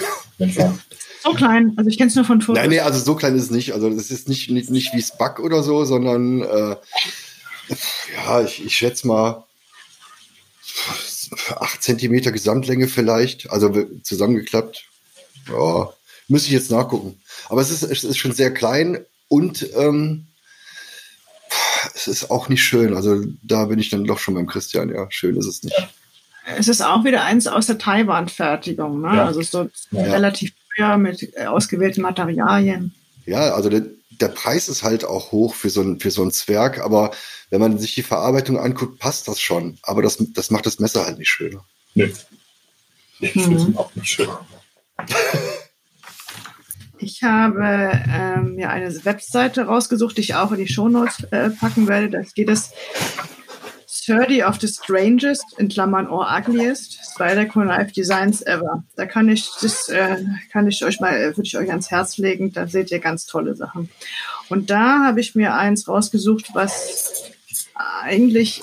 So 1.24 1.34
klein, 1.34 1.74
also 1.76 1.90
ich 1.90 1.98
kenne 1.98 2.10
es 2.10 2.16
nur 2.16 2.26
von 2.26 2.42
Fotos. 2.42 2.62
Nein, 2.62 2.70
nee, 2.70 2.80
also 2.80 3.00
so 3.00 3.16
klein 3.16 3.36
ist 3.36 3.44
es 3.44 3.52
nicht. 3.52 3.74
Also 3.74 3.90
das 3.90 4.12
ist 4.12 4.30
nicht, 4.30 4.50
nicht, 4.50 4.70
nicht 4.70 4.94
wie 4.94 5.02
Spuck 5.02 5.40
oder 5.40 5.64
so, 5.64 5.84
sondern 5.84 6.42
äh, 6.42 6.76
ja, 8.16 8.42
ich, 8.42 8.64
ich 8.64 8.76
schätze 8.76 9.08
mal 9.08 9.44
8 11.32 11.82
Zentimeter 11.82 12.32
Gesamtlänge 12.32 12.88
vielleicht, 12.88 13.50
also 13.50 13.74
zusammengeklappt. 14.04 14.86
Ja, 15.50 15.94
müsste 16.28 16.48
ich 16.48 16.54
jetzt 16.54 16.72
nachgucken. 16.72 17.20
Aber 17.50 17.62
es 17.62 17.72
ist, 17.72 17.84
es 17.84 18.04
ist 18.04 18.18
schon 18.18 18.34
sehr 18.34 18.54
klein 18.54 19.00
und 19.28 19.68
ähm, 19.76 20.28
es 21.96 22.08
ist 22.08 22.32
auch 22.32 22.50
nicht 22.50 22.64
schön. 22.64 22.94
Also 22.96 23.24
da 23.44 23.66
bin 23.66 23.80
ich 23.80 23.90
dann 23.90 24.06
doch 24.06 24.20
schon 24.20 24.34
beim 24.34 24.48
Christian. 24.48 24.90
Ja, 24.90 25.08
schön 25.10 25.38
ist 25.38 25.48
es 25.48 25.64
nicht. 25.64 25.76
Es 26.58 26.68
ist 26.68 26.82
auch 26.82 27.04
wieder 27.04 27.24
eins 27.24 27.48
aus 27.48 27.68
der 27.68 27.78
Taiwan-Fertigung. 27.78 29.02
Ne? 29.02 29.16
Ja. 29.16 29.26
Also 29.26 29.42
so 29.42 29.70
ja. 29.92 30.04
relativ 30.04 30.54
teuer 30.76 30.98
mit 30.98 31.34
äh, 31.36 31.46
ausgewählten 31.46 32.02
Materialien. 32.02 32.94
Ja, 33.26 33.54
also 33.54 33.70
der, 34.22 34.30
Preis 34.30 34.70
ist 34.70 34.84
halt 34.84 35.06
auch 35.06 35.32
hoch 35.32 35.56
für 35.56 35.70
so 35.70 35.82
ein, 35.82 36.00
für 36.00 36.12
so 36.12 36.24
ein 36.24 36.32
Zwerg, 36.32 36.80
aber 36.80 37.12
wenn 37.50 37.62
man 37.62 37.78
sich 37.78 37.96
die 37.96 38.04
Verarbeitung 38.04 38.60
anguckt, 38.60 39.00
passt 39.00 39.28
das 39.28 39.40
schon. 39.40 39.78
Aber 39.84 40.02
das, 40.02 40.18
das 40.34 40.52
macht 40.52 40.66
das 40.66 40.80
Messer 40.80 41.06
halt 41.06 41.18
nicht 41.18 41.30
schöner. 41.30 41.66
Nee. 41.94 42.14
Ich 43.20 43.32
finde 43.32 43.58
es 43.58 43.68
mhm. 43.68 43.78
auch 43.78 43.94
nicht 43.96 44.10
schön. 44.10 44.30
Ich 47.00 47.22
habe 47.24 47.92
ähm, 48.10 48.58
ja 48.58 48.70
eine 48.70 49.06
Webseite 49.06 49.66
rausgesucht, 49.66 50.18
die 50.18 50.22
ich 50.22 50.36
auch 50.36 50.52
in 50.52 50.58
die 50.58 50.68
Shownotes 50.68 51.26
äh, 51.32 51.52
packen 51.52 51.88
werde. 51.88 52.10
Da 52.10 52.22
geht 52.22 52.50
es 52.50 52.72
30 54.08 54.44
of 54.44 54.60
the 54.60 54.68
strangest, 54.68 55.44
in 55.60 55.68
Klammern 55.68 56.10
or 56.10 56.26
ugliest, 56.26 56.98
Spider-Core 57.14 57.66
Knife 57.66 57.92
Designs 57.92 58.42
ever. 58.42 58.84
Da 58.96 59.06
kann 59.06 59.30
ich, 59.30 59.50
das 59.62 59.90
äh, 59.90 60.24
kann 60.52 60.68
ich 60.68 60.84
euch 60.84 61.00
mal, 61.00 61.14
äh, 61.14 61.38
würde 61.38 61.44
ich 61.44 61.58
euch 61.58 61.70
ans 61.70 61.92
Herz 61.92 62.18
legen, 62.18 62.54
da 62.54 62.68
seht 62.68 62.92
ihr 62.92 63.00
ganz 63.00 63.26
tolle 63.26 63.56
Sachen. 63.56 63.90
Und 64.50 64.70
da 64.70 65.06
habe 65.06 65.20
ich 65.20 65.36
mir 65.36 65.54
eins 65.54 65.88
rausgesucht, 65.88 66.52
was 66.54 67.24
eigentlich, 67.76 68.62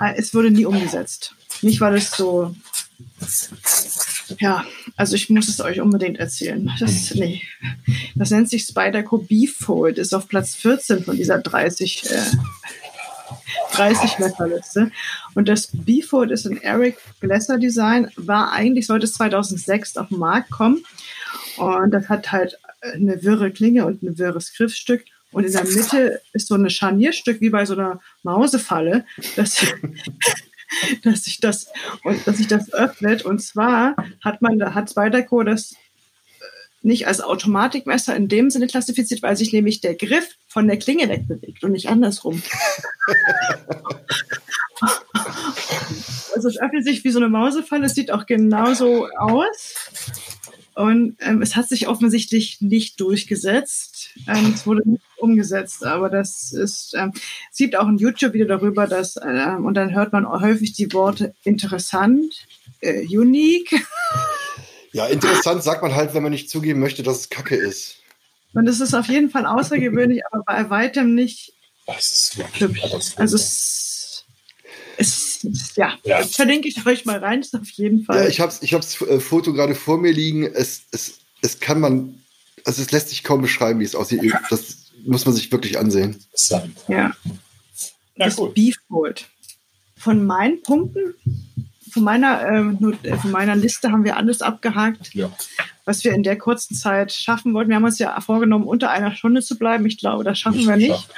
äh, 0.00 0.14
es 0.16 0.34
wurde 0.34 0.50
nie 0.50 0.66
umgesetzt. 0.66 1.34
Nicht, 1.62 1.80
weil 1.80 1.94
es 1.94 2.10
so 2.10 2.54
ja, 4.40 4.64
also 4.96 5.14
ich 5.14 5.30
muss 5.30 5.48
es 5.48 5.60
euch 5.60 5.80
unbedingt 5.80 6.18
erzählen. 6.18 6.70
Das, 6.78 7.14
nee. 7.14 7.42
das 8.14 8.30
nennt 8.30 8.48
sich 8.48 8.64
Spyderco 8.64 9.18
Beefold, 9.18 9.98
ist 9.98 10.14
auf 10.14 10.28
Platz 10.28 10.54
14 10.54 11.04
von 11.04 11.16
dieser 11.16 11.38
30, 11.38 12.10
äh, 12.10 12.22
30 13.72 14.18
Messerliste. 14.18 14.90
Und 15.34 15.48
das 15.48 15.68
Beefold 15.72 16.30
ist 16.30 16.46
ein 16.46 16.60
Eric 16.60 16.98
Glesser 17.20 17.58
Design, 17.58 18.10
war 18.16 18.52
eigentlich, 18.52 18.86
sollte 18.86 19.04
es 19.04 19.14
2006 19.14 19.96
auf 19.96 20.08
den 20.08 20.18
Markt 20.18 20.50
kommen. 20.50 20.84
Und 21.56 21.90
das 21.92 22.08
hat 22.08 22.32
halt 22.32 22.58
eine 22.82 23.22
wirre 23.22 23.50
Klinge 23.50 23.86
und 23.86 24.02
ein 24.02 24.18
wirres 24.18 24.52
Griffstück. 24.54 25.04
Und 25.30 25.44
in 25.44 25.52
der 25.52 25.64
Mitte 25.64 26.20
ist 26.32 26.48
so 26.48 26.54
ein 26.54 26.68
Scharnierstück 26.68 27.40
wie 27.40 27.50
bei 27.50 27.64
so 27.64 27.74
einer 27.74 28.00
Mausefalle, 28.22 29.06
das, 29.36 29.64
dass 31.02 31.24
sich 31.24 31.40
das 31.40 31.68
und 32.04 32.26
dass 32.26 32.36
sich 32.36 32.48
das 32.48 32.72
öffnet. 32.72 33.24
Und 33.24 33.40
zwar 33.40 33.96
hat 34.22 34.42
man, 34.42 34.58
da 34.58 34.74
hat 34.74 34.90
Spyderco 34.90 35.42
das 35.42 35.72
äh, 35.72 35.76
nicht 36.82 37.06
als 37.06 37.20
Automatikmesser 37.20 38.16
in 38.16 38.28
dem 38.28 38.50
Sinne 38.50 38.66
klassifiziert, 38.66 39.22
weil 39.22 39.36
sich 39.36 39.52
nämlich 39.52 39.80
der 39.80 39.94
Griff 39.94 40.36
von 40.48 40.66
der 40.66 40.78
Klinge 40.78 41.08
wegbewegt 41.08 41.62
und 41.64 41.72
nicht 41.72 41.88
andersrum. 41.88 42.42
also 46.34 46.48
es 46.48 46.58
öffnet 46.58 46.84
sich 46.84 47.04
wie 47.04 47.10
so 47.10 47.18
eine 47.18 47.28
Mausefalle, 47.28 47.86
es 47.86 47.94
sieht 47.94 48.10
auch 48.10 48.26
genauso 48.26 49.08
aus. 49.18 49.74
Und 50.74 51.16
ähm, 51.20 51.42
es 51.42 51.54
hat 51.54 51.68
sich 51.68 51.86
offensichtlich 51.86 52.62
nicht 52.62 52.98
durchgesetzt. 52.98 54.14
Ähm, 54.26 54.52
es 54.54 54.66
wurde 54.66 54.88
nicht 54.88 55.02
umgesetzt, 55.18 55.84
aber 55.84 56.08
das 56.08 56.52
ist, 56.52 56.94
ähm, 56.96 57.12
es 57.50 57.58
gibt 57.58 57.76
auch 57.76 57.86
ein 57.86 57.98
YouTube-Video 57.98 58.46
darüber, 58.46 58.86
dass, 58.86 59.16
ähm, 59.22 59.66
und 59.66 59.74
dann 59.74 59.94
hört 59.94 60.12
man 60.12 60.26
häufig 60.26 60.72
die 60.72 60.92
Worte 60.94 61.34
interessant, 61.44 62.46
äh, 62.80 63.04
unique. 63.06 63.70
Ja, 64.92 65.06
interessant 65.06 65.62
sagt 65.62 65.82
man 65.82 65.94
halt, 65.94 66.14
wenn 66.14 66.22
man 66.22 66.32
nicht 66.32 66.50
zugeben 66.50 66.80
möchte, 66.80 67.02
dass 67.02 67.20
es 67.20 67.28
Kacke 67.30 67.56
ist. 67.56 67.96
Und 68.54 68.68
es 68.68 68.80
ist 68.80 68.94
auf 68.94 69.06
jeden 69.06 69.30
Fall 69.30 69.46
außergewöhnlich, 69.46 70.22
aber 70.30 70.44
bei 70.44 70.68
weitem 70.70 71.14
nicht 71.14 71.54
das 71.86 72.12
ist 72.12 72.60
hübsch. 72.60 72.82
Also 73.16 73.36
es, 73.36 74.24
es, 74.96 75.40
ja, 75.76 75.98
ja. 76.04 76.18
Das 76.18 76.36
verlinke 76.36 76.68
ich 76.68 76.86
euch 76.86 77.04
mal 77.04 77.18
rein, 77.18 77.40
ist 77.40 77.54
auf 77.54 77.70
jeden 77.70 78.04
Fall. 78.04 78.22
Ja, 78.22 78.28
ich 78.28 78.40
habe 78.40 78.52
ich 78.60 78.70
das 78.70 79.00
äh, 79.00 79.20
Foto 79.20 79.52
gerade 79.52 79.74
vor 79.74 79.98
mir 79.98 80.12
liegen. 80.12 80.44
Es, 80.44 80.82
es, 80.92 81.18
es 81.40 81.60
kann 81.60 81.80
man, 81.80 82.22
also 82.64 82.82
es 82.82 82.92
lässt 82.92 83.08
sich 83.08 83.24
kaum 83.24 83.42
beschreiben, 83.42 83.80
wie 83.80 83.84
es 83.84 83.94
aussieht. 83.94 84.32
Das 84.50 84.76
muss 85.04 85.26
man 85.26 85.34
sich 85.34 85.50
wirklich 85.50 85.78
ansehen. 85.78 86.24
Ja. 86.88 87.12
Ja, 88.16 88.26
das 88.26 88.36
gut. 88.36 88.54
Beefbolt. 88.54 89.28
von 89.96 90.24
meinen 90.24 90.62
Punkten, 90.62 91.14
von 91.92 92.04
meiner, 92.04 92.42
äh, 92.42 93.16
von 93.16 93.30
meiner 93.30 93.54
Liste 93.56 93.92
haben 93.92 94.04
wir 94.04 94.16
alles 94.16 94.42
abgehakt, 94.42 95.14
Ja. 95.14 95.30
was 95.84 96.02
wir 96.04 96.12
in 96.14 96.22
der 96.22 96.36
kurzen 96.38 96.74
Zeit 96.74 97.12
schaffen 97.12 97.54
wollten. 97.54 97.68
Wir 97.70 97.76
haben 97.76 97.84
uns 97.84 97.98
ja 97.98 98.20
vorgenommen, 98.20 98.64
unter 98.66 98.90
einer 98.90 99.14
Stunde 99.14 99.42
zu 99.42 99.58
bleiben. 99.58 99.84
Ich 99.86 99.98
glaube, 99.98 100.24
das 100.24 100.38
schaffen 100.38 100.66
wir 100.66 100.76
nicht. 100.76 100.88
geschafft. 100.88 101.10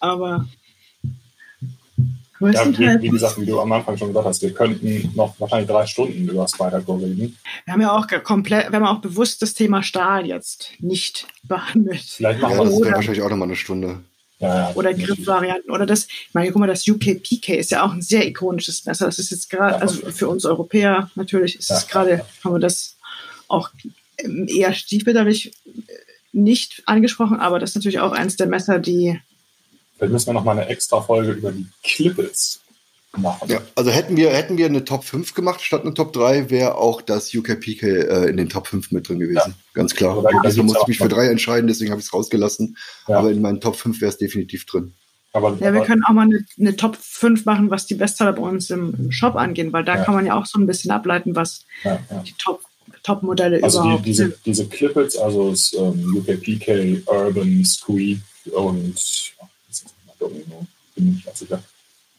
Aber 0.00 0.46
Ja, 2.40 2.66
wie, 2.76 3.02
wie 3.02 3.08
gesagt, 3.08 3.40
wie 3.40 3.46
du 3.46 3.60
am 3.60 3.70
Anfang 3.70 3.96
schon 3.96 4.08
gesagt 4.08 4.26
hast, 4.26 4.42
wir 4.42 4.52
könnten 4.52 5.12
noch 5.14 5.38
wahrscheinlich 5.38 5.68
drei 5.68 5.86
Stunden 5.86 6.28
über 6.28 6.48
Spider-Go 6.48 6.96
reden. 6.96 7.36
Wir 7.64 7.72
haben 7.74 7.80
ja 7.80 7.92
auch 7.92 8.06
komplett, 8.24 8.70
wir 8.72 8.80
haben 8.80 8.86
auch 8.86 9.00
bewusst 9.00 9.42
das 9.42 9.54
Thema 9.54 9.82
Stahl 9.84 10.26
jetzt 10.26 10.70
nicht 10.80 11.26
behandelt. 11.44 12.00
Vielleicht 12.02 12.40
machen 12.40 12.52
Ja, 12.54 12.58
wir 12.58 12.64
das 12.64 12.74
das. 12.74 12.82
wäre 12.84 12.94
wahrscheinlich 12.96 13.22
auch 13.22 13.30
nochmal 13.30 13.46
eine 13.48 13.56
Stunde. 13.56 14.00
Ja, 14.42 14.72
Oder. 14.74 14.92
Griffvarianten. 14.92 15.70
Oder 15.70 15.86
das, 15.86 16.06
ich 16.06 16.34
meine, 16.34 16.50
guck 16.50 16.60
mal, 16.60 16.66
das 16.66 16.86
UK 16.86 17.22
PK 17.22 17.56
ist 17.56 17.70
ja 17.70 17.84
auch 17.84 17.92
ein 17.92 18.02
sehr 18.02 18.26
ikonisches 18.26 18.84
Messer. 18.84 19.06
Das 19.06 19.18
ist 19.18 19.30
jetzt 19.30 19.48
gerade, 19.48 19.80
also 19.80 20.10
für 20.10 20.28
uns 20.28 20.44
Europäer 20.44 21.10
natürlich 21.14 21.58
ist 21.58 21.70
es 21.70 21.86
gerade, 21.86 22.24
haben 22.42 22.54
wir 22.54 22.58
das 22.58 22.96
auch 23.46 23.70
ähm, 24.18 24.48
eher 24.48 24.74
stiefmütterlich 24.74 25.52
äh, 25.66 25.80
nicht 26.32 26.82
angesprochen, 26.86 27.38
aber 27.38 27.58
das 27.58 27.70
ist 27.70 27.76
natürlich 27.76 28.00
auch 28.00 28.12
eins 28.12 28.36
der 28.36 28.48
Messer, 28.48 28.78
die 28.78 29.20
Vielleicht 29.96 30.12
müssen 30.12 30.26
wir 30.28 30.32
noch 30.32 30.44
mal 30.44 30.58
eine 30.58 30.66
extra 30.66 31.00
Folge 31.00 31.32
über 31.32 31.52
die 31.52 31.66
Clippets 31.84 32.61
machen. 33.18 33.48
Ja, 33.50 33.60
also 33.74 33.90
hätten 33.90 34.16
wir, 34.16 34.30
hätten 34.30 34.56
wir 34.56 34.66
eine 34.66 34.84
Top 34.84 35.04
5 35.04 35.34
gemacht 35.34 35.60
statt 35.60 35.82
eine 35.82 35.94
Top 35.94 36.12
3, 36.12 36.50
wäre 36.50 36.76
auch 36.76 37.02
das 37.02 37.34
UKPK 37.34 37.82
äh, 37.86 38.28
in 38.30 38.36
den 38.36 38.48
Top 38.48 38.66
5 38.66 38.90
mit 38.92 39.08
drin 39.08 39.18
gewesen. 39.20 39.54
Ganz 39.74 39.94
klar. 39.94 40.16
Also 40.16 40.30
gibt's 40.40 40.56
musste 40.56 40.78
ich 40.82 40.88
mich 40.88 40.98
für 40.98 41.08
drei 41.08 41.28
entscheiden, 41.28 41.66
deswegen 41.68 41.90
habe 41.90 42.00
ich 42.00 42.06
es 42.06 42.12
rausgelassen. 42.12 42.76
Ja. 43.08 43.18
Aber 43.18 43.30
in 43.30 43.42
meinen 43.42 43.60
Top 43.60 43.76
5 43.76 44.00
wäre 44.00 44.10
es 44.10 44.18
definitiv 44.18 44.64
drin. 44.66 44.94
Aber, 45.34 45.50
Ja, 45.54 45.60
wir 45.60 45.68
aber 45.68 45.84
können 45.84 46.04
auch 46.04 46.12
mal 46.12 46.22
eine, 46.22 46.44
eine 46.58 46.76
Top 46.76 46.96
5 46.96 47.44
machen, 47.44 47.70
was 47.70 47.86
die 47.86 47.94
Bestseller 47.94 48.32
bei 48.32 48.42
uns 48.42 48.70
im, 48.70 48.94
im 48.98 49.12
Shop 49.12 49.34
angehen, 49.36 49.72
weil 49.72 49.84
da 49.84 49.96
Ja. 49.96 50.04
kann 50.04 50.14
man 50.14 50.26
ja 50.26 50.38
auch 50.38 50.46
so 50.46 50.58
ein 50.58 50.66
bisschen 50.66 50.90
ableiten, 50.90 51.34
was 51.34 51.64
ja, 51.84 51.98
ja. 52.10 52.18
die 52.22 52.34
Top, 52.38 52.62
Top-Modelle 53.02 53.62
Also 53.62 53.80
die, 53.82 53.88
überhaupt 53.88 54.06
diese, 54.06 54.24
sind. 54.24 54.36
diese 54.44 54.66
Clippets, 54.68 55.16
also 55.16 55.50
das 55.50 55.72
ähm, 55.74 56.16
UKPK, 56.16 57.02
Urban, 57.06 57.64
Squeak 57.64 58.18
und 58.52 58.94
ja, 59.40 59.48
das 59.68 59.82
ist 59.82 59.94
Domino, 60.18 60.66
bin 60.94 61.08
ich 61.08 61.14
nicht 61.14 61.26
ganz 61.26 61.38
sicher. 61.38 61.62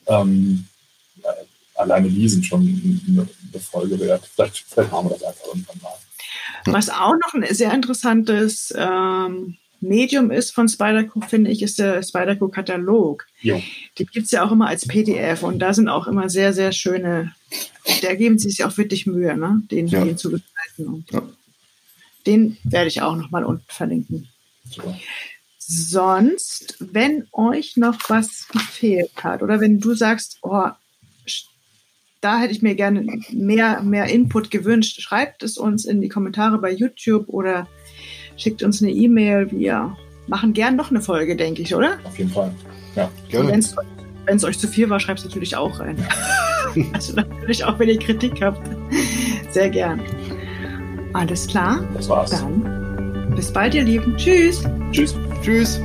Ähm, 0.07 0.65
ja, 0.65 0.72
alleine 1.75 2.09
die 2.09 2.29
sind 2.29 2.45
schon 2.45 2.61
eine, 2.61 3.27
Folge 3.59 3.99
wert. 3.99 4.27
Vielleicht, 4.33 4.65
vielleicht 4.67 4.91
haben 4.91 5.09
wir 5.09 5.13
das 5.13 5.23
einfach 5.23 5.45
irgendwann 5.47 5.77
mal. 5.81 5.93
Was 6.65 6.89
auch 6.89 7.13
noch 7.13 7.33
ein 7.33 7.53
sehr 7.53 7.73
interessantes 7.73 8.73
ähm, 8.75 9.57
Medium 9.79 10.31
ist 10.31 10.51
von 10.51 10.67
Spyderco, 10.67 11.21
finde 11.21 11.51
ich, 11.51 11.61
ist 11.61 11.77
der 11.77 12.01
Spyderco-Katalog. 12.01 13.25
Jo. 13.41 13.61
Die 13.97 14.05
gibt's 14.05 14.31
ja 14.31 14.45
auch 14.45 14.51
immer 14.51 14.67
als 14.67 14.87
PDF 14.87 15.43
und 15.43 15.59
da 15.59 15.73
sind 15.73 15.89
auch 15.89 16.07
immer 16.07 16.29
sehr, 16.29 16.53
sehr 16.53 16.71
schöne, 16.71 17.33
da 18.01 18.15
geben 18.15 18.39
sie 18.39 18.49
sich 18.49 18.63
auch 18.63 18.77
wirklich 18.77 19.05
Mühe, 19.05 19.37
ne? 19.37 19.61
den, 19.69 19.87
Ja. 19.87 20.03
den 20.03 20.17
zu 20.17 20.31
gestalten. 20.31 20.93
Und 20.93 21.11
Ja. 21.11 21.21
Den 22.25 22.57
werde 22.63 22.87
ich 22.87 23.01
auch 23.01 23.17
nochmal 23.17 23.43
unten 23.43 23.65
verlinken. 23.67 24.29
So. 24.69 24.95
Sonst, 25.57 26.77
wenn 26.79 27.27
euch 27.31 27.75
noch 27.77 27.97
was 28.09 28.47
gefehlt 28.47 29.11
hat 29.23 29.43
oder 29.43 29.59
wenn 29.59 29.79
du 29.79 29.93
sagst, 29.93 30.37
oh, 30.41 30.69
da 32.23 32.39
hätte 32.39 32.53
ich 32.53 32.61
mir 32.61 32.75
gerne 32.75 33.05
mehr, 33.31 33.81
mehr 33.81 34.05
Input 34.05 34.49
gewünscht, 34.49 35.01
schreibt 35.01 35.43
es 35.43 35.57
uns 35.57 35.85
in 35.85 36.01
die 36.01 36.09
Kommentare 36.09 36.57
bei 36.57 36.71
YouTube 36.71 37.27
oder 37.27 37.67
schickt 38.37 38.63
uns 38.63 38.81
eine 38.81 38.91
E-Mail. 38.91 39.51
Wir 39.51 39.95
machen 40.27 40.53
gern 40.53 40.75
noch 40.75 40.89
eine 40.89 41.01
Folge, 41.01 41.35
denke 41.35 41.61
ich, 41.61 41.75
oder? 41.75 41.97
Auf 42.05 42.17
jeden 42.17 42.29
Fall. 42.31 42.51
Gerne. 43.29 43.61
Wenn 44.25 44.37
es 44.37 44.43
euch 44.45 44.57
zu 44.57 44.67
viel 44.67 44.89
war, 44.89 44.99
schreibt 44.99 45.19
es 45.19 45.25
natürlich 45.25 45.55
auch 45.57 45.79
rein. 45.79 45.97
also 46.93 47.13
natürlich 47.13 47.65
auch, 47.65 47.77
wenn 47.77 47.89
ihr 47.89 47.99
Kritik 47.99 48.41
habt. 48.41 48.61
Sehr 49.49 49.69
gern. 49.69 50.01
Alles 51.11 51.45
klar, 51.47 51.83
Das 51.93 52.07
war's. 52.07 52.29
dann 52.31 53.33
bis 53.35 53.51
bald, 53.51 53.73
ihr 53.73 53.83
Lieben. 53.83 54.15
Tschüss. 54.15 54.63
Tschüss. 54.91 55.15
Tschüss. 55.43 55.81